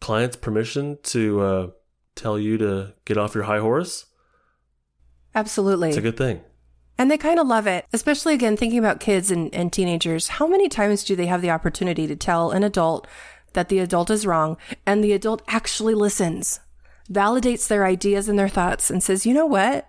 clients 0.00 0.36
permission 0.36 0.98
to 1.02 1.40
uh, 1.40 1.70
tell 2.14 2.38
you 2.38 2.56
to 2.58 2.94
get 3.04 3.18
off 3.18 3.34
your 3.34 3.44
high 3.44 3.58
horse, 3.58 4.06
Absolutely. 5.34 5.88
it's 5.88 5.98
a 5.98 6.02
good 6.02 6.16
thing. 6.16 6.40
And 6.98 7.10
they 7.10 7.18
kind 7.18 7.38
of 7.38 7.46
love 7.46 7.66
it, 7.66 7.84
especially 7.92 8.32
again, 8.32 8.56
thinking 8.56 8.78
about 8.78 9.00
kids 9.00 9.30
and, 9.30 9.54
and 9.54 9.70
teenagers. 9.70 10.28
How 10.28 10.46
many 10.46 10.68
times 10.68 11.04
do 11.04 11.14
they 11.14 11.26
have 11.26 11.42
the 11.42 11.50
opportunity 11.50 12.06
to 12.06 12.16
tell 12.16 12.50
an 12.52 12.62
adult 12.62 13.06
that 13.52 13.68
the 13.68 13.80
adult 13.80 14.08
is 14.10 14.26
wrong 14.26 14.56
and 14.86 15.04
the 15.04 15.12
adult 15.12 15.42
actually 15.46 15.94
listens, 15.94 16.60
validates 17.10 17.68
their 17.68 17.84
ideas 17.84 18.28
and 18.28 18.38
their 18.38 18.48
thoughts 18.48 18.90
and 18.90 19.02
says, 19.02 19.26
you 19.26 19.34
know 19.34 19.46
what? 19.46 19.88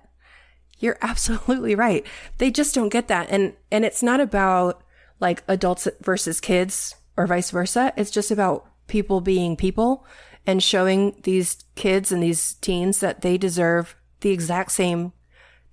You're 0.80 0.98
absolutely 1.02 1.76
right. 1.76 2.06
They 2.40 2.52
just 2.52 2.76
don't 2.76 2.90
get 2.90 3.08
that. 3.08 3.30
And, 3.30 3.54
and 3.72 3.86
it's 3.86 4.04
not 4.04 4.20
about 4.20 4.84
like 5.20 5.44
adults 5.48 5.88
versus 6.02 6.40
kids 6.40 6.96
or 7.16 7.28
vice 7.28 7.52
versa. 7.52 7.94
It's 7.98 8.12
just 8.12 8.32
about 8.32 8.70
people 8.88 9.22
being 9.22 9.56
people 9.56 10.06
and 10.46 10.64
showing 10.64 11.20
these 11.24 11.66
kids 11.76 12.12
and 12.12 12.24
these 12.24 12.54
teens 12.56 13.00
that 13.00 13.22
they 13.22 13.38
deserve 13.38 13.96
the 14.22 14.32
exact 14.32 14.72
same 14.72 15.12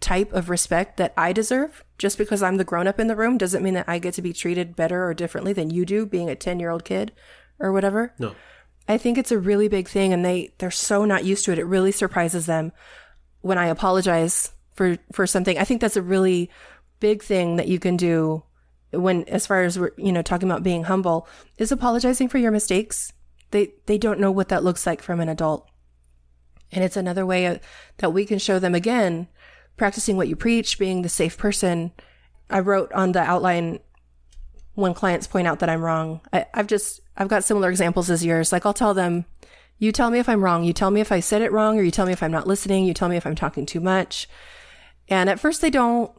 type 0.00 0.32
of 0.32 0.50
respect 0.50 0.96
that 0.96 1.14
I 1.16 1.32
deserve. 1.32 1.84
Just 1.96 2.18
because 2.18 2.42
I'm 2.42 2.56
the 2.56 2.64
grown 2.64 2.86
up 2.86 2.98
in 2.98 3.06
the 3.06 3.16
room 3.16 3.38
doesn't 3.38 3.62
mean 3.62 3.74
that 3.74 3.88
I 3.88 3.98
get 3.98 4.14
to 4.14 4.22
be 4.22 4.32
treated 4.32 4.76
better 4.76 5.06
or 5.06 5.14
differently 5.14 5.52
than 5.52 5.70
you 5.70 5.86
do 5.86 6.04
being 6.04 6.28
a 6.28 6.34
10 6.34 6.58
year 6.58 6.70
old 6.70 6.84
kid 6.84 7.12
or 7.60 7.72
whatever. 7.72 8.12
No, 8.18 8.34
I 8.88 8.98
think 8.98 9.16
it's 9.16 9.32
a 9.32 9.38
really 9.38 9.68
big 9.68 9.88
thing 9.88 10.12
and 10.12 10.24
they, 10.24 10.52
they're 10.58 10.70
so 10.70 11.04
not 11.04 11.24
used 11.24 11.44
to 11.46 11.52
it. 11.52 11.58
It 11.58 11.64
really 11.64 11.92
surprises 11.92 12.46
them 12.46 12.72
when 13.40 13.58
I 13.58 13.66
apologize 13.66 14.52
for, 14.74 14.98
for 15.12 15.26
something. 15.26 15.56
I 15.58 15.64
think 15.64 15.80
that's 15.80 15.96
a 15.96 16.02
really 16.02 16.50
big 17.00 17.22
thing 17.22 17.56
that 17.56 17.68
you 17.68 17.78
can 17.78 17.96
do 17.96 18.42
when, 19.00 19.24
as 19.24 19.46
far 19.46 19.62
as 19.62 19.78
we're, 19.78 19.92
you 19.96 20.12
know, 20.12 20.22
talking 20.22 20.48
about 20.48 20.62
being 20.62 20.84
humble 20.84 21.28
is 21.58 21.72
apologizing 21.72 22.28
for 22.28 22.38
your 22.38 22.50
mistakes. 22.50 23.12
They, 23.50 23.74
they 23.86 23.98
don't 23.98 24.20
know 24.20 24.30
what 24.30 24.48
that 24.48 24.64
looks 24.64 24.86
like 24.86 25.02
from 25.02 25.20
an 25.20 25.28
adult. 25.28 25.68
And 26.72 26.82
it's 26.82 26.96
another 26.96 27.24
way 27.24 27.46
uh, 27.46 27.58
that 27.98 28.12
we 28.12 28.24
can 28.24 28.38
show 28.38 28.58
them 28.58 28.74
again, 28.74 29.28
practicing 29.76 30.16
what 30.16 30.28
you 30.28 30.36
preach, 30.36 30.78
being 30.78 31.02
the 31.02 31.08
safe 31.08 31.38
person. 31.38 31.92
I 32.50 32.60
wrote 32.60 32.92
on 32.92 33.12
the 33.12 33.20
outline 33.20 33.78
when 34.74 34.94
clients 34.94 35.26
point 35.26 35.46
out 35.46 35.60
that 35.60 35.68
I'm 35.68 35.82
wrong. 35.82 36.20
I, 36.32 36.46
I've 36.52 36.66
just, 36.66 37.00
I've 37.16 37.28
got 37.28 37.44
similar 37.44 37.70
examples 37.70 38.10
as 38.10 38.24
yours. 38.24 38.50
Like 38.50 38.66
I'll 38.66 38.74
tell 38.74 38.94
them, 38.94 39.24
you 39.78 39.92
tell 39.92 40.10
me 40.10 40.18
if 40.18 40.28
I'm 40.28 40.42
wrong. 40.42 40.64
You 40.64 40.72
tell 40.72 40.90
me 40.90 41.00
if 41.00 41.12
I 41.12 41.20
said 41.20 41.42
it 41.42 41.52
wrong, 41.52 41.78
or 41.78 41.82
you 41.82 41.90
tell 41.90 42.06
me 42.06 42.12
if 42.12 42.22
I'm 42.22 42.32
not 42.32 42.46
listening. 42.46 42.84
You 42.84 42.94
tell 42.94 43.08
me 43.08 43.16
if 43.16 43.26
I'm 43.26 43.34
talking 43.34 43.66
too 43.66 43.80
much. 43.80 44.28
And 45.08 45.28
at 45.28 45.40
first 45.40 45.60
they 45.60 45.70
don't, 45.70 46.10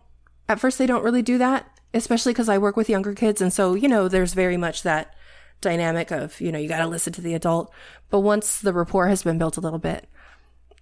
at 0.47 0.59
first 0.59 0.77
they 0.77 0.85
don't 0.85 1.03
really 1.03 1.21
do 1.21 1.37
that. 1.37 1.74
Especially 1.95 2.33
because 2.33 2.49
I 2.49 2.57
work 2.57 2.75
with 2.75 2.89
younger 2.89 3.13
kids. 3.13 3.41
And 3.41 3.51
so, 3.51 3.73
you 3.73 3.87
know, 3.87 4.07
there's 4.07 4.33
very 4.33 4.57
much 4.57 4.83
that 4.83 5.15
dynamic 5.61 6.11
of, 6.11 6.39
you 6.41 6.51
know, 6.51 6.59
you 6.59 6.67
got 6.67 6.79
to 6.79 6.87
listen 6.87 7.13
to 7.13 7.21
the 7.21 7.33
adult. 7.33 7.73
But 8.09 8.19
once 8.19 8.59
the 8.59 8.73
rapport 8.73 9.07
has 9.07 9.23
been 9.23 9.37
built 9.37 9.57
a 9.57 9.61
little 9.61 9.79
bit, 9.79 10.07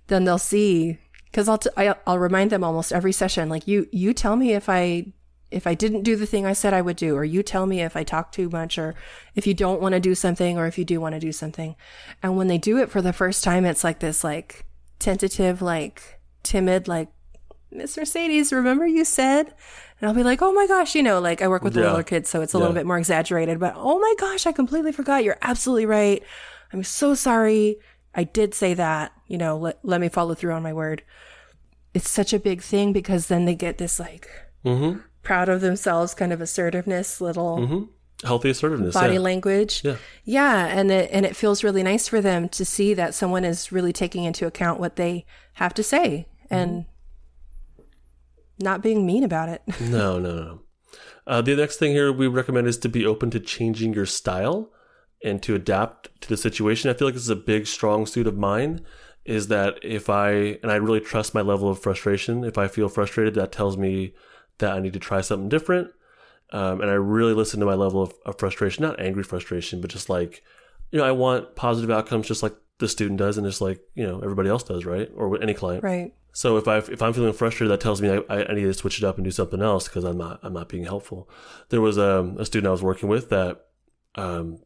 then 0.07 0.25
they'll 0.25 0.37
see. 0.37 0.97
Because 1.25 1.47
I'll, 1.47 1.59
t- 1.59 1.69
I, 1.77 1.95
I'll 2.05 2.19
remind 2.19 2.51
them 2.51 2.63
almost 2.63 2.91
every 2.91 3.11
session, 3.11 3.49
like 3.49 3.67
you, 3.67 3.87
you 3.91 4.13
tell 4.13 4.35
me 4.35 4.53
if 4.53 4.67
I 4.69 5.13
if 5.49 5.67
I 5.67 5.75
didn't 5.75 6.01
do 6.01 6.15
the 6.15 6.25
thing 6.25 6.47
I 6.47 6.53
said 6.53 6.73
I 6.73 6.81
would 6.81 6.95
do, 6.95 7.15
or 7.15 7.23
you 7.23 7.43
tell 7.43 7.67
me 7.67 7.81
if 7.81 7.95
I 7.95 8.03
talk 8.03 8.31
too 8.31 8.49
much, 8.49 8.79
or 8.79 8.95
if 9.35 9.45
you 9.45 9.53
don't 9.53 9.79
want 9.79 9.93
to 9.93 9.99
do 9.99 10.15
something, 10.15 10.57
or 10.57 10.65
if 10.65 10.79
you 10.79 10.83
do 10.83 10.99
want 10.99 11.13
to 11.13 11.19
do 11.19 11.31
something. 11.31 11.75
And 12.23 12.35
when 12.35 12.47
they 12.47 12.57
do 12.57 12.79
it 12.79 12.89
for 12.89 13.03
the 13.03 13.13
first 13.13 13.43
time, 13.43 13.63
it's 13.63 13.83
like 13.83 13.99
this, 13.99 14.23
like 14.23 14.65
tentative, 14.97 15.61
like 15.61 16.19
timid, 16.41 16.87
like, 16.87 17.09
Miss 17.69 17.95
Mercedes, 17.95 18.51
remember 18.51 18.87
you 18.87 19.05
said? 19.05 19.53
And 20.01 20.07
I'll 20.09 20.15
be 20.15 20.23
like, 20.23 20.41
oh 20.41 20.51
my 20.53 20.67
gosh, 20.67 20.95
you 20.95 21.03
know, 21.03 21.19
like 21.19 21.41
I 21.41 21.47
work 21.47 21.63
with 21.63 21.75
Yeah. 21.77 21.91
older 21.91 22.03
kids, 22.03 22.29
so 22.29 22.41
it's 22.41 22.53
a 22.53 22.57
Yeah. 22.57 22.61
little 22.61 22.73
bit 22.75 22.85
more 22.85 22.97
exaggerated, 22.97 23.59
but 23.59 23.73
oh 23.77 23.99
my 23.99 24.13
gosh, 24.19 24.45
I 24.45 24.51
completely 24.51 24.91
forgot. 24.91 25.23
You're 25.23 25.37
absolutely 25.41 25.85
right. 25.85 26.21
I'm 26.73 26.83
so 26.83 27.13
sorry. 27.15 27.77
I 28.15 28.23
did 28.25 28.53
say 28.53 28.73
that. 28.73 29.11
You 29.27 29.37
know, 29.37 29.57
let, 29.57 29.79
let 29.83 30.01
me 30.01 30.09
follow 30.09 30.33
through 30.35 30.53
on 30.53 30.63
my 30.63 30.73
word. 30.73 31.03
It's 31.93 32.09
such 32.09 32.33
a 32.33 32.39
big 32.39 32.61
thing 32.61 32.91
because 32.93 33.27
then 33.27 33.45
they 33.45 33.55
get 33.55 33.77
this 33.77 33.99
like 33.99 34.27
Mm-hmm. 34.65 34.99
proud 35.23 35.49
of 35.49 35.61
themselves 35.61 36.13
kind 36.13 36.31
of 36.33 36.41
assertiveness, 36.41 37.19
little 37.21 37.57
Mm-hmm. 37.59 37.83
Healthy 38.25 38.51
assertiveness. 38.51 38.93
body 38.93 39.15
yeah. 39.15 39.19
language. 39.19 39.81
Yeah. 39.83 39.97
Yeah, 40.23 40.67
and 40.67 40.89
it 40.89 41.09
and 41.11 41.25
it 41.25 41.35
feels 41.35 41.61
really 41.63 41.83
nice 41.83 42.07
for 42.07 42.21
them 42.21 42.47
to 42.49 42.63
see 42.63 42.93
that 42.93 43.13
someone 43.13 43.43
is 43.43 43.71
really 43.71 43.91
taking 43.91 44.23
into 44.23 44.47
account 44.47 44.79
what 44.79 44.95
they 44.95 45.25
have 45.55 45.73
to 45.73 45.83
say 45.83 46.27
and 46.49 46.85
not 48.63 48.81
being 48.81 49.05
mean 49.05 49.23
about 49.23 49.49
it. 49.49 49.61
No, 49.81 50.19
no, 50.19 50.35
no. 50.35 50.59
Uh, 51.25 51.41
the 51.41 51.55
next 51.55 51.77
thing 51.77 51.91
here 51.91 52.11
we 52.11 52.27
recommend 52.27 52.67
is 52.67 52.77
to 52.79 52.89
be 52.89 53.05
open 53.05 53.29
to 53.31 53.39
changing 53.39 53.93
your 53.93 54.05
style 54.05 54.71
and 55.23 55.41
to 55.43 55.55
adapt 55.55 56.09
to 56.21 56.29
the 56.29 56.37
situation. 56.37 56.89
I 56.89 56.93
feel 56.93 57.07
like 57.07 57.15
this 57.15 57.23
is 57.23 57.29
a 57.29 57.35
big, 57.35 57.67
strong 57.67 58.05
suit 58.05 58.27
of 58.27 58.37
mine. 58.37 58.81
Is 59.25 59.47
that 59.47 59.79
if 59.81 60.09
I 60.09 60.31
and 60.61 60.69
I 60.69 60.75
really 60.75 60.99
trust 60.99 61.33
my 61.33 61.39
level 61.41 61.69
of 61.69 61.79
frustration. 61.79 62.43
If 62.43 62.57
I 62.57 62.67
feel 62.67 62.89
frustrated, 62.89 63.35
that 63.35 63.53
tells 63.53 63.77
me 63.77 64.13
that 64.57 64.73
I 64.73 64.79
need 64.79 64.93
to 64.93 64.99
try 64.99 65.21
something 65.21 65.47
different. 65.47 65.91
Um, 66.51 66.81
and 66.81 66.89
I 66.89 66.95
really 66.95 67.33
listen 67.33 67.59
to 67.61 67.65
my 67.65 67.73
level 67.73 68.01
of, 68.01 68.13
of 68.25 68.37
frustration, 68.37 68.83
not 68.83 68.99
angry 68.99 69.23
frustration, 69.23 69.79
but 69.79 69.89
just 69.89 70.09
like, 70.09 70.43
you 70.91 70.99
know, 70.99 71.05
I 71.05 71.11
want 71.11 71.55
positive 71.55 71.89
outcomes, 71.89 72.27
just 72.27 72.43
like 72.43 72.53
the 72.79 72.89
student 72.89 73.17
does, 73.17 73.37
and 73.37 73.47
just 73.47 73.61
like 73.61 73.79
you 73.95 74.05
know 74.05 74.19
everybody 74.19 74.49
else 74.49 74.63
does, 74.63 74.85
right? 74.85 75.09
Or 75.15 75.29
with 75.29 75.41
any 75.41 75.53
client. 75.53 75.83
right. 75.83 76.13
So 76.33 76.57
if 76.57 76.67
I 76.67 76.77
if 76.77 77.01
I'm 77.01 77.13
feeling 77.13 77.31
frustrated, 77.31 77.71
that 77.71 77.79
tells 77.79 78.01
me 78.01 78.09
I, 78.09 78.43
I 78.43 78.53
need 78.53 78.63
to 78.63 78.73
switch 78.73 78.97
it 78.97 79.03
up 79.03 79.17
and 79.17 79.23
do 79.23 79.31
something 79.31 79.61
else 79.61 79.87
because 79.87 80.03
I'm 80.03 80.17
not 80.17 80.39
I'm 80.41 80.53
not 80.53 80.67
being 80.67 80.83
helpful. 80.83 81.29
There 81.69 81.79
was 81.79 81.97
um, 81.97 82.37
a 82.39 82.45
student 82.45 82.67
I 82.67 82.71
was 82.71 82.81
working 82.81 83.07
with 83.07 83.29
that 83.29 83.65
um, 84.15 84.59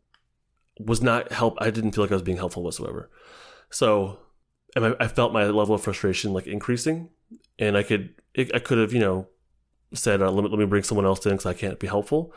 was 0.79 1.01
not 1.01 1.31
help. 1.31 1.57
I 1.59 1.69
didn't 1.69 1.91
feel 1.91 2.05
like 2.05 2.11
I 2.11 2.15
was 2.15 2.23
being 2.23 2.37
helpful 2.37 2.63
whatsoever. 2.63 3.11
So 3.69 4.19
and 4.75 4.85
I, 4.85 4.95
I 5.01 5.07
felt 5.09 5.33
my 5.33 5.45
level 5.45 5.75
of 5.75 5.83
frustration 5.83 6.31
like 6.31 6.47
increasing, 6.47 7.09
and 7.59 7.77
I 7.77 7.83
could 7.83 8.15
it, 8.33 8.55
I 8.55 8.59
could 8.59 8.77
have 8.77 8.93
you 8.93 8.99
know 8.99 9.27
said 9.93 10.21
uh, 10.21 10.31
let 10.31 10.45
me 10.45 10.49
let 10.49 10.59
me 10.59 10.65
bring 10.65 10.83
someone 10.83 11.05
else 11.05 11.25
in 11.25 11.33
because 11.33 11.45
I 11.45 11.53
can't 11.53 11.79
be 11.79 11.87
helpful, 11.87 12.33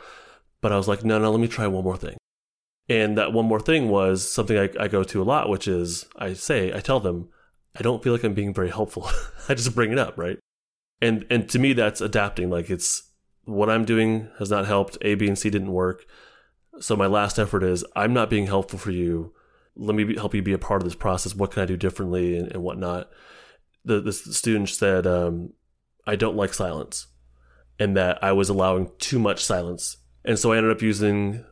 but 0.59 0.73
I 0.73 0.77
was 0.77 0.89
like 0.89 1.05
no 1.05 1.19
no 1.19 1.31
let 1.31 1.39
me 1.39 1.47
try 1.47 1.67
one 1.67 1.85
more 1.85 1.97
thing. 1.97 2.17
And 2.89 3.17
that 3.17 3.31
one 3.31 3.45
more 3.45 3.61
thing 3.61 3.87
was 3.87 4.29
something 4.29 4.57
I, 4.57 4.69
I 4.77 4.89
go 4.89 5.03
to 5.03 5.21
a 5.21 5.23
lot, 5.23 5.47
which 5.47 5.69
is 5.69 6.05
I 6.17 6.33
say, 6.33 6.73
I 6.73 6.81
tell 6.81 6.99
them, 6.99 7.29
I 7.75 7.81
don't 7.81 8.03
feel 8.03 8.13
like 8.13 8.23
I'm 8.23 8.33
being 8.33 8.53
very 8.53 8.69
helpful. 8.69 9.09
I 9.49 9.53
just 9.53 9.75
bring 9.75 9.91
it 9.91 9.99
up, 9.99 10.17
right? 10.17 10.39
And 11.01 11.25
and 11.29 11.49
to 11.49 11.59
me 11.59 11.73
that's 11.73 12.01
adapting. 12.01 12.49
Like 12.49 12.69
it's 12.69 13.11
what 13.45 13.69
I'm 13.69 13.85
doing 13.85 14.29
has 14.39 14.49
not 14.49 14.67
helped. 14.67 14.97
A, 15.01 15.15
B, 15.15 15.27
and 15.27 15.37
C 15.37 15.49
didn't 15.49 15.71
work. 15.71 16.05
So 16.79 16.95
my 16.95 17.07
last 17.07 17.39
effort 17.39 17.63
is 17.63 17.85
I'm 17.95 18.13
not 18.13 18.29
being 18.29 18.47
helpful 18.47 18.79
for 18.79 18.91
you. 18.91 19.33
Let 19.75 19.95
me 19.95 20.03
be, 20.03 20.15
help 20.15 20.35
you 20.35 20.41
be 20.41 20.53
a 20.53 20.57
part 20.57 20.81
of 20.81 20.85
this 20.85 20.95
process. 20.95 21.35
What 21.35 21.51
can 21.51 21.63
I 21.63 21.65
do 21.65 21.77
differently 21.77 22.37
and, 22.37 22.51
and 22.51 22.63
whatnot? 22.63 23.09
The 23.85 24.01
the 24.01 24.13
student 24.13 24.69
said, 24.69 25.07
um, 25.07 25.53
I 26.05 26.15
don't 26.15 26.35
like 26.35 26.53
silence, 26.53 27.07
and 27.79 27.95
that 27.97 28.23
I 28.23 28.33
was 28.33 28.49
allowing 28.49 28.91
too 28.99 29.17
much 29.17 29.43
silence. 29.43 29.97
And 30.23 30.37
so 30.37 30.51
I 30.51 30.57
ended 30.57 30.71
up 30.71 30.83
using 30.83 31.45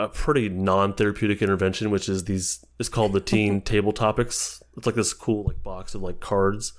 a 0.00 0.08
pretty 0.08 0.48
non-therapeutic 0.48 1.42
intervention, 1.42 1.90
which 1.90 2.08
is 2.08 2.24
these. 2.24 2.64
It's 2.78 2.88
called 2.88 3.12
the 3.12 3.20
teen 3.20 3.60
table 3.72 3.92
topics. 3.92 4.62
It's 4.76 4.86
like 4.86 4.94
this 4.94 5.12
cool 5.12 5.44
like 5.44 5.62
box 5.62 5.94
of 5.94 6.02
like 6.02 6.20
cards, 6.20 6.72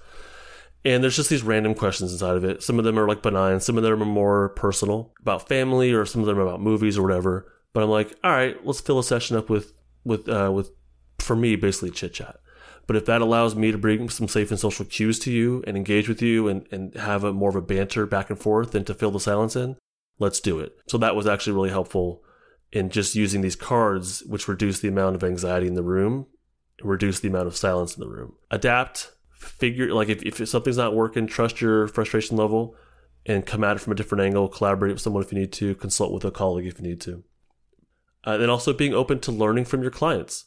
and 0.83 1.03
there's 1.03 1.15
just 1.15 1.29
these 1.29 1.43
random 1.43 1.75
questions 1.75 2.11
inside 2.11 2.37
of 2.37 2.43
it. 2.43 2.63
Some 2.63 2.79
of 2.79 2.85
them 2.85 2.97
are 2.97 3.07
like 3.07 3.21
benign, 3.21 3.59
some 3.59 3.77
of 3.77 3.83
them 3.83 4.01
are 4.01 4.05
more 4.05 4.49
personal 4.49 5.13
about 5.21 5.47
family, 5.47 5.93
or 5.93 6.05
some 6.05 6.21
of 6.21 6.27
them 6.27 6.39
are 6.39 6.43
about 6.43 6.61
movies 6.61 6.97
or 6.97 7.03
whatever. 7.03 7.51
But 7.73 7.83
I'm 7.83 7.89
like, 7.89 8.17
all 8.23 8.31
right, 8.31 8.65
let's 8.65 8.81
fill 8.81 8.99
a 8.99 9.03
session 9.03 9.37
up 9.37 9.49
with 9.49 9.73
with 10.03 10.27
uh, 10.27 10.51
with 10.53 10.71
for 11.19 11.35
me 11.35 11.55
basically 11.55 11.91
chit 11.91 12.13
chat. 12.13 12.37
But 12.87 12.95
if 12.95 13.05
that 13.05 13.21
allows 13.21 13.55
me 13.55 13.71
to 13.71 13.77
bring 13.77 14.09
some 14.09 14.27
safe 14.27 14.49
and 14.49 14.59
social 14.59 14.85
cues 14.85 15.19
to 15.19 15.31
you 15.31 15.63
and 15.67 15.77
engage 15.77 16.09
with 16.09 16.21
you 16.21 16.47
and, 16.47 16.67
and 16.71 16.93
have 16.95 17.23
a 17.23 17.31
more 17.31 17.49
of 17.49 17.55
a 17.55 17.61
banter 17.61 18.05
back 18.05 18.29
and 18.29 18.39
forth 18.39 18.73
and 18.75 18.85
to 18.87 18.93
fill 18.93 19.11
the 19.11 19.19
silence 19.19 19.55
in, 19.55 19.77
let's 20.19 20.39
do 20.39 20.59
it. 20.59 20.75
So 20.87 20.97
that 20.97 21.15
was 21.15 21.27
actually 21.27 21.53
really 21.53 21.69
helpful 21.69 22.23
in 22.71 22.89
just 22.89 23.15
using 23.15 23.41
these 23.41 23.55
cards, 23.55 24.23
which 24.25 24.47
reduce 24.47 24.79
the 24.79 24.87
amount 24.87 25.15
of 25.15 25.23
anxiety 25.23 25.67
in 25.67 25.75
the 25.75 25.83
room, 25.83 26.27
and 26.79 26.89
reduce 26.89 27.19
the 27.19 27.27
amount 27.27 27.47
of 27.47 27.57
silence 27.57 27.95
in 27.95 28.01
the 28.01 28.09
room. 28.09 28.33
Adapt, 28.49 29.11
figure 29.31 29.93
like 29.93 30.09
if, 30.09 30.23
if 30.23 30.47
something's 30.47 30.77
not 30.77 30.95
working, 30.95 31.27
trust 31.27 31.61
your 31.61 31.87
frustration 31.87 32.37
level 32.37 32.75
and 33.25 33.45
come 33.45 33.63
at 33.63 33.75
it 33.75 33.79
from 33.79 33.93
a 33.93 33.95
different 33.95 34.23
angle, 34.23 34.47
collaborate 34.47 34.93
with 34.93 35.01
someone 35.01 35.23
if 35.23 35.31
you 35.31 35.39
need 35.39 35.51
to, 35.53 35.75
consult 35.75 36.13
with 36.13 36.25
a 36.25 36.31
colleague 36.31 36.65
if 36.65 36.79
you 36.79 36.87
need 36.87 37.01
to. 37.01 37.23
Uh, 38.25 38.37
and 38.39 38.49
also 38.49 38.73
being 38.73 38.93
open 38.93 39.19
to 39.19 39.31
learning 39.31 39.65
from 39.65 39.81
your 39.81 39.91
clients. 39.91 40.45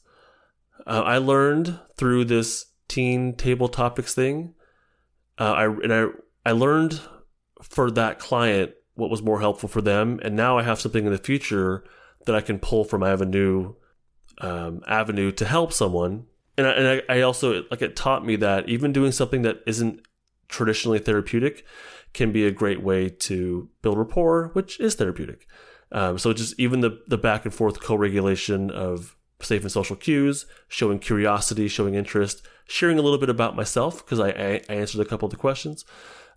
Uh, 0.87 1.03
I 1.05 1.19
learned 1.19 1.79
through 1.97 2.25
this 2.25 2.67
teen 2.89 3.35
table 3.35 3.69
topics 3.69 4.15
thing. 4.15 4.55
Uh, 5.39 5.53
I 5.53 5.65
and 5.65 5.93
I 5.93 6.07
I 6.47 6.53
learned 6.53 7.01
for 7.63 7.91
that 7.93 8.19
client 8.19 8.73
what 8.95 9.11
was 9.11 9.23
more 9.23 9.41
helpful 9.41 9.69
for 9.69 9.81
them, 9.81 10.21
and 10.23 10.37
now 10.37 10.59
I 10.59 10.63
have 10.63 10.81
something 10.81 11.05
in 11.05 11.13
the 11.13 11.19
future 11.19 11.85
that 12.27 12.35
I 12.35 12.41
can 12.41 12.59
pull 12.59 12.85
from. 12.85 13.03
I 13.03 13.09
have 13.09 13.23
a 13.23 13.27
new 13.27 13.77
um, 14.39 14.83
avenue 14.87 15.33
to 15.33 15.45
help 15.45 15.73
someone, 15.73 16.27
and 16.57 16.67
I, 16.67 16.71
and 16.71 17.03
I, 17.09 17.17
I 17.17 17.21
also 17.23 17.65
like 17.71 17.83
it 17.83 17.97
taught 17.97 18.25
me 18.25 18.37
that 18.37 18.69
even 18.69 18.93
doing 18.93 19.13
something 19.13 19.43
that 19.43 19.63
isn't 19.67 20.01
traditionally 20.49 20.99
therapeutic 20.99 21.65
can 22.13 22.33
be 22.33 22.47
a 22.47 22.51
great 22.51 22.83
way 22.83 23.09
to 23.09 23.69
build 23.83 23.99
rapport, 23.99 24.51
which 24.53 24.79
is 24.81 24.95
therapeutic. 24.95 25.47
Um, 25.93 26.19
so 26.19 26.33
just 26.33 26.59
even 26.59 26.81
the 26.81 27.03
the 27.07 27.19
back 27.19 27.45
and 27.45 27.55
forth 27.55 27.81
co-regulation 27.81 28.71
of 28.71 29.17
safe 29.41 29.63
and 29.63 29.73
social 29.73 29.97
cues, 29.97 30.47
showing 30.69 30.99
curiosity, 30.99 31.69
showing 31.69 31.95
interest, 31.95 32.47
sharing 32.67 32.99
a 32.99 33.03
little 33.03 33.19
bit 33.19 33.29
about 33.29 33.57
myself 33.57 34.05
because 34.05 34.21
I, 34.21 34.31
I, 34.31 34.61
I 34.69 34.75
answered 34.75 35.01
a 35.01 35.05
couple 35.05 35.27
of 35.27 35.31
the 35.31 35.37
questions. 35.37 35.85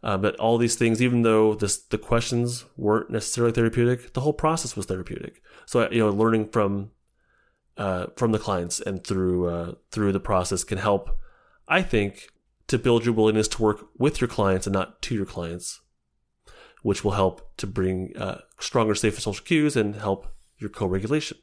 Uh, 0.03 0.17
but 0.17 0.35
all 0.35 0.57
these 0.57 0.75
things, 0.75 1.01
even 1.01 1.23
though 1.23 1.55
this, 1.55 1.77
the 1.77 1.97
questions 1.97 2.65
weren't 2.77 3.09
necessarily 3.09 3.51
therapeutic, 3.51 4.13
the 4.13 4.21
whole 4.21 4.33
process 4.33 4.75
was 4.75 4.85
therapeutic. 4.85 5.41
So 5.65 5.89
you 5.91 5.99
know, 5.99 6.09
learning 6.09 6.49
from 6.49 6.91
uh, 7.77 8.07
from 8.15 8.31
the 8.31 8.39
clients 8.39 8.79
and 8.79 9.05
through 9.05 9.47
uh, 9.47 9.73
through 9.91 10.11
the 10.11 10.19
process 10.19 10.63
can 10.63 10.77
help. 10.77 11.17
I 11.67 11.81
think 11.81 12.29
to 12.67 12.77
build 12.77 13.05
your 13.05 13.13
willingness 13.13 13.47
to 13.49 13.61
work 13.61 13.87
with 13.97 14.19
your 14.21 14.27
clients 14.27 14.67
and 14.67 14.73
not 14.73 15.01
to 15.03 15.15
your 15.15 15.25
clients, 15.25 15.81
which 16.81 17.03
will 17.03 17.11
help 17.11 17.55
to 17.57 17.67
bring 17.67 18.15
uh, 18.17 18.39
stronger 18.59 18.95
safe 18.95 19.15
and 19.15 19.23
social 19.23 19.45
cues 19.45 19.75
and 19.75 19.95
help 19.95 20.27
your 20.57 20.69
co-regulation. 20.69 21.37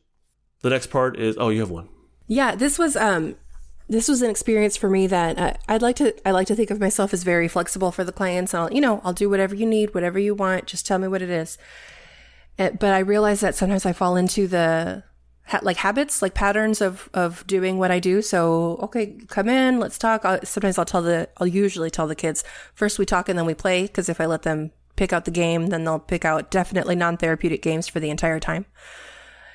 The 0.62 0.70
next 0.70 0.88
part 0.88 1.18
is 1.18 1.36
oh, 1.38 1.50
you 1.50 1.60
have 1.60 1.70
one. 1.70 1.88
Yeah, 2.26 2.54
this 2.54 2.78
was 2.78 2.96
um 2.96 3.36
this 3.88 4.08
was 4.08 4.22
an 4.22 4.30
experience 4.30 4.76
for 4.76 4.88
me 4.88 5.06
that 5.06 5.38
uh, 5.38 5.54
I'd 5.68 5.82
like 5.82 5.96
to 5.96 6.14
I 6.26 6.30
like 6.30 6.46
to 6.46 6.54
think 6.54 6.70
of 6.70 6.80
myself 6.80 7.12
as 7.12 7.22
very 7.22 7.48
flexible 7.48 7.92
for 7.92 8.04
the 8.04 8.12
clients. 8.12 8.54
I'll 8.54 8.72
you 8.72 8.80
know 8.80 9.00
I'll 9.04 9.12
do 9.12 9.28
whatever 9.28 9.54
you 9.54 9.66
need, 9.66 9.94
whatever 9.94 10.18
you 10.18 10.34
want. 10.34 10.66
Just 10.66 10.86
tell 10.86 10.98
me 10.98 11.08
what 11.08 11.22
it 11.22 11.30
is. 11.30 11.58
Uh, 12.58 12.70
but 12.70 12.92
I 12.92 13.00
realize 13.00 13.40
that 13.40 13.54
sometimes 13.54 13.84
I 13.84 13.92
fall 13.92 14.16
into 14.16 14.46
the 14.46 15.02
ha- 15.46 15.60
like 15.62 15.76
habits, 15.78 16.22
like 16.22 16.34
patterns 16.34 16.80
of 16.80 17.10
of 17.12 17.46
doing 17.46 17.78
what 17.78 17.90
I 17.90 17.98
do. 17.98 18.22
So 18.22 18.78
okay, 18.82 19.18
come 19.28 19.48
in, 19.48 19.78
let's 19.78 19.98
talk. 19.98 20.24
I'll, 20.24 20.40
sometimes 20.44 20.78
I'll 20.78 20.84
tell 20.84 21.02
the 21.02 21.28
I'll 21.36 21.46
usually 21.46 21.90
tell 21.90 22.06
the 22.06 22.14
kids 22.14 22.42
first 22.74 22.98
we 22.98 23.04
talk 23.04 23.28
and 23.28 23.38
then 23.38 23.46
we 23.46 23.54
play 23.54 23.82
because 23.82 24.08
if 24.08 24.20
I 24.20 24.26
let 24.26 24.42
them 24.42 24.70
pick 24.96 25.12
out 25.12 25.26
the 25.26 25.30
game, 25.30 25.66
then 25.66 25.84
they'll 25.84 25.98
pick 25.98 26.24
out 26.24 26.50
definitely 26.50 26.96
non 26.96 27.18
therapeutic 27.18 27.60
games 27.60 27.86
for 27.86 28.00
the 28.00 28.10
entire 28.10 28.40
time 28.40 28.64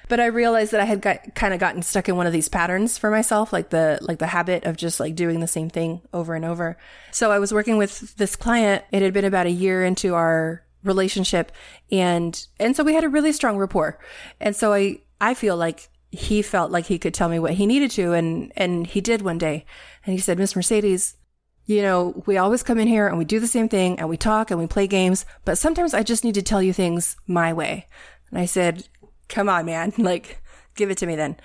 but 0.09 0.19
I 0.19 0.25
realized 0.25 0.73
that 0.73 0.81
I 0.81 0.85
had 0.85 1.01
got 1.01 1.35
kind 1.35 1.53
of 1.53 1.59
gotten 1.59 1.83
stuck 1.83 2.09
in 2.09 2.17
one 2.17 2.27
of 2.27 2.33
these 2.33 2.49
patterns 2.49 2.97
for 2.97 3.09
myself, 3.09 3.53
like 3.53 3.69
the 3.69 3.99
like 4.01 4.19
the 4.19 4.27
habit 4.27 4.65
of 4.65 4.75
just 4.75 4.99
like 4.99 5.15
doing 5.15 5.39
the 5.39 5.47
same 5.47 5.69
thing 5.69 6.01
over 6.13 6.35
and 6.35 6.43
over. 6.43 6.77
So 7.11 7.31
I 7.31 7.39
was 7.39 7.53
working 7.53 7.77
with 7.77 8.17
this 8.17 8.35
client. 8.35 8.83
It 8.91 9.01
had 9.01 9.13
been 9.13 9.23
about 9.23 9.45
a 9.45 9.51
year 9.51 9.85
into 9.85 10.15
our 10.15 10.65
relationship, 10.83 11.51
and 11.91 12.45
and 12.59 12.75
so 12.75 12.83
we 12.83 12.95
had 12.95 13.03
a 13.03 13.09
really 13.09 13.31
strong 13.31 13.57
rapport. 13.57 13.99
And 14.41 14.55
so 14.55 14.73
I 14.73 14.99
I 15.21 15.35
feel 15.35 15.55
like 15.55 15.89
he 16.11 16.41
felt 16.41 16.71
like 16.71 16.87
he 16.87 16.97
could 16.97 17.13
tell 17.13 17.29
me 17.29 17.37
what 17.37 17.53
he 17.53 17.67
needed 17.67 17.91
to, 17.91 18.13
and 18.13 18.51
and 18.57 18.87
he 18.87 19.01
did 19.01 19.21
one 19.21 19.37
day. 19.37 19.63
And 20.05 20.13
he 20.13 20.19
said, 20.19 20.39
Miss 20.39 20.55
Mercedes, 20.55 21.17
you 21.65 21.83
know, 21.83 22.23
we 22.25 22.37
always 22.37 22.63
come 22.63 22.79
in 22.79 22.87
here 22.87 23.07
and 23.07 23.19
we 23.19 23.25
do 23.25 23.39
the 23.39 23.45
same 23.45 23.69
thing 23.69 23.99
and 23.99 24.09
we 24.09 24.17
talk 24.17 24.49
and 24.49 24.59
we 24.59 24.65
play 24.65 24.87
games, 24.87 25.23
but 25.45 25.59
sometimes 25.59 25.93
I 25.93 26.01
just 26.01 26.23
need 26.23 26.33
to 26.33 26.41
tell 26.41 26.63
you 26.63 26.73
things 26.73 27.15
my 27.27 27.53
way. 27.53 27.85
And 28.31 28.39
I 28.39 28.45
said, 28.45 28.87
come 29.29 29.47
on, 29.47 29.65
man, 29.65 29.93
like, 29.97 30.41
give 30.75 30.89
it 30.89 30.97
to 30.99 31.07
me 31.07 31.15
then. 31.15 31.37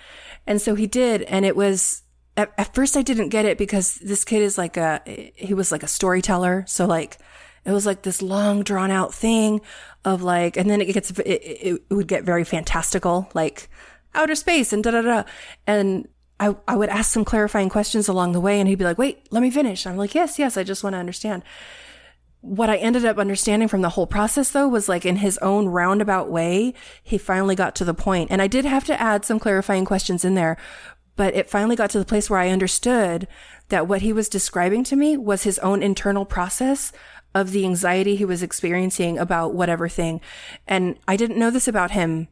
And 0.45 0.61
so 0.61 0.75
he 0.75 0.87
did. 0.87 1.21
And 1.23 1.45
it 1.45 1.55
was, 1.55 2.03
at, 2.37 2.53
at 2.57 2.75
first 2.75 2.97
I 2.97 3.01
didn't 3.01 3.29
get 3.29 3.45
it 3.45 3.57
because 3.57 3.95
this 3.95 4.25
kid 4.25 4.41
is 4.41 4.57
like 4.57 4.77
a, 4.77 5.01
he 5.35 5.53
was 5.53 5.71
like 5.71 5.83
a 5.83 5.87
storyteller. 5.87 6.65
So 6.67 6.85
like, 6.85 7.17
it 7.63 7.71
was 7.71 7.85
like 7.85 8.03
this 8.03 8.21
long 8.21 8.63
drawn 8.63 8.91
out 8.91 9.13
thing 9.13 9.61
of 10.03 10.21
like, 10.21 10.55
and 10.57 10.69
then 10.69 10.81
it 10.81 10.93
gets, 10.93 11.11
it, 11.11 11.21
it, 11.25 11.81
it 11.89 11.93
would 11.93 12.07
get 12.07 12.23
very 12.23 12.43
fantastical, 12.43 13.29
like 13.33 13.69
outer 14.13 14.35
space 14.35 14.71
and 14.71 14.83
da 14.83 14.91
da 14.91 15.01
da. 15.01 15.23
And 15.65 16.07
I, 16.39 16.55
I 16.67 16.75
would 16.75 16.89
ask 16.89 17.11
some 17.11 17.25
clarifying 17.25 17.69
questions 17.69 18.07
along 18.07 18.33
the 18.33 18.41
way 18.41 18.59
and 18.59 18.69
he'd 18.69 18.75
be 18.75 18.83
like, 18.83 18.97
wait, 18.97 19.27
let 19.31 19.41
me 19.41 19.49
finish. 19.49 19.87
I'm 19.87 19.97
like, 19.97 20.13
yes, 20.13 20.37
yes, 20.37 20.57
I 20.57 20.63
just 20.63 20.83
want 20.83 20.93
to 20.93 20.99
understand. 20.99 21.43
What 22.45 22.69
I 22.69 22.77
ended 22.77 23.05
up 23.05 23.17
understanding 23.17 23.67
from 23.67 23.81
the 23.81 23.89
whole 23.89 24.05
process 24.05 24.51
though 24.51 24.67
was 24.67 24.87
like 24.87 25.03
in 25.03 25.15
his 25.15 25.39
own 25.39 25.65
roundabout 25.65 26.29
way, 26.29 26.75
he 27.01 27.17
finally 27.17 27.55
got 27.55 27.73
to 27.75 27.85
the 27.85 27.95
point. 27.95 28.29
And 28.29 28.39
I 28.39 28.45
did 28.45 28.65
have 28.65 28.83
to 28.85 29.01
add 29.01 29.25
some 29.25 29.39
clarifying 29.39 29.83
questions 29.83 30.23
in 30.23 30.35
there, 30.35 30.55
but 31.15 31.33
it 31.33 31.49
finally 31.49 31.75
got 31.75 31.89
to 31.89 31.97
the 31.99 32.05
place 32.05 32.29
where 32.29 32.39
I 32.39 32.49
understood 32.49 33.27
that 33.69 33.87
what 33.87 34.03
he 34.03 34.13
was 34.13 34.29
describing 34.29 34.83
to 34.83 34.95
me 34.95 35.17
was 35.17 35.41
his 35.41 35.57
own 35.59 35.81
internal 35.81 36.23
process 36.23 36.91
of 37.33 37.49
the 37.49 37.65
anxiety 37.65 38.15
he 38.15 38.25
was 38.25 38.43
experiencing 38.43 39.17
about 39.17 39.55
whatever 39.55 39.89
thing. 39.89 40.21
And 40.67 40.99
I 41.07 41.17
didn't 41.17 41.39
know 41.39 41.49
this 41.49 41.67
about 41.67 41.91
him 41.91 42.27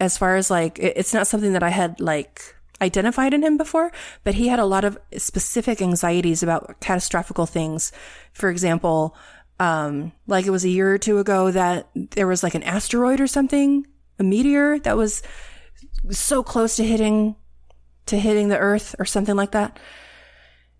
as 0.00 0.16
far 0.16 0.36
as 0.36 0.50
like, 0.50 0.78
it's 0.78 1.12
not 1.12 1.26
something 1.26 1.52
that 1.52 1.62
I 1.62 1.68
had 1.68 2.00
like 2.00 2.56
identified 2.80 3.34
in 3.34 3.44
him 3.44 3.58
before, 3.58 3.92
but 4.24 4.34
he 4.34 4.48
had 4.48 4.58
a 4.58 4.64
lot 4.64 4.84
of 4.84 4.98
specific 5.18 5.82
anxieties 5.82 6.42
about 6.42 6.80
catastrophic 6.80 7.36
things. 7.48 7.92
For 8.32 8.48
example, 8.48 9.14
um, 9.62 10.10
like 10.26 10.44
it 10.44 10.50
was 10.50 10.64
a 10.64 10.68
year 10.68 10.92
or 10.92 10.98
two 10.98 11.18
ago 11.18 11.52
that 11.52 11.88
there 11.94 12.26
was 12.26 12.42
like 12.42 12.56
an 12.56 12.64
asteroid 12.64 13.20
or 13.20 13.28
something, 13.28 13.86
a 14.18 14.24
meteor 14.24 14.80
that 14.80 14.96
was 14.96 15.22
so 16.10 16.42
close 16.42 16.74
to 16.76 16.84
hitting, 16.84 17.36
to 18.06 18.18
hitting 18.18 18.48
the 18.48 18.58
earth 18.58 18.96
or 18.98 19.04
something 19.04 19.36
like 19.36 19.52
that. 19.52 19.78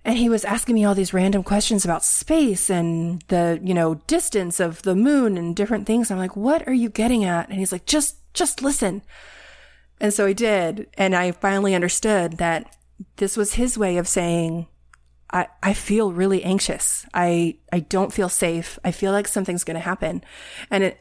And 0.05 0.19
he 0.19 0.29
was 0.29 0.45
asking 0.45 0.75
me 0.75 0.85
all 0.85 0.97
these 0.97 1.15
random 1.15 1.45
questions 1.45 1.85
about 1.85 2.03
space 2.03 2.69
and 2.69 3.23
the, 3.29 3.61
you 3.63 3.73
know, 3.73 3.95
distance 4.09 4.59
of 4.59 4.83
the 4.83 4.97
moon 4.97 5.39
and 5.39 5.55
different 5.55 5.87
things. 5.87 6.11
I'm 6.11 6.19
like, 6.19 6.35
what 6.35 6.67
are 6.67 6.75
you 6.75 6.89
getting 6.89 7.23
at? 7.23 7.51
And 7.51 7.61
he's 7.61 7.71
like, 7.71 7.87
just, 7.87 8.17
just 8.35 8.63
listen. 8.63 9.03
And 10.01 10.13
so 10.13 10.27
I 10.27 10.33
did. 10.33 10.89
And 10.95 11.15
I 11.15 11.31
finally 11.31 11.77
understood 11.77 12.39
that 12.39 12.75
this 13.19 13.37
was 13.37 13.55
his 13.55 13.79
way 13.79 13.97
of 13.97 14.09
saying, 14.09 14.67
I, 15.33 15.47
I 15.63 15.73
feel 15.73 16.13
really 16.13 16.43
anxious. 16.45 17.07
I, 17.15 17.57
I 17.73 17.81
don't 17.81 18.13
feel 18.13 18.29
safe. 18.29 18.79
I 18.85 18.91
feel 18.93 19.13
like 19.13 19.27
something's 19.27 19.65
going 19.65 19.77
to 19.77 19.81
happen. 19.81 20.23
And 20.71 20.85
it, 20.85 21.01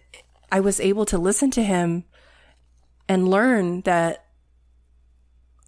I 0.51 0.59
was 0.61 0.79
able 0.79 1.05
to 1.05 1.17
listen 1.17 1.51
to 1.51 1.63
him 1.63 2.05
and 3.09 3.27
learn 3.27 3.81
that 3.81 4.25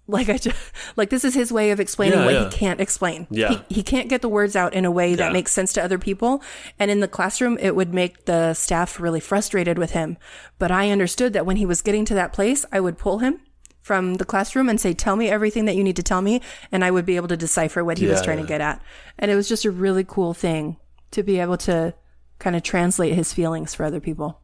like 0.06 0.28
I 0.28 0.36
just, 0.36 0.56
like 0.96 1.08
this 1.10 1.24
is 1.24 1.34
his 1.34 1.50
way 1.50 1.70
of 1.70 1.80
explaining 1.80 2.18
Yeah, 2.18 2.24
what 2.26 2.34
yeah. 2.34 2.44
he 2.50 2.56
can't 2.56 2.80
explain. 2.80 3.26
Yeah. 3.30 3.62
He, 3.68 3.76
he 3.76 3.82
can't 3.82 4.08
get 4.10 4.20
the 4.20 4.28
words 4.28 4.54
out 4.54 4.74
in 4.74 4.84
a 4.84 4.90
way 4.90 5.14
that 5.14 5.28
Yeah. 5.28 5.32
makes 5.32 5.52
sense 5.52 5.72
to 5.74 5.82
other 5.84 5.98
people. 5.98 6.42
And 6.78 6.90
in 6.90 7.00
the 7.00 7.08
classroom, 7.08 7.56
it 7.58 7.74
would 7.74 7.94
make 7.94 8.26
the 8.26 8.52
staff 8.54 9.00
really 9.00 9.20
frustrated 9.20 9.78
with 9.78 9.92
him. 9.92 10.18
But 10.58 10.70
I 10.70 10.90
understood 10.90 11.32
that 11.32 11.46
when 11.46 11.56
he 11.56 11.64
was 11.66 11.80
getting 11.82 12.04
to 12.06 12.14
that 12.14 12.32
place, 12.34 12.66
I 12.70 12.80
would 12.80 12.98
pull 12.98 13.18
him 13.20 13.40
from 13.84 14.14
the 14.14 14.24
classroom 14.24 14.70
and 14.70 14.80
say, 14.80 14.94
tell 14.94 15.14
me 15.14 15.28
everything 15.28 15.66
that 15.66 15.76
you 15.76 15.84
need 15.84 15.94
to 15.96 16.02
tell 16.02 16.22
me. 16.22 16.40
And 16.72 16.82
I 16.82 16.90
would 16.90 17.04
be 17.04 17.16
able 17.16 17.28
to 17.28 17.36
decipher 17.36 17.84
what 17.84 17.98
he 17.98 18.06
was 18.06 18.22
trying 18.22 18.38
yeah. 18.38 18.44
to 18.44 18.48
get 18.48 18.60
at. 18.62 18.82
And 19.18 19.30
it 19.30 19.34
was 19.34 19.46
just 19.46 19.66
a 19.66 19.70
really 19.70 20.04
cool 20.04 20.32
thing 20.32 20.78
to 21.10 21.22
be 21.22 21.38
able 21.38 21.58
to 21.58 21.92
kind 22.38 22.56
of 22.56 22.62
translate 22.62 23.12
his 23.12 23.34
feelings 23.34 23.74
for 23.74 23.84
other 23.84 24.00
people. 24.00 24.40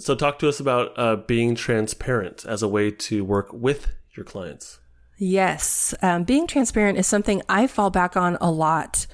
So, 0.00 0.16
talk 0.16 0.40
to 0.40 0.48
us 0.48 0.58
about 0.58 0.92
uh, 0.96 1.16
being 1.16 1.54
transparent 1.54 2.44
as 2.44 2.62
a 2.62 2.68
way 2.68 2.90
to 2.90 3.24
work 3.24 3.52
with 3.52 3.88
your 4.16 4.24
clients. 4.24 4.80
Yes, 5.18 5.94
um, 6.02 6.24
being 6.24 6.46
transparent 6.46 6.98
is 6.98 7.06
something 7.06 7.42
I 7.48 7.68
fall 7.68 7.90
back 7.90 8.16
on 8.16 8.38
a 8.40 8.50
lot. 8.50 9.06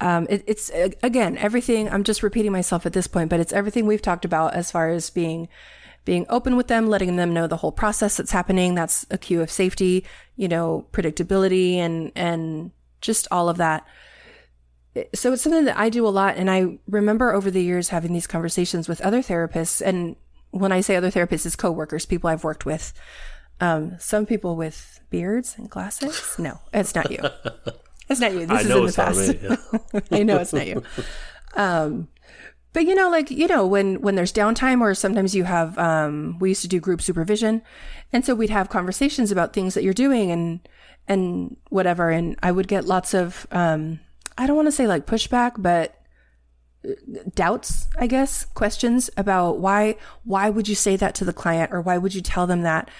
Um, 0.00 0.26
it, 0.30 0.44
it's 0.46 0.70
uh, 0.70 0.90
again 1.02 1.36
everything. 1.38 1.90
I'm 1.90 2.04
just 2.04 2.22
repeating 2.22 2.52
myself 2.52 2.86
at 2.86 2.92
this 2.92 3.06
point, 3.06 3.30
but 3.30 3.40
it's 3.40 3.52
everything 3.52 3.86
we've 3.86 4.00
talked 4.00 4.24
about 4.24 4.54
as 4.54 4.70
far 4.70 4.90
as 4.90 5.10
being 5.10 5.48
being 6.06 6.24
open 6.30 6.56
with 6.56 6.68
them, 6.68 6.88
letting 6.88 7.16
them 7.16 7.34
know 7.34 7.46
the 7.46 7.58
whole 7.58 7.72
process 7.72 8.16
that's 8.16 8.30
happening. 8.30 8.74
That's 8.74 9.04
a 9.10 9.18
cue 9.18 9.42
of 9.42 9.50
safety, 9.50 10.06
you 10.36 10.48
know, 10.48 10.86
predictability, 10.92 11.74
and 11.74 12.12
and 12.16 12.70
just 13.02 13.28
all 13.30 13.50
of 13.50 13.58
that. 13.58 13.86
So 15.14 15.34
it's 15.34 15.42
something 15.42 15.66
that 15.66 15.76
I 15.76 15.90
do 15.90 16.06
a 16.06 16.08
lot, 16.08 16.36
and 16.38 16.50
I 16.50 16.78
remember 16.88 17.34
over 17.34 17.50
the 17.50 17.62
years 17.62 17.90
having 17.90 18.14
these 18.14 18.26
conversations 18.26 18.88
with 18.88 19.02
other 19.02 19.20
therapists, 19.20 19.82
and 19.82 20.16
when 20.52 20.72
I 20.72 20.80
say 20.80 20.96
other 20.96 21.10
therapists, 21.10 21.44
it's 21.44 21.56
coworkers, 21.56 22.06
people 22.06 22.30
I've 22.30 22.44
worked 22.44 22.64
with. 22.64 22.94
Um, 23.60 23.96
some 23.98 24.24
people 24.24 24.56
with 24.56 25.00
beards 25.10 25.56
and 25.58 25.68
glasses. 25.68 26.36
No, 26.38 26.60
it's 26.72 26.94
not 26.94 27.10
you. 27.10 27.18
It's 28.08 28.20
not 28.20 28.32
you. 28.32 28.46
This 28.46 28.50
I 28.50 28.60
is 28.60 28.70
in 28.70 28.86
the 28.86 28.92
past. 28.92 29.18
me. 29.18 29.38
Yeah. 29.42 30.00
I 30.18 30.22
know 30.22 30.36
it's 30.38 30.52
not 30.52 30.66
you. 30.66 30.82
Um, 31.56 32.08
but 32.76 32.84
you 32.84 32.94
know, 32.94 33.08
like 33.08 33.30
you 33.30 33.46
know, 33.46 33.66
when 33.66 34.02
when 34.02 34.16
there's 34.16 34.34
downtime, 34.34 34.82
or 34.82 34.94
sometimes 34.94 35.34
you 35.34 35.44
have. 35.44 35.78
Um, 35.78 36.36
we 36.40 36.50
used 36.50 36.60
to 36.60 36.68
do 36.68 36.78
group 36.78 37.00
supervision, 37.00 37.62
and 38.12 38.22
so 38.22 38.34
we'd 38.34 38.50
have 38.50 38.68
conversations 38.68 39.32
about 39.32 39.54
things 39.54 39.72
that 39.72 39.82
you're 39.82 39.94
doing 39.94 40.30
and 40.30 40.68
and 41.08 41.56
whatever. 41.70 42.10
And 42.10 42.38
I 42.42 42.52
would 42.52 42.68
get 42.68 42.84
lots 42.84 43.14
of. 43.14 43.46
Um, 43.50 44.00
I 44.36 44.46
don't 44.46 44.56
want 44.56 44.68
to 44.68 44.72
say 44.72 44.86
like 44.86 45.06
pushback, 45.06 45.54
but 45.56 45.98
doubts, 47.34 47.86
I 47.98 48.06
guess, 48.06 48.44
questions 48.44 49.08
about 49.16 49.58
why 49.58 49.96
why 50.24 50.50
would 50.50 50.68
you 50.68 50.74
say 50.74 50.96
that 50.96 51.14
to 51.14 51.24
the 51.24 51.32
client 51.32 51.72
or 51.72 51.80
why 51.80 51.96
would 51.96 52.14
you 52.14 52.20
tell 52.20 52.46
them 52.46 52.60
that? 52.60 52.90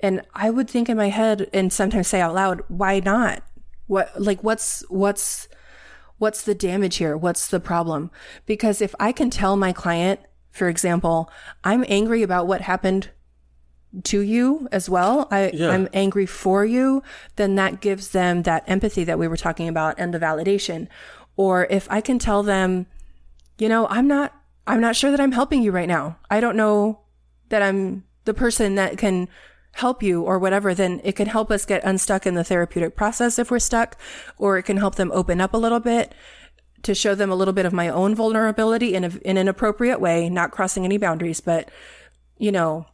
And 0.00 0.22
I 0.34 0.48
would 0.48 0.70
think 0.70 0.88
in 0.88 0.96
my 0.96 1.10
head 1.10 1.50
and 1.52 1.70
sometimes 1.70 2.08
say 2.08 2.22
out 2.22 2.34
loud, 2.34 2.62
why 2.68 3.00
not? 3.00 3.42
What 3.86 4.18
like 4.18 4.42
what's 4.42 4.82
what's 4.88 5.46
what's 6.18 6.42
the 6.42 6.54
damage 6.54 6.96
here? 6.96 7.16
What's 7.16 7.48
the 7.48 7.60
problem? 7.60 8.10
Because 8.46 8.80
if 8.80 8.94
I 8.98 9.12
can 9.12 9.30
tell 9.30 9.56
my 9.56 9.72
client, 9.72 10.20
for 10.50 10.68
example, 10.68 11.30
I'm 11.64 11.84
angry 11.88 12.22
about 12.22 12.46
what 12.46 12.62
happened 12.62 13.10
to 14.04 14.20
you 14.20 14.68
as 14.72 14.88
well. 14.88 15.28
I, 15.30 15.50
Yeah. 15.54 15.70
I'm 15.70 15.88
angry 15.92 16.26
for 16.26 16.64
you. 16.64 17.02
Then 17.36 17.54
that 17.56 17.80
gives 17.80 18.10
them 18.10 18.42
that 18.42 18.64
empathy 18.66 19.04
that 19.04 19.18
we 19.18 19.28
were 19.28 19.36
talking 19.36 19.68
about 19.68 19.94
and 19.98 20.12
the 20.12 20.18
validation. 20.18 20.88
Or 21.36 21.66
if 21.70 21.86
I 21.90 22.00
can 22.00 22.18
tell 22.18 22.42
them, 22.42 22.86
you 23.58 23.68
know, 23.68 23.86
I'm 23.88 24.06
not, 24.06 24.34
I'm 24.66 24.80
not 24.80 24.96
sure 24.96 25.10
that 25.10 25.20
I'm 25.20 25.32
helping 25.32 25.62
you 25.62 25.70
right 25.70 25.88
now. 25.88 26.18
I 26.30 26.40
don't 26.40 26.56
know 26.56 27.00
that 27.48 27.62
I'm 27.62 28.04
the 28.24 28.34
person 28.34 28.74
that 28.74 28.98
can 28.98 29.28
help 29.76 30.02
you 30.02 30.22
or 30.22 30.38
whatever, 30.38 30.74
then 30.74 31.00
it 31.04 31.12
can 31.12 31.26
help 31.26 31.50
us 31.50 31.64
get 31.64 31.84
unstuck 31.84 32.26
in 32.26 32.34
the 32.34 32.44
therapeutic 32.44 32.96
process 32.96 33.38
if 33.38 33.50
we're 33.50 33.58
stuck, 33.58 33.96
or 34.38 34.58
it 34.58 34.62
can 34.62 34.78
help 34.78 34.94
them 34.94 35.12
open 35.12 35.40
up 35.40 35.52
a 35.52 35.58
little 35.58 35.80
bit 35.80 36.14
to 36.82 36.94
show 36.94 37.14
them 37.14 37.30
a 37.30 37.34
little 37.34 37.54
bit 37.54 37.66
of 37.66 37.72
my 37.72 37.88
own 37.88 38.14
vulnerability 38.14 38.94
in 38.94 39.04
a, 39.04 39.08
in 39.24 39.36
an 39.36 39.48
appropriate 39.48 40.00
way, 40.00 40.28
not 40.28 40.50
crossing 40.50 40.84
any 40.84 40.96
boundaries, 40.96 41.40
but 41.40 41.70
you 42.38 42.52
know, 42.52 42.86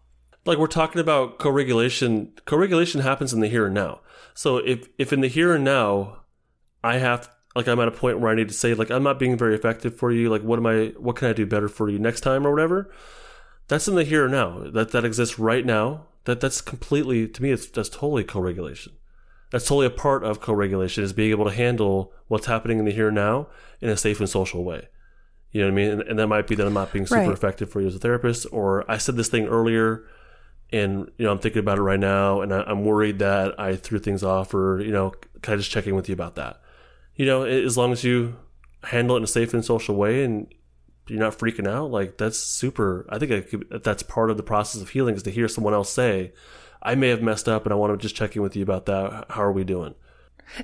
like 0.44 0.58
we're 0.58 0.66
talking 0.66 1.00
about 1.00 1.38
co-regulation 1.38 2.32
co-regulation 2.46 3.00
happens 3.00 3.32
in 3.32 3.40
the 3.40 3.48
here 3.48 3.66
and 3.66 3.74
now. 3.74 4.00
So 4.34 4.58
if 4.58 4.88
if 4.98 5.12
in 5.12 5.20
the 5.20 5.28
here 5.28 5.54
and 5.54 5.64
now 5.64 6.24
i 6.82 6.98
have 6.98 7.30
like 7.54 7.68
i'm 7.68 7.78
at 7.78 7.86
a 7.86 7.92
point 7.92 8.18
where 8.18 8.32
i 8.32 8.34
need 8.34 8.48
to 8.48 8.54
say 8.54 8.74
like 8.74 8.90
i'm 8.90 9.02
not 9.02 9.18
being 9.18 9.36
very 9.36 9.54
effective 9.54 9.96
for 9.96 10.10
you. 10.10 10.28
Like 10.30 10.42
what 10.42 10.58
am 10.58 10.66
i 10.66 10.94
what 10.98 11.16
can 11.16 11.28
i 11.28 11.32
do 11.32 11.46
better 11.46 11.68
for 11.68 11.88
you 11.88 11.98
next 11.98 12.20
time 12.20 12.46
or 12.46 12.50
whatever 12.50 12.92
that's 13.68 13.86
in 13.88 13.94
the 13.94 14.04
here 14.04 14.24
and 14.24 14.32
now. 14.32 14.64
That 14.70 14.90
that 14.92 15.04
exists 15.04 15.38
right 15.38 15.64
now 15.64 16.06
that 16.24 16.40
that's 16.40 16.60
completely 16.60 17.26
to 17.28 17.42
me 17.42 17.50
it's 17.50 17.66
that's 17.66 17.88
totally 17.88 18.24
co-regulation 18.24 18.92
that's 19.50 19.66
totally 19.66 19.86
a 19.86 19.90
part 19.90 20.24
of 20.24 20.40
co-regulation 20.40 21.04
is 21.04 21.12
being 21.12 21.30
able 21.30 21.44
to 21.44 21.52
handle 21.52 22.12
what's 22.28 22.46
happening 22.46 22.78
in 22.78 22.84
the 22.84 22.92
here 22.92 23.08
and 23.08 23.16
now 23.16 23.48
in 23.80 23.88
a 23.88 23.96
safe 23.96 24.20
and 24.20 24.28
social 24.28 24.64
way 24.64 24.88
you 25.50 25.60
know 25.60 25.66
what 25.66 25.72
I 25.72 25.74
mean? 25.74 25.90
And, 25.90 26.00
and 26.02 26.18
that 26.18 26.28
might 26.28 26.46
be 26.46 26.54
that 26.54 26.66
I'm 26.66 26.72
not 26.72 26.92
being 26.94 27.04
super 27.06 27.26
Right. 27.26 27.32
effective 27.34 27.70
for 27.70 27.82
you 27.82 27.86
as 27.86 27.94
a 27.94 27.98
therapist, 27.98 28.46
or 28.52 28.90
I 28.90 28.96
said 28.96 29.16
this 29.16 29.28
thing 29.28 29.46
earlier, 29.46 30.02
and 30.72 31.10
you 31.18 31.26
know 31.26 31.30
I'm 31.30 31.38
thinking 31.40 31.60
about 31.60 31.76
it 31.76 31.82
right 31.82 32.00
now, 32.00 32.40
and 32.40 32.54
I, 32.54 32.62
I'm 32.62 32.86
worried 32.86 33.18
that 33.18 33.60
I 33.60 33.76
threw 33.76 33.98
things 33.98 34.22
off, 34.22 34.54
or 34.54 34.80
you 34.80 34.92
know, 34.92 35.12
can 35.42 35.52
I 35.52 35.56
just 35.58 35.70
check 35.70 35.86
in 35.86 35.94
with 35.94 36.08
you 36.08 36.14
about 36.14 36.36
that? 36.36 36.62
You 37.16 37.26
know, 37.26 37.42
as 37.42 37.76
long 37.76 37.92
as 37.92 38.02
you 38.02 38.36
handle 38.84 39.14
it 39.16 39.18
in 39.18 39.24
a 39.24 39.26
safe 39.26 39.52
and 39.52 39.62
social 39.62 39.94
way, 39.94 40.24
and 40.24 40.46
you're 41.12 41.20
not 41.20 41.38
freaking 41.38 41.68
out, 41.68 41.90
like 41.90 42.16
that's 42.16 42.38
super. 42.38 43.06
I 43.10 43.18
think 43.18 43.30
it 43.30 43.50
could, 43.50 43.82
that's 43.84 44.02
part 44.02 44.30
of 44.30 44.38
the 44.38 44.42
process 44.42 44.80
of 44.80 44.88
healing 44.88 45.14
is 45.14 45.22
to 45.24 45.30
hear 45.30 45.46
someone 45.46 45.74
else 45.74 45.92
say, 45.92 46.32
"I 46.82 46.94
may 46.94 47.08
have 47.08 47.20
messed 47.20 47.48
up, 47.48 47.66
and 47.66 47.72
I 47.72 47.76
want 47.76 47.92
to 47.92 48.02
just 48.02 48.16
check 48.16 48.34
in 48.34 48.40
with 48.40 48.56
you 48.56 48.62
about 48.62 48.86
that. 48.86 49.26
How 49.28 49.42
are 49.42 49.52
we 49.52 49.62
doing?" 49.62 49.94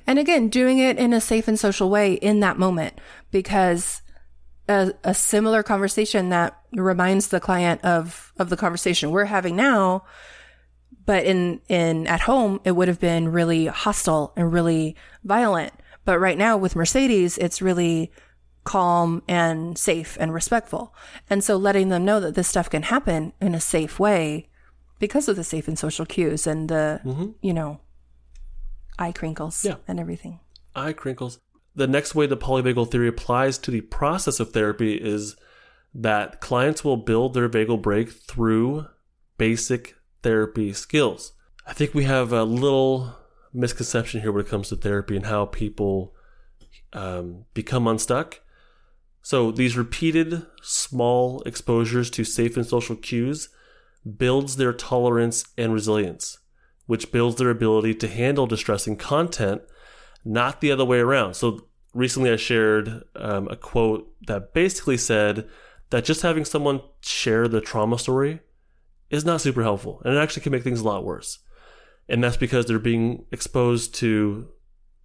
And 0.07 0.17
again, 0.17 0.49
doing 0.49 0.79
it 0.79 0.97
in 0.97 1.13
a 1.13 1.21
safe 1.21 1.47
and 1.47 1.59
social 1.59 1.89
way 1.89 2.13
in 2.13 2.39
that 2.39 2.57
moment 2.57 2.99
because 3.29 4.01
a, 4.67 4.93
a 5.03 5.13
similar 5.13 5.61
conversation 5.61 6.29
that 6.29 6.59
reminds 6.73 7.27
the 7.27 7.39
client 7.39 7.83
of, 7.83 8.33
of 8.37 8.49
the 8.49 8.57
conversation 8.57 9.11
we're 9.11 9.25
having 9.25 9.55
now, 9.55 10.03
but 11.05 11.25
in, 11.25 11.61
in 11.69 12.07
at 12.07 12.21
home, 12.21 12.59
it 12.63 12.71
would 12.71 12.87
have 12.87 12.99
been 12.99 13.29
really 13.29 13.65
hostile 13.67 14.33
and 14.35 14.51
really 14.51 14.95
violent. 15.23 15.73
But 16.05 16.19
right 16.19 16.37
now 16.37 16.57
with 16.57 16.75
Mercedes, 16.75 17.37
it's 17.37 17.61
really 17.61 18.11
calm 18.63 19.23
and 19.27 19.77
safe 19.77 20.17
and 20.19 20.33
respectful. 20.33 20.93
And 21.29 21.43
so 21.43 21.57
letting 21.57 21.89
them 21.89 22.05
know 22.05 22.19
that 22.19 22.35
this 22.35 22.47
stuff 22.47 22.69
can 22.69 22.83
happen 22.83 23.33
in 23.41 23.55
a 23.55 23.59
safe 23.59 23.99
way 23.99 24.47
because 24.99 25.27
of 25.27 25.35
the 25.35 25.43
safe 25.43 25.67
and 25.67 25.79
social 25.79 26.05
cues 26.05 26.45
and 26.45 26.69
the, 26.69 27.33
you 27.41 27.53
know, 27.53 27.79
eye 28.97 29.11
crinkles 29.13 29.63
Yeah. 29.65 29.75
and 29.87 29.99
everything. 29.99 30.39
eye 30.75 30.93
crinkles. 30.93 31.39
The 31.75 31.87
next 31.87 32.13
way 32.15 32.27
the 32.27 32.37
polyvagal 32.37 32.91
theory 32.91 33.07
applies 33.07 33.57
to 33.59 33.71
the 33.71 33.81
process 33.81 34.39
of 34.39 34.51
therapy 34.51 34.95
is 34.95 35.35
that 35.93 36.41
clients 36.41 36.83
will 36.83 36.97
build 36.97 37.33
their 37.33 37.49
vagal 37.49 37.81
brake 37.81 38.11
through 38.11 38.87
basic 39.37 39.95
therapy 40.21 40.73
skills. 40.73 41.31
I 41.65 41.73
think 41.73 41.93
we 41.93 42.03
have 42.03 42.33
a 42.33 42.43
little 42.43 43.15
misconception 43.53 44.21
here 44.21 44.31
when 44.31 44.43
it 44.45 44.49
comes 44.49 44.69
to 44.69 44.75
therapy 44.75 45.15
and 45.15 45.25
how 45.25 45.45
people 45.45 46.13
um, 46.93 47.45
become 47.53 47.87
unstuck. 47.87 48.41
So 49.21 49.51
these 49.51 49.77
repeated 49.77 50.45
small 50.61 51.41
exposures 51.45 52.09
to 52.11 52.23
safe 52.23 52.55
and 52.55 52.65
social 52.65 52.95
cues 52.95 53.49
builds 54.17 54.55
their 54.55 54.73
tolerance 54.73 55.45
and 55.57 55.73
resilience, 55.73 56.39
which 56.85 57.11
builds 57.11 57.35
their 57.35 57.49
ability 57.49 57.93
to 57.95 58.07
handle 58.07 58.47
distressing 58.47 58.95
content 58.95 59.61
not 60.25 60.61
the 60.61 60.71
other 60.71 60.85
way 60.85 60.99
around. 60.99 61.33
So 61.35 61.67
recently 61.93 62.31
I 62.31 62.35
shared 62.35 63.03
um, 63.15 63.47
a 63.49 63.55
quote 63.55 64.11
that 64.27 64.53
basically 64.53 64.97
said 64.97 65.47
that 65.89 66.05
just 66.05 66.21
having 66.21 66.45
someone 66.45 66.81
share 67.01 67.47
the 67.47 67.61
trauma 67.61 67.97
story 67.97 68.41
is 69.09 69.25
not 69.25 69.41
super 69.41 69.63
helpful 69.63 70.01
and 70.05 70.15
it 70.15 70.19
actually 70.19 70.43
can 70.43 70.51
make 70.51 70.63
things 70.63 70.81
a 70.81 70.85
lot 70.85 71.03
worse. 71.03 71.39
And 72.07 72.23
that's 72.23 72.37
because 72.37 72.65
they're 72.65 72.79
being 72.79 73.25
exposed 73.31 73.93
to 73.95 74.47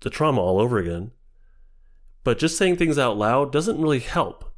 the 0.00 0.10
trauma 0.10 0.40
all 0.40 0.60
over 0.60 0.78
again. 0.78 1.12
But 2.24 2.38
just 2.38 2.56
saying 2.56 2.76
things 2.76 2.98
out 2.98 3.16
loud 3.16 3.52
doesn't 3.52 3.80
really 3.80 4.00
help. 4.00 4.50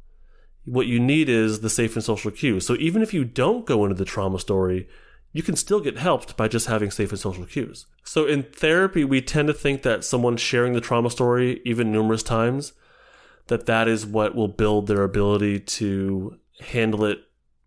What 0.65 0.87
you 0.87 0.99
need 0.99 1.29
is 1.29 1.59
the 1.59 1.69
safe 1.69 1.95
and 1.95 2.03
social 2.03 2.31
cues. 2.31 2.65
So 2.65 2.75
even 2.75 3.01
if 3.01 3.13
you 3.13 3.23
don't 3.23 3.65
go 3.65 3.83
into 3.83 3.95
the 3.95 4.05
trauma 4.05 4.39
story, 4.39 4.87
you 5.33 5.43
can 5.43 5.55
still 5.55 5.79
get 5.79 5.97
helped 5.97 6.35
by 6.35 6.47
just 6.47 6.67
having 6.67 6.89
safe 6.89 7.11
and 7.11 7.19
social 7.19 7.45
cues. 7.45 7.85
So 8.03 8.25
in 8.25 8.43
therapy, 8.43 9.03
we 9.03 9.21
tend 9.21 9.49
to 9.49 9.53
think 9.53 9.83
that 9.83 10.03
someone 10.03 10.37
sharing 10.37 10.73
the 10.73 10.81
trauma 10.81 11.09
story, 11.09 11.61
even 11.65 11.91
numerous 11.91 12.23
times, 12.23 12.73
that 13.47 13.65
that 13.65 13.87
is 13.87 14.05
what 14.05 14.35
will 14.35 14.47
build 14.47 14.87
their 14.87 15.03
ability 15.03 15.59
to 15.59 16.39
handle 16.59 17.05
it 17.05 17.19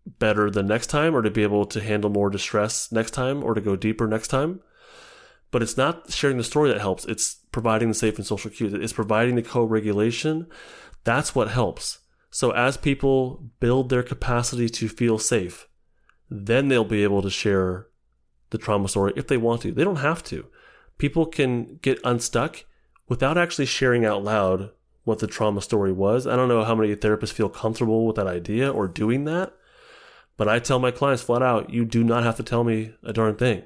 better 0.05 0.49
the 0.49 0.63
next 0.63 0.87
time 0.87 1.15
or 1.15 1.21
to 1.21 1.31
be 1.31 1.43
able 1.43 1.65
to 1.65 1.79
handle 1.79 2.09
more 2.09 2.29
distress 2.29 2.91
next 2.91 3.11
time 3.11 3.43
or 3.43 3.53
to 3.53 3.61
go 3.61 3.75
deeper 3.75 4.07
next 4.07 4.27
time. 4.27 4.59
But 5.51 5.61
it's 5.61 5.77
not 5.77 6.11
sharing 6.11 6.37
the 6.37 6.43
story 6.43 6.69
that 6.71 6.81
helps. 6.81 7.05
It's 7.05 7.40
providing 7.51 7.89
the 7.89 7.93
safe 7.93 8.17
and 8.17 8.25
social 8.25 8.51
cues. 8.51 8.73
It's 8.73 8.93
providing 8.93 9.35
the 9.35 9.41
co-regulation. 9.41 10.47
That's 11.03 11.35
what 11.35 11.49
helps. 11.49 11.99
So 12.29 12.51
as 12.51 12.77
people 12.77 13.49
build 13.59 13.89
their 13.89 14.03
capacity 14.03 14.69
to 14.69 14.87
feel 14.87 15.17
safe, 15.17 15.67
then 16.29 16.69
they'll 16.69 16.85
be 16.85 17.03
able 17.03 17.21
to 17.21 17.29
share 17.29 17.87
the 18.51 18.57
trauma 18.57 18.87
story 18.87 19.13
if 19.15 19.27
they 19.27 19.37
want 19.37 19.61
to. 19.63 19.71
They 19.71 19.83
don't 19.83 19.97
have 19.97 20.23
to. 20.25 20.47
People 20.97 21.25
can 21.25 21.77
get 21.81 21.99
unstuck 22.03 22.63
without 23.09 23.37
actually 23.37 23.65
sharing 23.65 24.05
out 24.05 24.23
loud 24.23 24.71
what 25.03 25.19
the 25.19 25.27
trauma 25.27 25.61
story 25.61 25.91
was. 25.91 26.27
I 26.27 26.35
don't 26.35 26.47
know 26.47 26.63
how 26.63 26.75
many 26.75 26.95
therapists 26.95 27.33
feel 27.33 27.49
comfortable 27.49 28.05
with 28.05 28.15
that 28.15 28.27
idea 28.27 28.71
or 28.71 28.87
doing 28.87 29.25
that, 29.25 29.53
but 30.37 30.47
I 30.47 30.59
tell 30.59 30.79
my 30.79 30.91
clients 30.91 31.23
flat 31.23 31.41
out, 31.41 31.71
you 31.71 31.83
do 31.83 32.03
not 32.03 32.23
have 32.23 32.37
to 32.37 32.43
tell 32.43 32.63
me 32.63 32.93
a 33.03 33.11
darn 33.11 33.35
thing. 33.35 33.63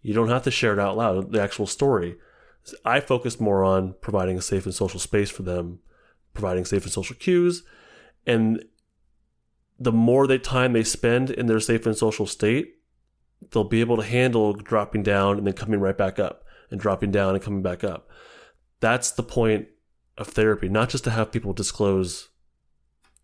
You 0.00 0.14
don't 0.14 0.28
have 0.28 0.44
to 0.44 0.50
share 0.50 0.72
it 0.72 0.78
out 0.78 0.96
loud, 0.96 1.32
the 1.32 1.42
actual 1.42 1.66
story. 1.66 2.16
I 2.84 3.00
focus 3.00 3.40
more 3.40 3.64
on 3.64 3.94
providing 4.00 4.38
a 4.38 4.42
safe 4.42 4.64
and 4.64 4.74
social 4.74 5.00
space 5.00 5.30
for 5.30 5.42
them, 5.42 5.80
providing 6.34 6.64
safe 6.64 6.84
and 6.84 6.92
social 6.92 7.16
cues, 7.16 7.62
and 8.26 8.64
the 9.78 9.92
more 9.92 10.26
they 10.26 10.38
time 10.38 10.72
they 10.72 10.84
spend 10.84 11.30
in 11.30 11.46
their 11.46 11.60
safe 11.60 11.86
and 11.86 11.96
social 11.96 12.26
state, 12.26 12.74
they'll 13.50 13.64
be 13.64 13.80
able 13.80 13.96
to 13.96 14.02
handle 14.02 14.52
dropping 14.52 15.02
down 15.02 15.38
and 15.38 15.46
then 15.46 15.54
coming 15.54 15.80
right 15.80 15.96
back 15.96 16.18
up 16.18 16.44
and 16.70 16.78
dropping 16.78 17.10
down 17.10 17.34
and 17.34 17.42
coming 17.42 17.62
back 17.62 17.82
up. 17.82 18.08
That's 18.80 19.10
the 19.10 19.22
point 19.22 19.68
of 20.18 20.28
therapy, 20.28 20.68
not 20.68 20.90
just 20.90 21.04
to 21.04 21.10
have 21.10 21.32
people 21.32 21.54
disclose 21.54 22.28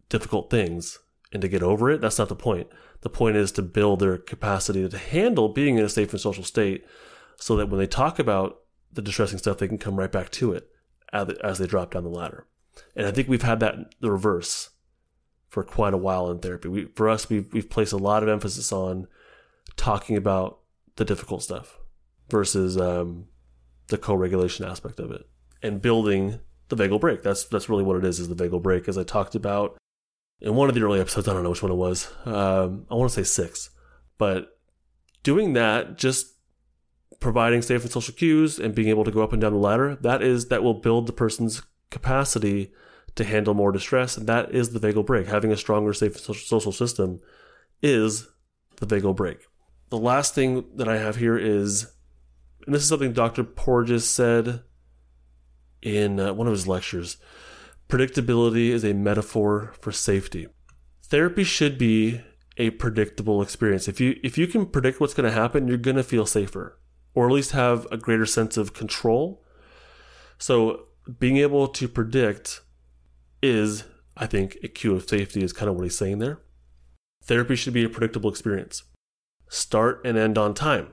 difficult 0.09 0.51
things 0.51 0.99
and 1.33 1.43
to 1.43 1.49
get 1.49 1.63
over 1.63 1.91
it. 1.91 2.01
That's 2.01 2.19
not 2.19 2.29
the 2.31 2.37
point. 2.37 2.69
The 3.03 3.11
point 3.11 3.37
is 3.37 3.53
to 3.53 3.63
build 3.63 4.01
their 4.01 4.17
capacity 4.17 4.89
to 4.89 4.99
handle 4.99 5.51
being 5.51 5.77
in 5.77 5.85
a 5.85 5.89
safe 5.89 6.13
and 6.13 6.21
social 6.21 6.45
state 6.45 6.85
so 7.37 7.55
that 7.57 7.69
when 7.69 7.79
they 7.79 7.87
talk 7.87 8.19
about 8.19 8.61
the 8.97 9.03
distressing 9.03 9.39
stuff, 9.39 9.59
they 9.59 9.69
can 9.69 9.79
come 9.79 9.99
right 9.99 10.11
back 10.11 10.31
to 10.33 10.53
it 10.53 10.69
as 11.13 11.59
they 11.59 11.67
drop 11.67 11.93
down 11.93 12.03
the 12.03 12.11
ladder. 12.11 12.47
And 12.97 13.07
I 13.07 13.13
think 13.13 13.29
we've 13.29 13.43
had 13.43 13.61
that 13.61 13.95
the 14.01 14.11
reverse 14.11 14.71
for 15.49 15.63
quite 15.63 15.95
a 15.95 15.99
while 15.99 16.31
in 16.31 16.41
therapy. 16.41 16.69
We, 16.69 16.85
for 16.87 17.09
us, 17.09 17.31
we've, 17.31 17.51
we've 17.53 17.71
placed 17.71 17.93
a 17.93 17.99
lot 17.99 18.23
of 18.23 18.29
emphasis 18.29 18.73
on 18.73 19.07
talking 19.77 20.17
about 20.17 20.59
the 20.97 21.05
difficult 21.05 21.43
stuff 21.43 21.79
versus 22.29 22.77
um, 22.77 23.27
the 23.87 23.99
co-regulation 23.99 24.67
aspect 24.67 24.99
of 24.99 25.11
it 25.11 25.23
and 25.63 25.81
building 25.81 26.41
the 26.69 26.77
vagal 26.77 27.01
brake. 27.01 27.23
That's 27.23 27.45
that's 27.45 27.69
really 27.69 27.85
what 27.85 27.97
it 27.97 28.05
is. 28.05 28.19
Is 28.19 28.29
the 28.29 28.35
vagal 28.35 28.63
brake, 28.63 28.89
as 28.89 28.99
I 28.99 29.05
talked 29.05 29.35
about 29.35 29.79
in 30.41 30.55
one 30.55 30.69
of 30.69 30.75
the 30.75 30.83
early 30.83 31.01
episodes. 31.01 31.29
I 31.29 31.33
don't 31.33 31.43
know 31.43 31.51
which 31.51 31.63
one 31.63 31.73
it 31.73 31.77
was. 31.77 32.13
Um, 32.25 32.87
I 32.91 32.95
want 32.95 33.11
to 33.13 33.15
say 33.15 33.25
six, 33.25 33.71
but 34.19 34.59
doing 35.23 35.53
that, 35.53 35.97
just 35.97 36.36
providing 37.21 37.63
safe 37.63 37.83
and 37.83 37.91
social 37.91 38.15
cues 38.15 38.59
and 38.59 38.75
being 38.75 38.89
able 38.89 39.05
to 39.05 39.11
go 39.11 39.23
up 39.23 39.33
and 39.33 39.41
down 39.41 39.53
the 39.53 39.59
ladder, 39.59 39.97
that 39.97 40.23
is 40.23 40.49
that 40.49 40.63
will 40.63 40.75
build 40.75 41.07
the 41.07 41.13
person's 41.13 41.63
capacity 41.91 42.73
to 43.15 43.25
handle 43.25 43.55
more 43.55 43.73
distress, 43.73 44.17
and 44.17 44.27
that 44.27 44.55
is 44.55 44.71
the 44.71 44.81
vagal 44.81 45.07
brake. 45.07 45.27
Having 45.27 45.53
a 45.53 45.57
stronger 45.57 45.93
safe 45.93 46.19
social 46.19 46.73
system 46.73 47.21
is 47.83 48.29
the 48.77 48.87
vagal 48.87 49.17
brake. 49.17 49.47
The 49.89 49.99
last 49.99 50.35
thing 50.35 50.65
that 50.75 50.89
I 50.89 50.99
have 50.99 51.17
here 51.17 51.39
is, 51.39 51.91
and 52.67 52.75
this 52.75 52.83
is 52.83 52.89
something 52.89 53.13
Dr. 53.13 53.45
Porges 53.45 54.09
said 54.09 54.63
in 55.83 56.21
uh, 56.21 56.35
one 56.35 56.47
of 56.47 56.53
his 56.53 56.69
lectures 56.69 57.17
predictability 57.89 58.71
is 58.71 58.85
a 58.85 58.93
metaphor 58.93 59.73
for 59.81 59.93
safety. 59.93 60.49
Therapy 61.05 61.45
should 61.45 61.79
be 61.79 62.21
a 62.57 62.71
predictable 62.71 63.41
experience. 63.43 63.87
If 63.87 64.01
you 64.01 64.19
if 64.25 64.37
you 64.37 64.47
can 64.47 64.67
predict 64.67 65.01
what's 65.01 65.15
going 65.15 65.29
to 65.29 65.41
happen, 65.41 65.69
you're 65.69 65.77
going 65.79 65.97
to 65.97 66.03
feel 66.03 66.27
safer 66.27 66.79
or 67.17 67.27
at 67.27 67.33
least 67.33 67.53
have 67.53 67.87
a 67.91 67.97
greater 67.97 68.27
sense 68.27 68.57
of 68.57 68.75
control. 68.75 69.43
So, 70.39 70.85
being 71.19 71.39
able 71.39 71.67
to 71.67 71.89
predict 71.89 72.61
is 73.43 73.85
I 74.17 74.27
think 74.27 74.59
a 74.63 74.69
cue 74.69 74.95
of 74.95 75.09
safety 75.09 75.43
is 75.43 75.53
kind 75.53 75.69
of 75.69 75.77
what 75.77 75.85
he's 75.85 75.97
saying 75.97 76.19
there. 76.19 76.41
Therapy 77.25 77.57
should 77.57 77.73
be 77.73 77.85
a 77.85 77.89
predictable 77.89 78.31
experience. 78.31 78.85
Start 79.49 80.03
and 80.05 80.19
end 80.19 80.37
on 80.37 80.53
time. 80.53 80.89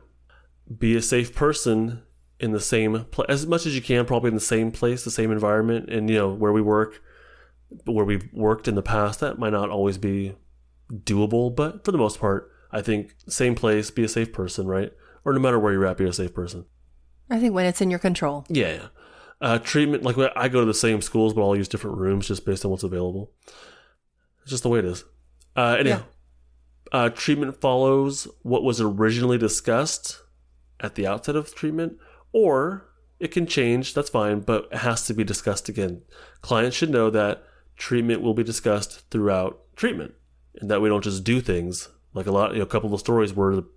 Be 0.77 0.95
a 0.95 1.01
safe 1.01 1.35
person 1.35 2.03
in 2.39 2.51
the 2.51 2.59
same 2.59 3.05
place 3.05 3.29
as 3.29 3.45
much 3.45 3.65
as 3.65 3.75
you 3.75 3.81
can, 3.81 4.05
probably 4.05 4.29
in 4.29 4.35
the 4.35 4.39
same 4.39 4.71
place, 4.71 5.03
the 5.03 5.11
same 5.11 5.31
environment, 5.31 5.89
and 5.89 6.09
you 6.09 6.15
know 6.15 6.33
where 6.33 6.53
we 6.53 6.61
work, 6.61 7.01
where 7.85 8.05
we've 8.05 8.31
worked 8.31 8.67
in 8.67 8.75
the 8.75 8.81
past. 8.81 9.19
That 9.19 9.39
might 9.39 9.53
not 9.53 9.69
always 9.69 9.97
be 9.97 10.35
doable, 10.89 11.53
but 11.53 11.83
for 11.83 11.91
the 11.91 11.97
most 11.97 12.19
part, 12.19 12.49
I 12.71 12.81
think 12.81 13.13
same 13.27 13.55
place, 13.55 13.91
be 13.91 14.05
a 14.05 14.09
safe 14.09 14.31
person, 14.31 14.67
right? 14.67 14.93
Or 15.25 15.33
no 15.33 15.39
matter 15.39 15.59
where 15.59 15.73
you're 15.73 15.85
at, 15.85 15.97
be 15.97 16.05
a 16.05 16.13
safe 16.13 16.33
person. 16.33 16.65
I 17.29 17.39
think 17.39 17.53
when 17.53 17.65
it's 17.65 17.81
in 17.81 17.89
your 17.89 17.99
control. 17.99 18.45
Yeah, 18.49 18.73
yeah. 18.73 18.87
Uh, 19.41 19.59
treatment, 19.59 20.03
like 20.03 20.15
I 20.35 20.47
go 20.47 20.61
to 20.61 20.65
the 20.65 20.73
same 20.73 21.01
schools, 21.01 21.33
but 21.33 21.41
I'll 21.43 21.55
use 21.55 21.67
different 21.67 21.97
rooms 21.97 22.27
just 22.27 22.45
based 22.45 22.63
on 22.63 22.71
what's 22.71 22.83
available. 22.83 23.31
It's 24.41 24.51
just 24.51 24.63
the 24.63 24.69
way 24.69 24.79
it 24.79 24.85
is. 24.85 25.03
Uh, 25.55 25.77
anyhow, 25.79 26.03
uh, 26.91 27.09
treatment 27.09 27.59
follows 27.59 28.27
what 28.41 28.63
was 28.63 28.79
originally 28.79 29.37
discussed 29.37 30.21
at 30.79 30.95
the 30.95 31.07
outset 31.07 31.35
of 31.35 31.53
treatment, 31.55 31.97
or 32.31 32.89
it 33.19 33.31
can 33.31 33.45
change. 33.45 33.93
That's 33.93 34.09
fine, 34.09 34.41
but 34.41 34.67
it 34.71 34.79
has 34.79 35.05
to 35.07 35.13
be 35.13 35.23
discussed 35.23 35.69
again. 35.69 36.03
Clients 36.41 36.75
should 36.75 36.89
know 36.89 37.09
that 37.09 37.43
treatment 37.75 38.21
will 38.21 38.33
be 38.33 38.43
discussed 38.43 39.09
throughout 39.09 39.59
treatment, 39.75 40.13
and 40.55 40.69
that 40.69 40.81
we 40.81 40.89
don't 40.89 41.03
just 41.03 41.23
do 41.23 41.41
things 41.41 41.89
like 42.13 42.27
a 42.27 42.31
lot. 42.31 42.51
You 42.51 42.59
know, 42.59 42.63
a 42.63 42.67
couple 42.67 42.93
of 42.93 42.99
stories 42.99 43.33
where 43.33 43.55
the 43.55 43.67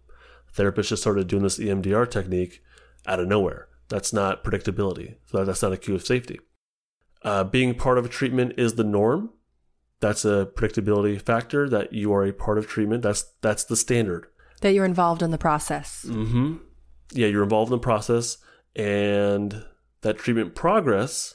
therapist 0.57 0.89
just 0.89 1.03
started 1.03 1.29
doing 1.29 1.43
this 1.43 1.59
EMDR 1.59 2.11
technique 2.11 2.63
out 3.07 3.21
of 3.21 3.29
nowhere. 3.29 3.69
That's 3.89 4.13
not 4.13 4.43
predictability. 4.43 5.17
So 5.27 5.45
that's 5.45 5.63
not 5.63 5.73
a 5.73 5.77
cue 5.77 5.95
of 5.95 6.05
safety. 6.05 6.41
Uh, 7.23 7.45
being 7.45 7.75
part 7.75 7.99
of 7.99 8.05
a 8.05 8.09
treatment 8.09 8.55
is 8.57 8.75
the 8.75 8.85
norm. 8.85 9.31
That's 10.01 10.25
a 10.25 10.49
predictability 10.55 11.21
factor 11.21 11.69
that 11.69 11.93
you 11.93 12.13
are 12.13 12.25
a 12.25 12.33
part 12.33 12.59
of 12.59 12.67
treatment. 12.67 13.03
That's 13.03 13.25
that's 13.41 13.65
the 13.65 13.77
standard. 13.77 14.27
That 14.61 14.75
you're 14.75 14.85
involved 14.85 15.23
in 15.23 15.31
the 15.31 15.39
process. 15.39 16.05
Mm-hmm. 16.07 16.57
Yeah, 17.13 17.29
you're 17.29 17.43
involved 17.43 17.71
in 17.71 17.79
the 17.79 17.83
process, 17.83 18.39
and 18.75 19.65
that 20.03 20.19
treatment 20.19 20.55
progress 20.55 21.35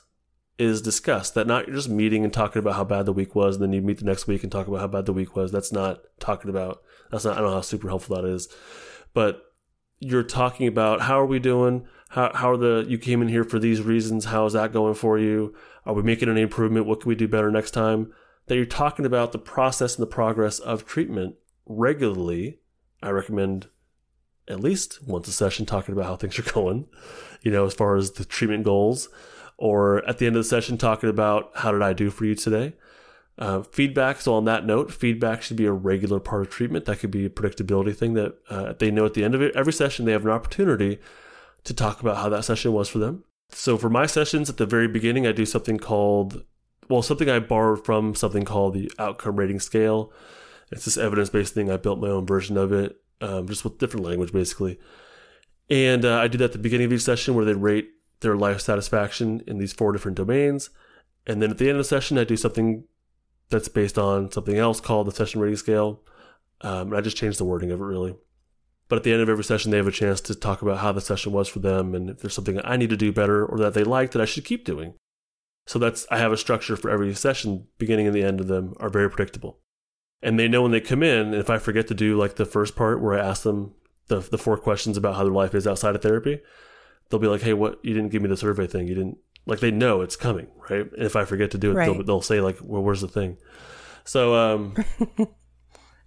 is 0.58 0.82
discussed. 0.82 1.34
That 1.34 1.48
not 1.48 1.68
you're 1.68 1.76
just 1.76 1.90
meeting 1.90 2.24
and 2.24 2.32
talking 2.32 2.60
about 2.60 2.76
how 2.76 2.84
bad 2.84 3.06
the 3.06 3.14
week 3.14 3.34
was, 3.36 3.56
and 3.56 3.64
then 3.64 3.74
you 3.74 3.82
meet 3.82 3.98
the 3.98 4.06
next 4.06 4.28
week 4.28 4.44
and 4.44 4.52
talk 4.52 4.68
about 4.68 4.82
how 4.82 4.88
bad 4.88 5.08
the 5.08 5.14
week 5.14 5.36
was. 5.36 5.52
That's 5.52 5.72
not 5.72 6.02
talking 6.20 6.50
about. 6.50 6.84
That's 7.10 7.26
not. 7.26 7.34
I 7.34 7.42
don't 7.42 7.50
know 7.50 7.56
how 7.56 7.62
super 7.62 7.90
helpful 7.90 8.16
that 8.16 8.26
is, 8.26 8.48
but 9.14 9.44
you're 10.00 10.24
talking 10.24 10.68
about 10.68 11.02
how 11.02 11.20
are 11.20 11.26
we 11.26 11.40
doing? 11.40 11.86
How, 12.10 12.32
how 12.34 12.52
are 12.52 12.58
the, 12.58 12.86
you 12.88 12.98
came 12.98 13.22
in 13.22 13.28
here 13.28 13.44
for 13.44 13.60
these 13.60 13.82
reasons. 13.82 14.26
How 14.26 14.46
is 14.46 14.54
that 14.54 14.74
going 14.74 14.96
for 14.96 15.18
you? 15.18 15.56
Are 15.86 15.94
we 15.94 16.04
making 16.04 16.30
any 16.30 16.42
improvement? 16.42 16.86
What 16.86 17.02
can 17.02 17.10
we 17.10 17.16
do 17.16 17.28
better 17.28 17.52
next 17.52 17.72
time? 17.72 18.12
That 18.48 18.56
you're 18.56 18.66
talking 18.66 19.06
about 19.06 19.32
the 19.32 19.40
process 19.40 19.96
and 19.96 20.02
the 20.02 20.12
progress 20.12 20.60
of 20.60 20.86
treatment 20.86 21.36
regularly. 21.66 22.60
I 23.02 23.12
recommend 23.12 23.68
at 24.48 24.60
least 24.60 25.00
once 25.08 25.28
a 25.28 25.32
session 25.32 25.66
talking 25.66 25.94
about 25.94 26.06
how 26.06 26.16
things 26.16 26.38
are 26.40 26.52
going, 26.52 26.88
you 27.42 27.52
know, 27.52 27.66
as 27.66 27.74
far 27.74 27.96
as 27.96 28.12
the 28.12 28.26
treatment 28.26 28.64
goals, 28.64 29.08
or 29.58 30.04
at 30.10 30.18
the 30.18 30.26
end 30.26 30.36
of 30.36 30.44
the 30.44 30.50
session 30.50 30.78
talking 30.78 31.10
about 31.10 31.52
how 31.56 31.72
did 31.72 31.82
I 31.82 31.94
do 31.94 32.10
for 32.10 32.26
you 32.26 32.36
today. 32.36 32.74
Uh, 33.42 33.64
feedback. 33.64 34.22
So 34.22 34.36
on 34.36 34.46
that 34.46 34.68
note, 34.68 34.94
feedback 34.94 35.42
should 35.42 35.58
be 35.58 35.66
a 35.66 35.72
regular 35.72 36.20
part 36.20 36.44
of 36.44 36.52
treatment. 36.52 36.86
That 36.86 37.00
could 37.00 37.10
be 37.10 37.26
a 37.26 37.30
predictability 37.30 37.96
thing 37.96 38.14
that 38.14 38.36
uh, 38.52 38.74
they 38.78 38.92
know 38.92 39.04
at 39.04 39.16
the 39.16 39.24
end 39.24 39.34
of 39.34 39.42
it. 39.42 39.56
Every 39.56 39.74
session, 39.74 40.06
they 40.06 40.12
have 40.12 40.24
an 40.24 40.32
opportunity 40.32 41.00
to 41.64 41.74
talk 41.74 42.02
about 42.02 42.18
how 42.18 42.30
that 42.30 42.46
session 42.46 42.72
was 42.72 42.88
for 42.88 43.00
them. 43.00 43.24
So 43.50 43.80
for 43.80 43.90
my 43.90 44.06
sessions 44.06 44.48
at 44.48 44.58
the 44.58 44.68
very 44.68 44.88
beginning, 44.88 45.26
I 45.26 45.32
do 45.32 45.48
something 45.48 45.80
called, 45.80 46.44
well, 46.88 47.02
something 47.02 47.32
I 47.32 47.40
borrowed 47.40 47.84
from 47.84 48.14
something 48.14 48.46
called 48.46 48.76
the 48.76 48.92
outcome 49.00 49.38
rating 49.38 49.60
scale. 49.60 50.14
It's 50.72 50.86
this 50.86 50.98
evidence 50.98 51.32
based 51.32 51.56
thing. 51.56 51.72
I 51.72 51.78
built 51.78 52.00
my 52.00 52.10
own 52.10 52.28
version 52.28 52.58
of 52.58 52.72
it, 52.72 52.96
um, 53.22 53.48
just 53.48 53.64
with 53.64 53.80
different 53.80 54.06
language 54.06 54.32
basically. 54.32 54.80
And 55.68 56.06
uh, 56.06 56.20
I 56.20 56.28
do 56.28 56.38
that 56.38 56.46
at 56.46 56.52
the 56.52 56.60
beginning 56.60 56.86
of 56.86 56.94
each 56.94 57.02
session 57.02 57.34
where 57.34 57.46
they 57.46 57.56
rate 57.56 57.90
their 58.20 58.36
life 58.36 58.62
satisfaction 58.62 59.42
in 59.48 59.58
these 59.58 59.74
four 59.74 59.94
different 59.94 60.18
domains. 60.18 60.70
And 61.26 61.42
then 61.42 61.50
at 61.50 61.58
the 61.58 61.70
end 61.70 61.78
of 61.78 61.80
the 61.80 61.86
session, 61.86 62.20
I 62.20 62.24
do 62.24 62.38
something 62.38 62.84
that's 63.52 63.68
based 63.68 64.00
on 64.00 64.32
something 64.32 64.58
else 64.58 64.82
called 64.82 65.08
the 65.08 65.12
session 65.12 65.42
rating 65.42 65.58
scale. 65.58 66.02
Um, 66.62 66.94
I 66.94 67.02
just 67.02 67.18
changed 67.18 67.40
the 67.40 67.46
wording 67.46 67.72
of 67.72 67.80
it 67.80 67.84
really. 67.84 68.16
But 68.88 68.98
at 68.98 69.04
the 69.04 69.14
end 69.14 69.22
of 69.22 69.30
every 69.30 69.44
session, 69.44 69.72
they 69.72 69.78
have 69.78 69.88
a 69.88 69.92
chance 69.92 70.20
to 70.22 70.36
talk 70.36 70.62
about 70.62 70.80
how 70.80 70.92
the 70.92 71.00
session 71.00 71.32
was 71.32 71.48
for 71.48 71.60
them 71.60 71.96
and 71.96 72.10
if 72.10 72.20
there's 72.20 72.34
something 72.34 72.60
I 72.64 72.76
need 72.76 72.90
to 72.90 72.98
do 72.98 73.14
better 73.14 73.46
or 73.46 73.58
that 73.60 73.74
they 73.74 73.84
like 73.84 74.12
that 74.12 74.22
I 74.22 74.26
should 74.26 74.46
keep 74.46 74.66
doing. 74.66 74.96
So 75.68 75.80
that's 75.80 76.06
I 76.10 76.18
have 76.18 76.32
a 76.32 76.38
structure 76.38 76.76
for 76.76 76.90
every 76.90 77.14
session, 77.14 77.68
beginning 77.78 78.08
and 78.08 78.16
the 78.16 78.24
end 78.24 78.42
of 78.42 78.48
them 78.48 78.74
are 78.80 78.90
very 78.90 79.10
predictable. 79.10 79.60
And 80.22 80.38
they 80.38 80.48
know 80.48 80.62
when 80.62 80.72
they 80.72 80.82
come 80.82 81.04
in, 81.04 81.34
if 81.34 81.50
I 81.50 81.58
forget 81.58 81.88
to 81.88 81.94
do 81.94 82.18
like 82.18 82.36
the 82.36 82.46
first 82.46 82.76
part 82.76 83.02
where 83.02 83.14
I 83.14 83.26
ask 83.26 83.44
them 83.44 83.74
the 84.08 84.20
the 84.20 84.38
four 84.38 84.58
questions 84.58 84.98
about 84.98 85.16
how 85.16 85.24
their 85.24 85.34
life 85.34 85.56
is 85.56 85.66
outside 85.66 85.96
of 85.96 86.02
therapy, 86.02 86.42
they'll 87.10 87.20
be 87.20 87.28
like, 87.28 87.42
"Hey, 87.42 87.54
what? 87.54 87.80
You 87.84 87.94
didn't 87.94 88.12
give 88.12 88.22
me 88.22 88.30
the 88.30 88.38
survey 88.38 88.68
thing. 88.68 88.88
You 88.88 88.96
didn't 88.96 89.18
like." 89.46 89.60
They 89.60 89.72
know 89.72 90.02
it's 90.02 90.16
coming, 90.16 90.48
right? 90.70 90.92
And 90.94 91.04
if 91.04 91.16
I 91.16 91.26
forget 91.26 91.52
to 91.52 91.58
do 91.58 91.72
it, 91.72 91.76
Right. 91.76 91.86
they'll, 91.94 92.04
they'll 92.04 92.22
say 92.22 92.42
like, 92.42 92.58
"Well, 92.62 92.82
where's 92.84 93.02
the 93.02 93.08
thing?" 93.08 93.38
So 94.04 94.36
um, 94.36 94.76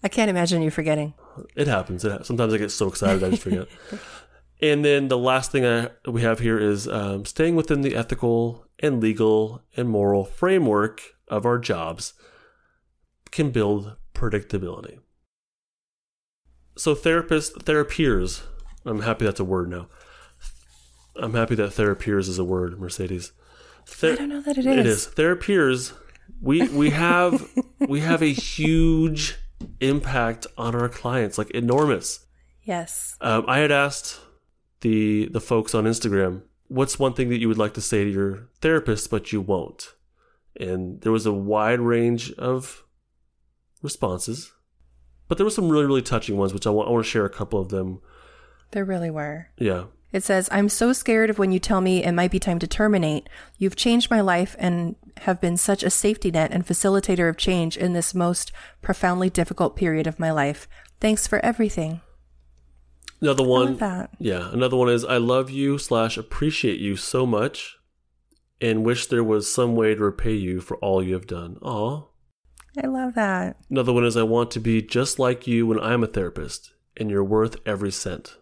I 0.03 0.09
can't 0.09 0.31
imagine 0.31 0.63
you 0.63 0.71
forgetting. 0.71 1.15
it 1.57 1.67
happens. 1.67 2.05
It 2.05 2.13
ha- 2.13 2.23
Sometimes 2.23 2.53
I 2.55 2.59
get 2.59 2.71
so 2.71 2.89
excited 2.89 3.23
I 3.25 3.31
just 3.31 3.43
forget. 3.43 3.69
and 4.63 4.85
then 4.85 5.09
the 5.09 5.19
last 5.19 5.53
thing 5.53 5.65
I, 5.65 5.91
we 6.09 6.23
have 6.23 6.41
here 6.41 6.59
is 6.59 6.87
um, 6.89 7.25
staying 7.25 7.57
within 7.57 7.81
the 7.83 7.95
ethical 7.97 8.67
and 8.81 9.01
legal 9.01 9.63
and 9.77 9.89
moral 9.89 10.25
framework 10.25 11.01
of 11.29 11.47
our 11.47 11.59
jobs 11.59 12.15
can 13.31 13.51
build 13.51 13.97
predictability. 14.15 14.99
So 16.77 16.95
therapists, 16.95 17.53
therapeers, 17.63 18.43
I'm 18.85 19.03
happy 19.03 19.25
that's 19.25 19.41
a 19.41 19.45
word 19.45 19.71
now. 19.71 19.89
I'm 21.17 21.35
happy 21.35 21.55
that 21.57 21.71
therapeers 21.71 22.29
is 22.29 22.39
a 22.39 22.45
word, 22.45 22.79
Mercedes. 22.81 23.33
Ther- 23.87 24.13
I 24.13 24.17
don't 24.17 24.29
know 24.29 24.41
that 24.43 24.59
it 24.59 24.67
is. 24.67 24.77
it 24.79 24.87
is. 24.87 25.07
Therapeers, 25.09 25.93
we 26.41 26.69
we 26.69 26.91
have 26.91 27.49
we 27.89 28.01
have 28.01 28.23
a 28.23 28.33
huge 28.33 29.37
impact 29.81 30.47
on 30.57 30.75
our 30.75 30.89
clients, 30.89 31.39
like 31.39 31.51
enormous. 31.51 32.27
Yes. 32.63 33.17
Um, 33.21 33.45
I 33.47 33.59
had 33.59 33.71
asked 33.71 34.21
the 34.81 35.29
the 35.29 35.41
folks 35.41 35.75
on 35.75 35.85
Instagram, 35.85 36.43
what's 36.69 36.99
one 36.99 37.13
thing 37.15 37.29
that 37.29 37.39
you 37.39 37.49
would 37.49 37.59
like 37.59 37.75
to 37.75 37.81
say 37.81 38.05
to 38.05 38.11
your 38.11 38.49
therapist, 38.61 39.11
but 39.11 39.33
you 39.33 39.41
won't? 39.41 39.95
And 40.59 41.01
there 41.03 41.13
was 41.13 41.27
a 41.27 41.33
wide 41.33 41.81
range 41.81 42.33
of 42.33 42.85
responses, 43.83 44.53
but 45.29 45.37
there 45.37 45.45
were 45.45 45.51
some 45.51 45.69
really 45.69 45.87
really 45.87 46.03
touching 46.03 46.37
ones, 46.37 46.55
which 46.55 46.67
I 46.67 46.71
want 46.71 46.89
I 46.89 46.93
want 46.93 47.05
to 47.05 47.11
share 47.11 47.25
a 47.25 47.31
couple 47.31 47.61
of 47.61 47.69
them. 47.69 48.01
There 48.71 48.85
really 48.85 49.11
were. 49.11 49.49
Yeah, 49.59 49.85
It 50.15 50.23
says, 50.23 50.49
I'm 50.53 50.69
so 50.69 50.93
scared 50.93 51.29
of 51.29 51.41
when 51.41 51.51
you 51.51 51.59
tell 51.59 51.81
me 51.81 52.05
it 52.05 52.13
might 52.13 52.31
be 52.31 52.39
time 52.39 52.61
to 52.61 52.69
terminate. 52.69 53.29
You've 53.59 53.75
changed 53.75 54.13
my 54.13 54.21
life 54.21 54.55
and 54.61 54.95
have 55.23 55.41
been 55.41 55.57
such 55.57 55.83
a 55.83 55.91
safety 55.91 56.31
net 56.31 56.53
and 56.53 56.65
facilitator 56.65 57.29
of 57.29 57.37
change 57.37 57.77
in 57.77 57.95
this 57.95 58.15
most 58.15 58.53
profoundly 58.81 59.29
difficult 59.29 59.75
period 59.75 60.07
of 60.07 60.21
my 60.21 60.31
life. 60.31 60.69
Thanks 61.01 61.27
for 61.27 61.45
everything. 61.45 62.01
another 63.21 63.43
I 63.43 63.49
one. 63.49 63.67
love 63.67 63.79
that. 63.81 64.11
Yeah, 64.21 64.53
another 64.53 64.77
one 64.77 64.89
is 64.89 65.05
I 65.05 65.17
love 65.17 65.51
you 65.51 65.79
slash 65.79 66.17
appreciate 66.17 66.79
you 66.79 66.95
so 66.95 67.27
much, 67.27 67.77
and 68.61 68.85
wish 68.85 69.09
there 69.09 69.25
was 69.25 69.53
some 69.53 69.75
way 69.75 69.97
to 69.97 70.01
repay 70.01 70.35
you 70.35 70.61
for 70.61 70.77
all 70.77 71.03
you 71.03 71.15
have 71.15 71.27
done. 71.27 71.57
Aw. 71.61 72.05
I 72.81 72.87
love 72.87 73.15
that. 73.15 73.57
Another 73.69 73.93
one 73.93 74.05
is 74.05 74.17
I 74.17 74.23
want 74.23 74.53
to 74.53 74.61
be 74.61 74.81
just 74.81 75.19
like 75.19 75.49
you 75.49 75.67
when 75.67 75.81
I'm 75.81 76.05
a 76.05 76.07
therapist, 76.07 76.73
and 76.97 77.11
you're 77.11 77.25
worth 77.25 77.57
every 77.67 77.91
cent. 77.91 78.37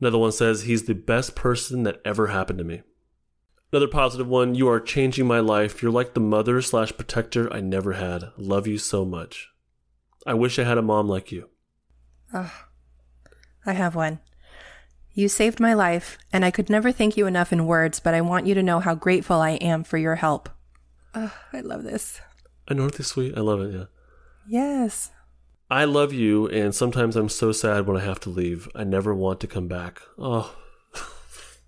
Another 0.00 0.18
one 0.18 0.32
says 0.32 0.62
he's 0.62 0.84
the 0.84 0.94
best 0.94 1.34
person 1.34 1.82
that 1.82 2.00
ever 2.04 2.28
happened 2.28 2.58
to 2.58 2.64
me. 2.64 2.82
Another 3.72 3.88
positive 3.88 4.26
one, 4.26 4.54
you 4.54 4.68
are 4.68 4.80
changing 4.80 5.26
my 5.26 5.40
life. 5.40 5.82
You're 5.82 5.92
like 5.92 6.14
the 6.14 6.20
mother 6.20 6.60
slash 6.62 6.92
protector 6.96 7.52
I 7.52 7.60
never 7.60 7.92
had. 7.92 8.24
Love 8.36 8.66
you 8.66 8.78
so 8.78 9.04
much. 9.04 9.48
I 10.26 10.34
wish 10.34 10.58
I 10.58 10.64
had 10.64 10.78
a 10.78 10.82
mom 10.82 11.08
like 11.08 11.30
you. 11.30 11.48
Ah. 12.32 12.68
I 13.64 13.74
have 13.74 13.94
one. 13.94 14.20
You 15.12 15.28
saved 15.28 15.60
my 15.60 15.74
life, 15.74 16.18
and 16.32 16.44
I 16.44 16.50
could 16.50 16.70
never 16.70 16.92
thank 16.92 17.16
you 17.16 17.26
enough 17.26 17.52
in 17.52 17.66
words, 17.66 18.00
but 18.00 18.14
I 18.14 18.20
want 18.20 18.46
you 18.46 18.54
to 18.54 18.62
know 18.62 18.80
how 18.80 18.94
grateful 18.94 19.40
I 19.40 19.50
am 19.50 19.84
for 19.84 19.98
your 19.98 20.16
help. 20.16 20.48
Oh, 21.14 21.34
I 21.52 21.60
love 21.60 21.82
this. 21.82 22.20
I 22.68 22.74
know 22.74 22.86
it's 22.86 23.04
sweet. 23.06 23.36
I 23.36 23.40
love 23.40 23.60
it. 23.60 23.72
Yeah. 23.72 23.84
Yes. 24.48 25.10
I 25.70 25.84
love 25.84 26.12
you, 26.12 26.48
and 26.48 26.74
sometimes 26.74 27.14
I'm 27.16 27.28
so 27.28 27.52
sad 27.52 27.86
when 27.86 27.96
I 27.96 28.00
have 28.00 28.18
to 28.20 28.30
leave. 28.30 28.68
I 28.74 28.82
never 28.84 29.14
want 29.14 29.38
to 29.40 29.46
come 29.46 29.68
back. 29.68 30.02
Oh, 30.18 30.54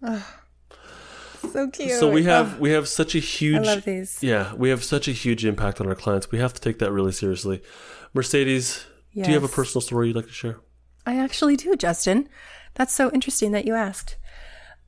So 1.52 1.68
cute. 1.70 1.90
so 1.98 2.08
we 2.10 2.22
have 2.24 2.60
we 2.60 2.70
have 2.70 2.86
such 2.88 3.14
a 3.14 3.18
huge 3.18 3.66
love 3.66 3.84
these. 3.84 4.22
yeah 4.22 4.54
we 4.54 4.68
have 4.70 4.82
such 4.84 5.08
a 5.08 5.12
huge 5.12 5.44
impact 5.44 5.80
on 5.80 5.88
our 5.88 5.94
clients. 5.94 6.30
We 6.30 6.38
have 6.38 6.54
to 6.54 6.60
take 6.60 6.78
that 6.78 6.92
really 6.92 7.10
seriously. 7.12 7.62
Mercedes, 8.14 8.84
do 9.14 9.20
you 9.22 9.34
have 9.34 9.44
a 9.44 9.48
personal 9.48 9.80
story 9.80 10.06
you'd 10.08 10.16
like 10.16 10.26
to 10.26 10.32
share? 10.32 10.60
I 11.04 11.18
actually 11.18 11.56
do, 11.56 11.74
Justin. 11.76 12.28
That's 12.74 12.92
so 12.94 13.10
interesting 13.10 13.50
that 13.52 13.64
you 13.64 13.74
asked. 13.74 14.16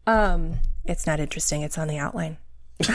Um, 0.07 0.61
it's 0.85 1.07
not 1.07 1.19
interesting. 1.21 1.63
It's 1.63 1.77
on 1.77 1.89
the 1.89 1.99
outline. 1.99 2.39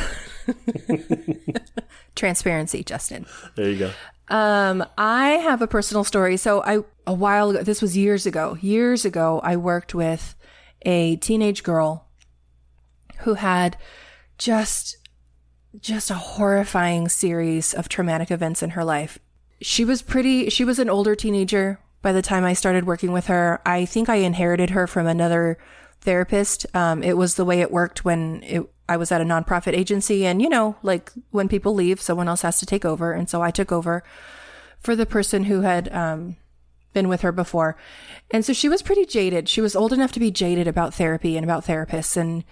Transparency, 2.16 2.84
Justin. 2.84 3.26
There 3.56 3.70
you 3.70 3.80
go. 3.80 3.92
Um, 4.30 4.86
I 4.98 5.30
have 5.32 5.62
a 5.62 5.68
personal 5.68 6.04
story. 6.04 6.38
So 6.38 6.64
I 6.64 6.84
a 7.08 7.14
while 7.14 7.50
ago, 7.50 7.64
this 7.64 7.82
was 7.82 7.98
years 7.98 8.26
ago. 8.26 8.58
Years 8.62 9.06
ago, 9.06 9.42
I 9.44 9.58
worked 9.58 9.96
with 9.96 10.36
a 10.84 11.16
teenage 11.18 11.64
girl 11.64 12.08
who 13.20 13.34
had 13.34 13.78
just 14.38 14.98
just 15.80 16.10
a 16.10 16.16
horrifying 16.16 17.10
series 17.10 17.74
of 17.74 17.90
traumatic 17.90 18.32
events 18.32 18.64
in 18.64 18.72
her 18.72 18.84
life. 18.84 19.20
She 19.62 19.84
was 19.84 20.02
pretty 20.02 20.50
she 20.50 20.64
was 20.64 20.80
an 20.80 20.90
older 20.90 21.16
teenager 21.16 21.80
by 22.02 22.12
the 22.12 22.22
time 22.22 22.46
I 22.46 22.54
started 22.54 22.86
working 22.86 23.12
with 23.12 23.28
her. 23.28 23.62
I 23.66 23.86
think 23.86 24.10
I 24.10 24.16
inherited 24.16 24.72
her 24.72 24.88
from 24.88 25.08
another 25.08 25.58
therapist. 26.02 26.66
Um, 26.74 27.04
it 27.04 27.18
was 27.18 27.36
the 27.36 27.46
way 27.46 27.62
it 27.62 27.72
worked 27.72 28.06
when 28.06 28.42
it, 28.44 28.70
I 28.90 28.98
was 28.98 29.12
at 29.12 29.22
a 29.22 29.26
nonprofit 29.26 29.74
agency 29.74 30.26
and 30.26 30.42
you 30.42 30.50
know, 30.50 30.76
like 30.84 31.12
when 31.32 31.48
people 31.48 31.74
leave, 31.74 32.02
someone 32.02 32.28
else 32.28 32.42
has 32.42 32.60
to 32.60 32.66
take 32.66 32.84
over. 32.86 33.14
And 33.14 33.30
so 33.30 33.42
I 33.42 33.52
took 33.52 33.72
over 33.72 34.04
for 34.80 34.96
the 34.96 35.06
person 35.06 35.44
who 35.46 35.62
had, 35.62 35.94
um, 35.94 36.36
been 36.92 37.08
with 37.08 37.22
her 37.22 37.32
before. 37.32 37.78
And 38.32 38.44
so 38.44 38.52
she 38.52 38.68
was 38.68 38.82
pretty 38.82 39.06
jaded. 39.06 39.48
She 39.48 39.62
was 39.62 39.76
old 39.76 39.94
enough 39.94 40.12
to 40.14 40.20
be 40.20 40.32
jaded 40.32 40.68
about 40.68 40.94
therapy 40.96 41.38
and 41.38 41.44
about 41.44 41.66
therapists. 41.66 42.18
And 42.18 42.44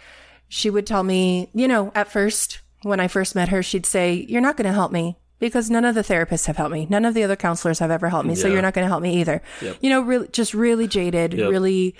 she 0.48 0.70
would 0.70 0.86
tell 0.86 1.04
me, 1.04 1.50
you 1.56 1.68
know, 1.68 1.92
at 1.96 2.12
first, 2.12 2.60
when 2.84 3.00
I 3.00 3.08
first 3.08 3.34
met 3.34 3.50
her, 3.50 3.64
she'd 3.64 3.86
say, 3.88 4.14
You're 4.30 4.42
not 4.42 4.56
going 4.56 4.68
to 4.68 4.74
help 4.74 4.92
me 4.92 5.18
because 5.40 5.72
none 5.72 5.86
of 5.86 5.96
the 5.96 6.04
therapists 6.04 6.46
have 6.46 6.58
helped 6.58 6.72
me. 6.74 6.86
None 6.88 7.04
of 7.04 7.16
the 7.16 7.24
other 7.24 7.36
counselors 7.36 7.80
have 7.80 7.90
ever 7.92 8.10
helped 8.10 8.28
me. 8.28 8.36
So 8.36 8.48
you're 8.48 8.62
not 8.62 8.76
going 8.76 8.86
to 8.86 8.90
help 8.90 9.02
me 9.02 9.20
either. 9.20 9.42
Yep. 9.62 9.78
You 9.82 9.90
know, 9.90 10.02
really, 10.02 10.28
just 10.28 10.54
really 10.54 10.88
jaded, 10.88 11.34
Yep. 11.34 11.50
really 11.50 11.96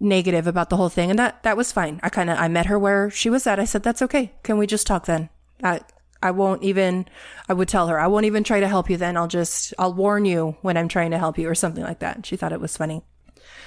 negative 0.00 0.46
about 0.46 0.70
the 0.70 0.76
whole 0.76 0.88
thing. 0.88 1.10
And 1.10 1.18
that, 1.18 1.42
that 1.42 1.56
was 1.56 1.72
fine. 1.72 2.00
I 2.02 2.08
kind 2.08 2.30
of, 2.30 2.38
I 2.38 2.48
met 2.48 2.66
her 2.66 2.78
where 2.78 3.10
she 3.10 3.30
was 3.30 3.46
at. 3.46 3.60
I 3.60 3.64
said, 3.64 3.82
That's 3.82 4.02
okay. 4.02 4.32
Can 4.42 4.58
we 4.58 4.66
just 4.66 4.86
talk 4.86 5.06
then? 5.06 5.28
I, 5.62 5.80
I 6.22 6.30
won't 6.30 6.62
even, 6.62 7.06
I 7.48 7.52
would 7.52 7.68
tell 7.68 7.88
her, 7.88 8.00
I 8.00 8.06
won't 8.06 8.26
even 8.26 8.44
try 8.44 8.60
to 8.60 8.68
help 8.68 8.88
you 8.88 8.96
then. 8.96 9.16
I'll 9.16 9.28
just, 9.28 9.74
I'll 9.78 9.92
warn 9.92 10.24
you 10.24 10.56
when 10.62 10.76
I'm 10.76 10.88
trying 10.88 11.10
to 11.10 11.18
help 11.18 11.38
you 11.38 11.48
or 11.48 11.54
something 11.54 11.84
like 11.84 11.98
that. 11.98 12.24
She 12.24 12.36
thought 12.36 12.52
it 12.52 12.60
was 12.60 12.76
funny. 12.76 13.02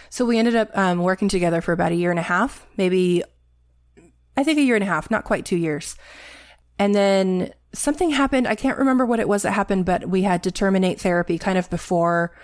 So 0.09 0.25
we 0.25 0.39
ended 0.39 0.55
up 0.55 0.75
um, 0.75 0.99
working 0.99 1.29
together 1.29 1.61
for 1.61 1.71
about 1.71 1.91
a 1.91 1.95
year 1.95 2.09
and 2.09 2.19
a 2.19 2.23
half, 2.23 2.65
maybe, 2.77 3.23
I 4.35 4.43
think 4.43 4.57
a 4.57 4.63
year 4.63 4.75
and 4.75 4.83
a 4.83 4.87
half, 4.87 5.11
not 5.11 5.23
quite 5.23 5.45
two 5.45 5.57
years. 5.57 5.95
And 6.79 6.95
then 6.95 7.53
something 7.73 8.09
happened. 8.09 8.47
I 8.47 8.55
can't 8.55 8.77
remember 8.77 9.05
what 9.05 9.19
it 9.19 9.27
was 9.27 9.43
that 9.43 9.51
happened, 9.51 9.85
but 9.85 10.07
we 10.09 10.23
had 10.23 10.43
to 10.43 10.51
terminate 10.51 10.99
therapy 10.99 11.37
kind 11.37 11.57
of 11.57 11.69
before 11.69 12.35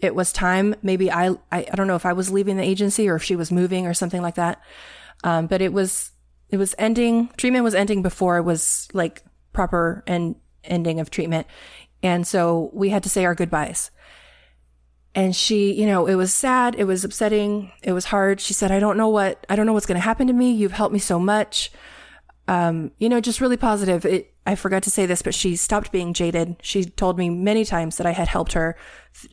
it 0.00 0.14
was 0.14 0.32
time. 0.32 0.74
Maybe 0.82 1.10
I, 1.10 1.30
I, 1.52 1.66
I 1.70 1.76
don't 1.76 1.86
know 1.86 1.96
if 1.96 2.06
I 2.06 2.12
was 2.12 2.30
leaving 2.30 2.56
the 2.56 2.62
agency 2.62 3.08
or 3.08 3.16
if 3.16 3.22
she 3.22 3.36
was 3.36 3.52
moving 3.52 3.86
or 3.86 3.94
something 3.94 4.22
like 4.22 4.36
that. 4.36 4.60
Um, 5.24 5.46
but 5.46 5.60
it 5.60 5.72
was, 5.72 6.12
it 6.48 6.56
was 6.56 6.74
ending, 6.78 7.28
treatment 7.36 7.64
was 7.64 7.74
ending 7.74 8.02
before 8.02 8.38
it 8.38 8.42
was 8.42 8.88
like 8.92 9.22
proper 9.52 10.02
and 10.06 10.36
ending 10.64 11.00
of 11.00 11.10
treatment. 11.10 11.46
And 12.02 12.26
so 12.26 12.70
we 12.72 12.88
had 12.88 13.02
to 13.02 13.10
say 13.10 13.24
our 13.24 13.34
goodbyes. 13.34 13.90
And 15.14 15.34
she, 15.34 15.72
you 15.72 15.86
know, 15.86 16.06
it 16.06 16.14
was 16.14 16.32
sad. 16.32 16.76
It 16.78 16.84
was 16.84 17.04
upsetting. 17.04 17.72
It 17.82 17.92
was 17.92 18.06
hard. 18.06 18.40
She 18.40 18.54
said, 18.54 18.70
I 18.70 18.78
don't 18.78 18.96
know 18.96 19.08
what, 19.08 19.44
I 19.48 19.56
don't 19.56 19.66
know 19.66 19.72
what's 19.72 19.86
going 19.86 20.00
to 20.00 20.04
happen 20.04 20.28
to 20.28 20.32
me. 20.32 20.52
You've 20.52 20.72
helped 20.72 20.92
me 20.92 21.00
so 21.00 21.18
much. 21.18 21.72
Um, 22.48 22.92
you 22.98 23.08
know, 23.08 23.20
just 23.20 23.40
really 23.40 23.56
positive. 23.56 24.04
It, 24.04 24.29
I 24.46 24.54
forgot 24.54 24.82
to 24.84 24.90
say 24.90 25.06
this, 25.06 25.22
but 25.22 25.34
she 25.34 25.54
stopped 25.54 25.92
being 25.92 26.14
jaded. 26.14 26.56
She 26.62 26.84
told 26.84 27.18
me 27.18 27.28
many 27.28 27.64
times 27.64 27.98
that 27.98 28.06
I 28.06 28.12
had 28.12 28.28
helped 28.28 28.54
her 28.54 28.76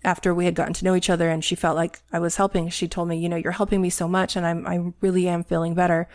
after 0.03 0.33
we 0.33 0.45
had 0.45 0.55
gotten 0.55 0.73
to 0.73 0.85
know 0.85 0.95
each 0.95 1.09
other 1.09 1.29
and 1.29 1.43
she 1.43 1.55
felt 1.55 1.75
like 1.75 2.01
I 2.11 2.19
was 2.19 2.35
helping. 2.35 2.69
She 2.69 2.87
told 2.87 3.07
me, 3.07 3.17
you 3.17 3.29
know, 3.29 3.37
you're 3.37 3.53
helping 3.53 3.81
me 3.81 3.89
so 3.89 4.07
much 4.07 4.35
and 4.35 4.45
I'm, 4.45 4.67
I 4.67 4.93
really 5.01 5.27
am 5.27 5.43
feeling 5.43 5.73
better. 5.73 6.09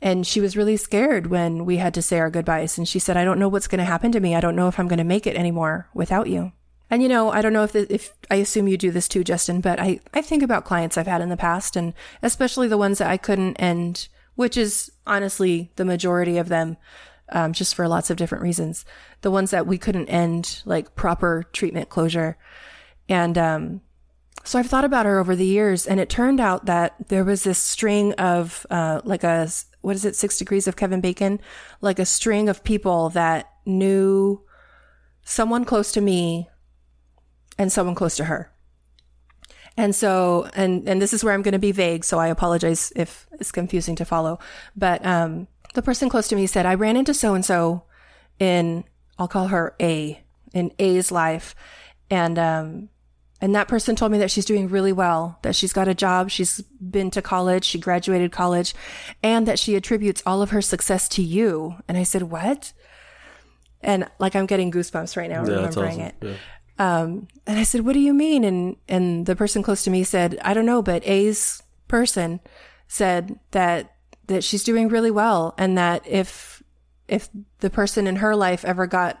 And 0.00 0.26
she 0.26 0.40
was 0.40 0.56
really 0.56 0.76
scared 0.76 1.28
when 1.28 1.64
we 1.64 1.76
had 1.76 1.94
to 1.94 2.02
say 2.02 2.18
our 2.18 2.30
goodbyes. 2.30 2.76
And 2.76 2.88
she 2.88 2.98
said, 2.98 3.16
I 3.16 3.24
don't 3.24 3.38
know 3.38 3.48
what's 3.48 3.68
going 3.68 3.78
to 3.78 3.84
happen 3.84 4.10
to 4.12 4.20
me. 4.20 4.34
I 4.34 4.40
don't 4.40 4.56
know 4.56 4.66
if 4.66 4.80
I'm 4.80 4.88
going 4.88 4.98
to 4.98 5.04
make 5.04 5.28
it 5.28 5.36
anymore 5.36 5.88
without 5.94 6.26
you. 6.26 6.52
And 6.92 7.02
you 7.02 7.08
know, 7.08 7.30
I 7.30 7.40
don't 7.40 7.54
know 7.54 7.62
if 7.64 7.72
the, 7.72 7.90
if 7.90 8.12
I 8.30 8.34
assume 8.34 8.68
you 8.68 8.76
do 8.76 8.90
this 8.90 9.08
too, 9.08 9.24
Justin, 9.24 9.62
but 9.62 9.80
I 9.80 10.00
I 10.12 10.20
think 10.20 10.42
about 10.42 10.66
clients 10.66 10.98
I've 10.98 11.06
had 11.06 11.22
in 11.22 11.30
the 11.30 11.38
past, 11.38 11.74
and 11.74 11.94
especially 12.20 12.68
the 12.68 12.76
ones 12.76 12.98
that 12.98 13.10
I 13.10 13.16
couldn't 13.16 13.56
end, 13.56 14.08
which 14.34 14.58
is 14.58 14.92
honestly 15.06 15.72
the 15.76 15.86
majority 15.86 16.36
of 16.36 16.50
them, 16.50 16.76
um, 17.32 17.52
just 17.52 17.74
for 17.74 17.88
lots 17.88 18.10
of 18.10 18.16
different 18.16 18.42
reasons. 18.42 18.84
The 19.22 19.30
ones 19.30 19.50
that 19.50 19.66
we 19.66 19.78
couldn't 19.78 20.08
end, 20.08 20.62
like 20.64 20.94
proper 20.94 21.44
treatment 21.52 21.88
closure, 21.88 22.36
and 23.08 23.36
um, 23.36 23.80
so 24.44 24.58
I've 24.58 24.66
thought 24.66 24.84
about 24.84 25.06
her 25.06 25.18
over 25.18 25.36
the 25.36 25.46
years, 25.46 25.86
and 25.86 26.00
it 26.00 26.08
turned 26.08 26.40
out 26.40 26.66
that 26.66 26.94
there 27.08 27.24
was 27.24 27.44
this 27.44 27.58
string 27.58 28.12
of 28.14 28.66
uh, 28.70 29.00
like 29.04 29.24
a 29.24 29.48
what 29.82 29.96
is 29.96 30.04
it, 30.04 30.16
six 30.16 30.38
degrees 30.38 30.66
of 30.66 30.76
Kevin 30.76 31.00
Bacon, 31.00 31.40
like 31.80 31.98
a 31.98 32.06
string 32.06 32.48
of 32.48 32.64
people 32.64 33.08
that 33.10 33.50
knew 33.66 34.42
someone 35.24 35.64
close 35.64 35.92
to 35.92 36.00
me 36.00 36.48
and 37.58 37.70
someone 37.70 37.94
close 37.94 38.16
to 38.16 38.24
her. 38.24 38.50
And 39.76 39.94
so, 39.94 40.48
and, 40.54 40.86
and 40.88 41.00
this 41.00 41.12
is 41.12 41.24
where 41.24 41.32
I'm 41.32 41.42
going 41.42 41.52
to 41.52 41.58
be 41.58 41.72
vague. 41.72 42.04
So 42.04 42.18
I 42.18 42.28
apologize 42.28 42.92
if 42.94 43.26
it's 43.32 43.50
confusing 43.50 43.96
to 43.96 44.04
follow. 44.04 44.38
But, 44.76 45.04
um, 45.04 45.48
the 45.74 45.82
person 45.82 46.08
close 46.08 46.28
to 46.28 46.36
me 46.36 46.46
said, 46.46 46.66
I 46.66 46.74
ran 46.74 46.96
into 46.96 47.14
so 47.14 47.34
and 47.34 47.44
so 47.44 47.84
in, 48.38 48.84
I'll 49.18 49.28
call 49.28 49.48
her 49.48 49.74
A, 49.80 50.22
in 50.52 50.72
A's 50.78 51.10
life. 51.10 51.54
And, 52.10 52.38
um, 52.38 52.88
and 53.40 53.54
that 53.54 53.68
person 53.68 53.96
told 53.96 54.12
me 54.12 54.18
that 54.18 54.30
she's 54.30 54.44
doing 54.44 54.68
really 54.68 54.92
well, 54.92 55.38
that 55.42 55.56
she's 55.56 55.72
got 55.72 55.88
a 55.88 55.94
job, 55.94 56.30
she's 56.30 56.60
been 56.60 57.10
to 57.10 57.22
college, 57.22 57.64
she 57.64 57.78
graduated 57.78 58.30
college, 58.30 58.74
and 59.22 59.48
that 59.48 59.58
she 59.58 59.74
attributes 59.74 60.22
all 60.24 60.42
of 60.42 60.50
her 60.50 60.62
success 60.62 61.08
to 61.10 61.22
you. 61.22 61.76
And 61.88 61.96
I 61.98 62.04
said, 62.04 62.24
What? 62.24 62.72
And 63.80 64.08
like 64.20 64.36
I'm 64.36 64.46
getting 64.46 64.70
goosebumps 64.70 65.16
right 65.16 65.28
now 65.28 65.44
Yeah, 65.44 65.54
remembering 65.56 66.00
awesome. 66.00 66.06
it. 66.06 66.14
Yeah. 66.22 66.34
Um, 66.78 67.28
and 67.46 67.58
I 67.58 67.64
said, 67.64 67.82
"What 67.84 67.92
do 67.92 67.98
you 68.00 68.14
mean?" 68.14 68.44
And 68.44 68.76
and 68.88 69.26
the 69.26 69.36
person 69.36 69.62
close 69.62 69.84
to 69.84 69.90
me 69.90 70.04
said, 70.04 70.38
"I 70.42 70.54
don't 70.54 70.66
know, 70.66 70.82
but 70.82 71.06
A's 71.06 71.62
person 71.86 72.40
said 72.88 73.38
that 73.50 73.91
that 74.32 74.44
she's 74.44 74.64
doing 74.64 74.88
really 74.88 75.10
well, 75.10 75.54
and 75.58 75.76
that 75.78 76.06
if 76.06 76.62
if 77.08 77.28
the 77.58 77.70
person 77.70 78.06
in 78.06 78.16
her 78.16 78.34
life 78.34 78.64
ever 78.64 78.86
got 78.86 79.18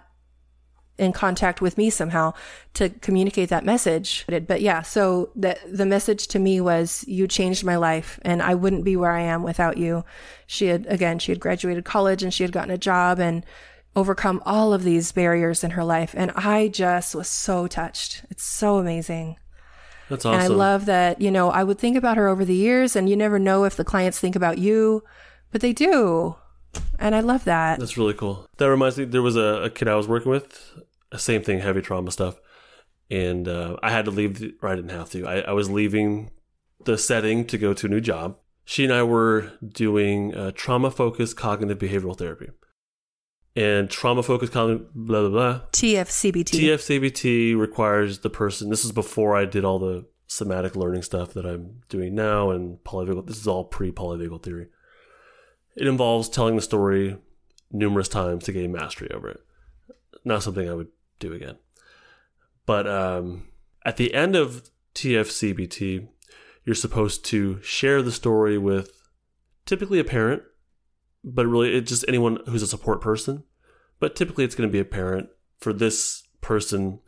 in 0.98 1.12
contact 1.12 1.60
with 1.60 1.78
me 1.78 1.90
somehow 1.90 2.32
to 2.74 2.88
communicate 2.88 3.48
that 3.48 3.64
message. 3.64 4.24
But 4.28 4.60
yeah, 4.60 4.82
so 4.82 5.30
the 5.34 5.58
the 5.66 5.86
message 5.86 6.26
to 6.28 6.38
me 6.38 6.60
was 6.60 7.04
you 7.08 7.26
changed 7.26 7.64
my 7.64 7.76
life 7.76 8.18
and 8.22 8.42
I 8.42 8.54
wouldn't 8.54 8.84
be 8.84 8.96
where 8.96 9.12
I 9.12 9.22
am 9.22 9.42
without 9.42 9.78
you. 9.78 10.04
She 10.46 10.66
had 10.66 10.86
again, 10.86 11.18
she 11.18 11.32
had 11.32 11.40
graduated 11.40 11.84
college 11.84 12.22
and 12.22 12.32
she 12.32 12.44
had 12.44 12.52
gotten 12.52 12.70
a 12.70 12.78
job 12.78 13.18
and 13.18 13.44
overcome 13.94 14.42
all 14.46 14.72
of 14.72 14.84
these 14.84 15.12
barriers 15.12 15.64
in 15.64 15.72
her 15.72 15.84
life 15.84 16.14
and 16.16 16.30
I 16.32 16.68
just 16.68 17.14
was 17.14 17.28
so 17.28 17.66
touched. 17.66 18.24
It's 18.30 18.44
so 18.44 18.78
amazing. 18.78 19.36
That's 20.12 20.26
And 20.26 20.34
I 20.36 20.46
love 20.48 20.84
that, 20.84 21.22
you 21.22 21.30
know, 21.30 21.50
I 21.50 21.64
would 21.64 21.78
think 21.78 21.96
about 21.96 22.18
her 22.18 22.28
over 22.28 22.44
the 22.44 22.54
years 22.54 22.94
and 22.94 23.08
you 23.08 23.16
never 23.16 23.38
know 23.38 23.64
if 23.64 23.76
the 23.76 23.84
clients 23.84 24.18
think 24.18 24.36
about 24.36 24.58
you, 24.58 25.02
but 25.50 25.62
they 25.62 25.72
do. 25.72 26.36
And 26.98 27.14
I 27.14 27.20
love 27.20 27.44
that. 27.44 27.78
That's 27.78 27.96
really 27.96 28.12
cool. 28.12 28.46
That 28.58 28.68
reminds 28.68 28.98
me, 28.98 29.06
there 29.06 29.22
was 29.22 29.36
a, 29.36 29.62
a 29.64 29.70
kid 29.70 29.88
I 29.88 29.94
was 29.94 30.06
working 30.06 30.30
with, 30.30 30.74
same 31.16 31.42
thing, 31.42 31.60
heavy 31.60 31.80
trauma 31.80 32.10
stuff, 32.10 32.40
and 33.10 33.48
uh, 33.48 33.76
I 33.82 33.90
had 33.90 34.04
to 34.06 34.10
leave. 34.10 34.38
The, 34.38 34.54
or 34.62 34.68
I 34.68 34.76
didn't 34.76 34.90
have 34.90 35.10
to. 35.10 35.26
I, 35.26 35.40
I 35.40 35.52
was 35.52 35.68
leaving 35.68 36.30
the 36.84 36.98
setting 36.98 37.46
to 37.46 37.58
go 37.58 37.72
to 37.74 37.86
a 37.86 37.90
new 37.90 38.00
job. 38.00 38.36
She 38.64 38.84
and 38.84 38.92
I 38.92 39.02
were 39.02 39.52
doing 39.66 40.34
uh, 40.34 40.52
trauma 40.54 40.90
focused 40.90 41.36
cognitive 41.36 41.78
behavioral 41.78 42.16
therapy, 42.16 42.50
and 43.54 43.90
trauma 43.90 44.22
focused 44.22 44.52
cognitive 44.52 44.92
blah 44.94 45.20
blah 45.20 45.28
blah. 45.28 45.60
TFCBT. 45.72 46.60
TFCBT 46.60 47.58
requires 47.58 48.20
the 48.20 48.30
person. 48.30 48.70
This 48.70 48.84
is 48.84 48.92
before 48.92 49.36
I 49.36 49.44
did 49.44 49.64
all 49.64 49.78
the 49.78 50.06
somatic 50.26 50.74
learning 50.74 51.02
stuff 51.02 51.34
that 51.34 51.44
I'm 51.44 51.82
doing 51.88 52.14
now, 52.14 52.50
and 52.50 52.78
polyvagal. 52.84 53.26
This 53.26 53.38
is 53.38 53.46
all 53.46 53.64
pre 53.64 53.92
polyvagal 53.92 54.42
theory. 54.42 54.68
It 55.76 55.86
involves 55.86 56.28
telling 56.28 56.56
the 56.56 56.62
story 56.62 57.16
numerous 57.70 58.08
times 58.08 58.44
to 58.44 58.52
gain 58.52 58.72
mastery 58.72 59.10
over 59.12 59.30
it. 59.30 59.40
Not 60.24 60.42
something 60.42 60.68
I 60.68 60.74
would 60.74 60.88
do 61.18 61.32
again. 61.32 61.56
But 62.66 62.86
um, 62.86 63.48
at 63.84 63.96
the 63.96 64.14
end 64.14 64.36
of 64.36 64.70
TFCBT, 64.94 66.08
you're 66.64 66.74
supposed 66.74 67.24
to 67.26 67.60
share 67.62 68.02
the 68.02 68.12
story 68.12 68.58
with 68.58 68.92
typically 69.66 69.98
a 69.98 70.04
parent, 70.04 70.42
but 71.24 71.46
really 71.46 71.74
it's 71.74 71.90
just 71.90 72.04
anyone 72.08 72.40
who's 72.46 72.62
a 72.62 72.66
support 72.66 73.00
person. 73.00 73.44
But 74.00 74.16
typically 74.16 74.44
it's 74.44 74.54
going 74.54 74.68
to 74.68 74.72
be 74.72 74.80
a 74.80 74.84
parent. 74.84 75.28
For 75.58 75.72
this 75.72 76.24
person, 76.40 77.00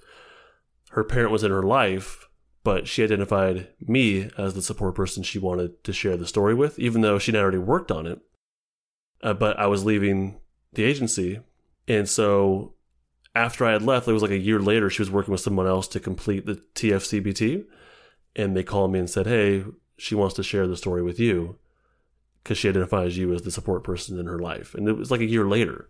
her 0.91 1.03
parent 1.03 1.33
was 1.33 1.43
in 1.43 1.51
her 1.51 1.62
life, 1.62 2.29
but 2.62 2.87
she 2.87 3.03
identified 3.03 3.69
me 3.81 4.31
as 4.39 4.55
the 4.55 4.62
support 4.62 4.95
person 4.95 5.23
she 5.23 5.39
wanted 5.39 5.83
to 5.85 5.93
share 5.93 6.17
the 6.17 6.27
story 6.27 6.55
with, 6.55 6.79
even 6.79 7.01
though 7.01 7.19
she'd 7.19 7.35
already 7.35 7.59
worked 7.59 7.91
on 7.91 8.07
it. 8.07 8.21
Uh, 9.23 9.35
but 9.35 9.59
I 9.59 9.67
was 9.67 9.85
leaving 9.85 10.41
the 10.73 10.85
agency. 10.85 11.41
And 11.89 12.09
so 12.09 12.75
after 13.35 13.65
I 13.65 13.73
had 13.73 13.83
left, 13.83 14.07
it 14.07 14.12
was 14.12 14.23
like 14.23 14.31
a 14.31 14.39
year 14.39 14.61
later, 14.61 14.89
she 14.89 15.03
was 15.03 15.11
working 15.11 15.33
with 15.33 15.41
someone 15.41 15.67
else 15.67 15.89
to 15.89 16.01
complete 16.01 16.47
the 16.47 16.62
TFCBT. 16.75 17.65
And 18.37 18.57
they 18.57 18.62
called 18.62 18.93
me 18.93 19.01
and 19.01 19.11
said, 19.11 19.27
Hey, 19.27 19.65
she 19.97 20.15
wants 20.15 20.35
to 20.37 20.43
share 20.43 20.67
the 20.67 20.77
story 20.77 21.03
with 21.03 21.19
you 21.19 21.59
because 22.45 22.59
she 22.59 22.69
identifies 22.69 23.19
you 23.19 23.33
as 23.33 23.43
the 23.43 23.51
support 23.51 23.83
person 23.83 24.21
in 24.21 24.27
her 24.27 24.39
life. 24.39 24.75
And 24.75 24.87
it 24.89 24.93
was 24.93 25.11
like 25.11 25.21
a 25.21 25.27
year 25.27 25.47
later. 25.47 25.89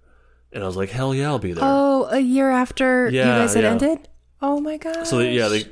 And 0.52 0.62
I 0.62 0.66
was 0.66 0.76
like, 0.76 0.88
Hell 0.88 1.14
yeah, 1.14 1.26
I'll 1.26 1.38
be 1.38 1.52
there. 1.52 1.64
Oh, 1.66 2.08
a 2.10 2.20
year 2.20 2.50
after 2.50 3.10
you 3.10 3.20
guys 3.20 3.54
had 3.54 3.64
yeah. 3.64 3.70
ended? 3.70 4.08
Oh 4.40 4.60
my 4.60 4.76
god. 4.76 5.06
So 5.06 5.20
yeah, 5.20 5.48
they, 5.48 5.64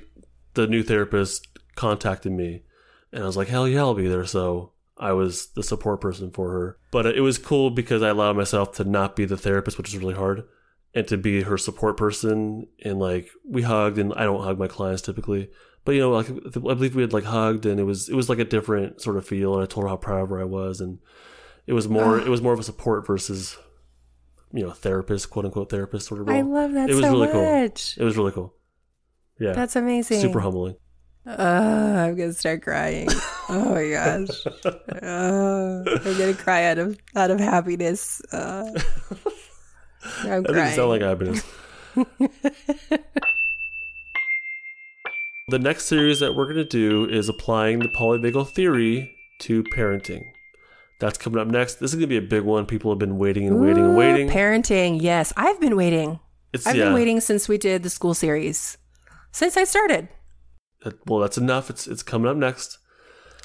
the 0.54 0.66
new 0.66 0.82
therapist 0.82 1.46
contacted 1.74 2.32
me, 2.32 2.62
and 3.12 3.22
I 3.22 3.26
was 3.26 3.36
like, 3.36 3.48
"Hell 3.48 3.68
yeah, 3.68 3.80
I'll 3.80 3.94
be 3.94 4.08
there." 4.08 4.24
So 4.24 4.72
I 4.96 5.12
was 5.12 5.48
the 5.48 5.62
support 5.62 6.00
person 6.00 6.30
for 6.30 6.50
her. 6.50 6.78
But 6.90 7.06
it 7.06 7.20
was 7.20 7.36
cool 7.36 7.70
because 7.70 8.02
I 8.02 8.08
allowed 8.08 8.36
myself 8.36 8.72
to 8.76 8.84
not 8.84 9.14
be 9.14 9.24
the 9.24 9.36
therapist, 9.36 9.76
which 9.76 9.88
is 9.88 9.98
really 9.98 10.14
hard, 10.14 10.44
and 10.94 11.06
to 11.08 11.18
be 11.18 11.42
her 11.42 11.58
support 11.58 11.98
person. 11.98 12.66
And 12.82 12.98
like 12.98 13.28
we 13.46 13.60
hugged, 13.60 13.98
and 13.98 14.14
I 14.14 14.24
don't 14.24 14.42
hug 14.42 14.58
my 14.58 14.68
clients 14.68 15.02
typically, 15.02 15.50
but 15.84 15.92
you 15.92 16.00
know, 16.00 16.10
like 16.10 16.30
I 16.30 16.50
believe 16.74 16.94
we 16.94 17.02
had 17.02 17.12
like 17.12 17.24
hugged, 17.24 17.66
and 17.66 17.78
it 17.80 17.84
was 17.84 18.08
it 18.08 18.14
was 18.14 18.28
like 18.28 18.38
a 18.38 18.44
different 18.44 19.00
sort 19.00 19.16
of 19.16 19.26
feel. 19.26 19.54
And 19.54 19.62
I 19.62 19.66
told 19.66 19.84
her 19.84 19.88
how 19.88 19.96
proud 19.96 20.22
of 20.22 20.28
her 20.30 20.40
I 20.40 20.44
was, 20.44 20.80
and 20.80 20.98
it 21.66 21.72
was 21.72 21.88
more 21.88 22.18
it 22.18 22.28
was 22.28 22.42
more 22.42 22.52
of 22.52 22.60
a 22.60 22.64
support 22.64 23.06
versus 23.06 23.56
you 24.52 24.62
know 24.64 24.70
therapist, 24.70 25.30
quote 25.30 25.44
unquote 25.44 25.70
therapist 25.70 26.06
sort 26.06 26.20
of 26.20 26.28
role. 26.28 26.36
I 26.36 26.42
love 26.42 26.72
that 26.72 26.90
It 26.90 26.94
was 26.94 27.04
so 27.04 27.12
really 27.12 27.28
cool. 27.28 27.42
it 27.42 28.04
was 28.04 28.16
really 28.16 28.32
cool. 28.32 28.54
Yeah, 29.40 29.52
That's 29.52 29.76
amazing. 29.76 30.20
super 30.20 30.40
humbling. 30.40 30.76
Uh, 31.26 31.32
I'm 32.06 32.16
gonna 32.16 32.32
start 32.32 32.62
crying. 32.62 33.08
oh 33.48 33.74
my 33.74 33.90
gosh. 33.90 34.46
Uh, 34.66 35.82
I'm 35.86 36.18
gonna 36.18 36.34
cry 36.34 36.64
out 36.64 36.78
of 36.78 36.98
out 37.14 37.30
of 37.30 37.38
happiness. 37.40 38.20
Uh, 38.32 38.70
I'm 40.24 40.42
That 40.42 40.52
doesn't 40.52 40.74
sound 40.74 40.88
like 40.90 41.02
happiness. 41.02 41.42
the 45.48 45.58
next 45.58 45.86
series 45.86 46.20
that 46.20 46.34
we're 46.34 46.44
going 46.44 46.56
to 46.56 46.64
do 46.64 47.08
is 47.08 47.28
applying 47.28 47.80
the 47.80 47.88
polyvagal 47.88 48.48
theory 48.50 49.14
to 49.40 49.62
parenting. 49.64 50.22
That's 51.00 51.18
coming 51.18 51.40
up 51.40 51.48
next. 51.48 51.74
This 51.76 51.90
is 51.90 51.96
going 51.96 52.02
to 52.02 52.06
be 52.06 52.16
a 52.16 52.22
big 52.28 52.42
one. 52.42 52.64
People 52.64 52.92
have 52.92 52.98
been 52.98 53.18
waiting 53.18 53.48
and 53.48 53.60
waiting 53.60 53.84
and 53.84 53.96
waiting. 53.96 54.28
Parenting, 54.28 55.02
yes. 55.02 55.32
I've 55.36 55.60
been 55.60 55.74
waiting. 55.74 56.20
It's 56.52 56.66
I've 56.66 56.76
yeah. 56.76 56.84
been 56.84 56.94
waiting 56.94 57.20
since 57.20 57.48
we 57.48 57.58
did 57.58 57.82
the 57.82 57.90
school 57.90 58.14
series. 58.14 58.78
Since 59.32 59.56
I 59.56 59.64
started. 59.64 60.08
That- 60.84 61.04
Well, 61.08 61.20
that's 61.20 61.38
enough. 61.38 61.70
It's 61.70 61.86
it's 61.88 62.02
coming 62.02 62.30
up 62.30 62.36
next. 62.36 62.78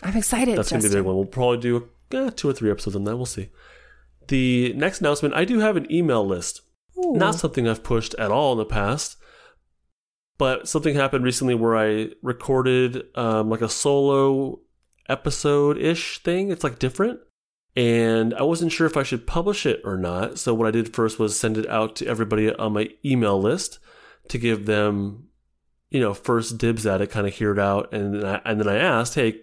I'm 0.04 0.16
excited. 0.16 0.58
That's 0.58 0.70
going 0.70 0.84
to 0.84 0.88
be 0.88 0.94
a 0.94 0.98
big 1.00 1.06
one. 1.06 1.16
We'll 1.16 1.26
probably 1.26 1.58
do 1.58 1.90
eh, 2.12 2.30
two 2.36 2.50
or 2.50 2.54
three 2.54 2.70
episodes 2.70 2.96
on 2.96 3.06
that. 3.06 3.18
We'll 3.18 3.26
see. 3.26 3.50
The 4.28 4.74
next 4.74 5.00
announcement, 5.02 5.34
I 5.34 5.46
do 5.46 5.60
have 5.60 5.78
an 5.78 5.92
email 5.92 6.26
list. 6.26 6.62
Ooh. 6.98 7.14
Not 7.16 7.36
something 7.36 7.68
I've 7.68 7.84
pushed 7.84 8.14
at 8.16 8.32
all 8.32 8.52
in 8.52 8.58
the 8.58 8.66
past, 8.66 9.18
but 10.38 10.68
something 10.68 10.96
happened 10.96 11.24
recently 11.24 11.56
where 11.56 11.76
I 11.76 12.10
recorded 12.22 13.06
um, 13.16 13.50
like 13.50 13.62
a 13.62 13.70
solo 13.70 14.60
episode 15.10 15.78
ish 15.78 16.20
thing. 16.20 16.52
It's 16.52 16.64
like 16.64 16.80
different. 16.80 17.20
And 17.76 18.34
I 18.34 18.42
wasn't 18.42 18.72
sure 18.72 18.88
if 18.88 18.98
I 18.98 19.04
should 19.04 19.28
publish 19.28 19.66
it 19.66 19.82
or 19.84 19.98
not. 19.98 20.40
So, 20.40 20.54
what 20.54 20.68
I 20.68 20.72
did 20.72 20.96
first 20.96 21.20
was 21.20 21.40
send 21.40 21.58
it 21.58 21.70
out 21.70 21.96
to 21.98 22.08
everybody 22.08 22.52
on 22.54 22.74
my 22.74 22.90
email 23.06 23.40
list 23.40 23.78
to 24.30 24.40
give 24.40 24.66
them, 24.66 25.28
you 25.92 26.00
know, 26.00 26.16
first 26.16 26.58
dibs 26.58 26.88
at 26.88 27.02
it, 27.02 27.12
kind 27.12 27.28
of 27.28 27.36
hear 27.36 27.52
it 27.52 27.60
out. 27.60 27.94
And 27.94 28.16
then 28.16 28.26
I, 28.26 28.42
and 28.46 28.60
then 28.60 28.68
I 28.68 28.78
asked, 28.78 29.14
hey, 29.14 29.42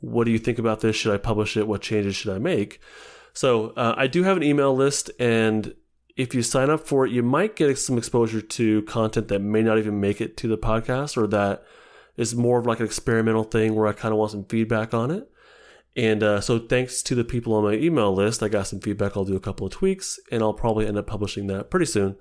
what 0.00 0.24
do 0.24 0.30
you 0.30 0.38
think 0.38 0.58
about 0.58 0.80
this? 0.80 0.96
Should 0.96 1.12
I 1.12 1.18
publish 1.18 1.54
it? 1.56 1.68
What 1.68 1.82
changes 1.82 2.16
should 2.16 2.34
I 2.34 2.38
make? 2.38 2.80
So, 3.34 3.74
uh, 3.76 3.94
I 3.96 4.06
do 4.06 4.22
have 4.22 4.38
an 4.38 4.42
email 4.42 4.74
list. 4.74 5.10
And 5.20 5.74
if 6.16 6.34
you 6.34 6.42
sign 6.42 6.70
up 6.70 6.86
for 6.86 7.06
it, 7.06 7.12
you 7.12 7.22
might 7.22 7.56
get 7.56 7.76
some 7.78 7.98
exposure 7.98 8.40
to 8.40 8.82
content 8.82 9.28
that 9.28 9.40
may 9.40 9.62
not 9.62 9.78
even 9.78 10.00
make 10.00 10.20
it 10.20 10.36
to 10.38 10.48
the 10.48 10.56
podcast 10.56 11.16
or 11.16 11.26
that 11.26 11.62
is 12.16 12.34
more 12.34 12.58
of 12.58 12.66
like 12.66 12.80
an 12.80 12.86
experimental 12.86 13.44
thing 13.44 13.74
where 13.74 13.86
I 13.86 13.92
kind 13.92 14.12
of 14.12 14.18
want 14.18 14.30
some 14.30 14.44
feedback 14.44 14.94
on 14.94 15.10
it. 15.10 15.30
And 15.94 16.22
uh, 16.22 16.40
so, 16.40 16.58
thanks 16.58 17.02
to 17.04 17.14
the 17.14 17.24
people 17.24 17.54
on 17.54 17.64
my 17.64 17.72
email 17.72 18.12
list, 18.12 18.42
I 18.42 18.48
got 18.48 18.66
some 18.66 18.80
feedback. 18.80 19.16
I'll 19.16 19.24
do 19.24 19.36
a 19.36 19.40
couple 19.40 19.66
of 19.66 19.72
tweaks, 19.72 20.20
and 20.30 20.42
I'll 20.42 20.52
probably 20.52 20.86
end 20.86 20.98
up 20.98 21.06
publishing 21.06 21.46
that 21.46 21.70
pretty 21.70 21.86
soon. 21.86 22.16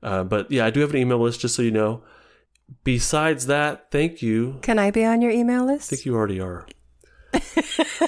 Uh, 0.00 0.22
but 0.22 0.48
yeah, 0.52 0.64
I 0.64 0.70
do 0.70 0.80
have 0.80 0.90
an 0.90 0.98
email 0.98 1.18
list, 1.18 1.40
just 1.40 1.56
so 1.56 1.62
you 1.62 1.72
know. 1.72 2.04
Besides 2.84 3.46
that, 3.46 3.90
thank 3.90 4.22
you. 4.22 4.60
Can 4.62 4.78
I 4.78 4.92
be 4.92 5.04
on 5.04 5.20
your 5.20 5.32
email 5.32 5.64
list? 5.64 5.92
I 5.92 5.96
think 5.96 6.06
you 6.06 6.14
already 6.14 6.40
are. 6.40 6.68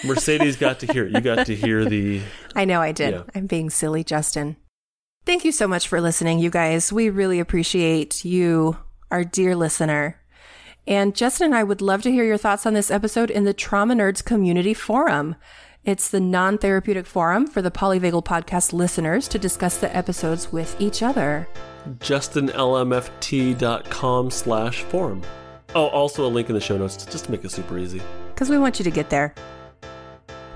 Mercedes 0.04 0.56
got 0.56 0.78
to 0.80 0.92
hear 0.92 1.06
it. 1.06 1.12
You 1.12 1.20
got 1.20 1.46
to 1.46 1.56
hear 1.56 1.84
the. 1.84 2.20
I 2.54 2.64
know 2.64 2.80
I 2.80 2.92
did. 2.92 3.14
Yeah. 3.14 3.22
I'm 3.34 3.46
being 3.46 3.68
silly, 3.68 4.04
Justin. 4.04 4.56
Thank 5.26 5.44
you 5.44 5.52
so 5.52 5.68
much 5.68 5.86
for 5.86 6.00
listening, 6.00 6.38
you 6.38 6.48
guys. 6.50 6.90
We 6.92 7.10
really 7.10 7.38
appreciate 7.40 8.24
you, 8.24 8.78
our 9.10 9.22
dear 9.22 9.54
listener. 9.54 10.16
And 10.86 11.14
Justin 11.14 11.44
and 11.46 11.54
I 11.54 11.62
would 11.62 11.80
love 11.82 12.02
to 12.02 12.10
hear 12.10 12.24
your 12.24 12.36
thoughts 12.38 12.66
on 12.66 12.74
this 12.74 12.90
episode 12.90 13.30
in 13.30 13.44
the 13.44 13.54
Trauma 13.54 13.94
Nerds 13.94 14.24
Community 14.24 14.74
Forum. 14.74 15.36
It's 15.84 16.08
the 16.10 16.20
non 16.20 16.58
therapeutic 16.58 17.06
forum 17.06 17.46
for 17.46 17.62
the 17.62 17.70
Polyvagal 17.70 18.24
podcast 18.24 18.72
listeners 18.72 19.28
to 19.28 19.38
discuss 19.38 19.76
the 19.76 19.94
episodes 19.96 20.50
with 20.52 20.74
each 20.80 21.00
other. 21.02 21.46
justinlmft.com 21.98 24.30
slash 24.30 24.82
forum. 24.82 25.22
Oh, 25.74 25.86
also 25.88 26.26
a 26.26 26.28
link 26.28 26.48
in 26.48 26.54
the 26.54 26.60
show 26.60 26.76
notes 26.76 26.96
just 27.06 27.26
to 27.26 27.30
make 27.30 27.44
it 27.44 27.50
super 27.50 27.78
easy. 27.78 28.02
because 28.34 28.50
we 28.50 28.58
want 28.58 28.78
you 28.80 28.84
to 28.84 28.90
get 28.90 29.10
there. 29.10 29.32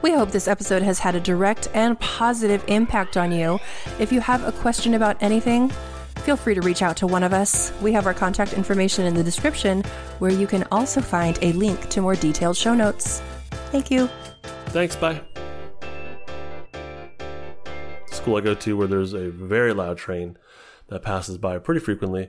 We 0.04 0.12
hope 0.12 0.32
this 0.32 0.48
episode 0.48 0.82
has 0.82 0.98
had 0.98 1.14
a 1.14 1.20
direct 1.20 1.68
and 1.72 1.98
positive 1.98 2.62
impact 2.68 3.16
on 3.16 3.32
you. 3.32 3.58
If 3.98 4.12
you 4.12 4.20
have 4.20 4.46
a 4.46 4.52
question 4.52 4.92
about 4.92 5.16
anything, 5.22 5.70
feel 6.18 6.36
free 6.36 6.54
to 6.54 6.60
reach 6.60 6.82
out 6.82 6.94
to 6.98 7.06
one 7.06 7.22
of 7.22 7.32
us. 7.32 7.72
We 7.80 7.90
have 7.92 8.04
our 8.04 8.12
contact 8.12 8.52
information 8.52 9.06
in 9.06 9.14
the 9.14 9.22
description, 9.22 9.82
where 10.18 10.30
you 10.30 10.46
can 10.46 10.64
also 10.70 11.00
find 11.00 11.38
a 11.40 11.52
link 11.54 11.88
to 11.88 12.02
more 12.02 12.16
detailed 12.16 12.58
show 12.58 12.74
notes. 12.74 13.22
Thank 13.72 13.90
you. 13.90 14.10
Thanks, 14.66 14.94
bye. 14.94 15.22
School 18.08 18.36
I 18.36 18.42
go 18.42 18.54
to 18.54 18.76
where 18.76 18.86
there's 18.86 19.14
a 19.14 19.30
very 19.30 19.72
loud 19.72 19.96
train 19.96 20.36
that 20.88 21.00
passes 21.00 21.38
by 21.38 21.56
pretty 21.56 21.80
frequently. 21.80 22.28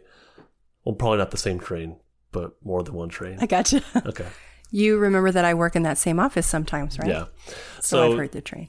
Well, 0.85 0.95
probably 0.95 1.17
not 1.17 1.31
the 1.31 1.37
same 1.37 1.59
train, 1.59 1.97
but 2.31 2.53
more 2.63 2.83
than 2.83 2.93
one 2.93 3.09
train. 3.09 3.37
I 3.41 3.47
gotcha. 3.47 3.83
Okay. 4.05 4.27
you 4.71 4.97
remember 4.97 5.31
that 5.31 5.45
I 5.45 5.53
work 5.53 5.75
in 5.75 5.83
that 5.83 5.97
same 5.97 6.19
office 6.19 6.47
sometimes, 6.47 6.97
right? 6.99 7.07
Yeah. 7.09 7.25
So, 7.45 7.81
So, 7.81 8.11
I've 8.11 8.17
heard 8.17 8.31
the 8.31 8.41
train. 8.41 8.67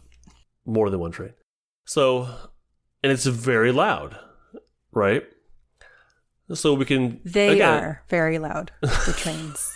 more 0.65 0.91
than 0.91 1.01
one 1.01 1.11
train. 1.13 1.33
So, 1.87 2.29
and 3.03 3.13
it's 3.13 3.25
very 3.27 3.73
loud, 3.73 4.19
right? 4.93 5.25
So 6.53 6.75
we 6.75 6.85
can. 6.85 7.21
They 7.25 7.49
again, 7.55 7.83
are 7.83 8.03
very 8.09 8.39
loud, 8.39 8.71
the 8.81 9.15
trains. 9.17 9.73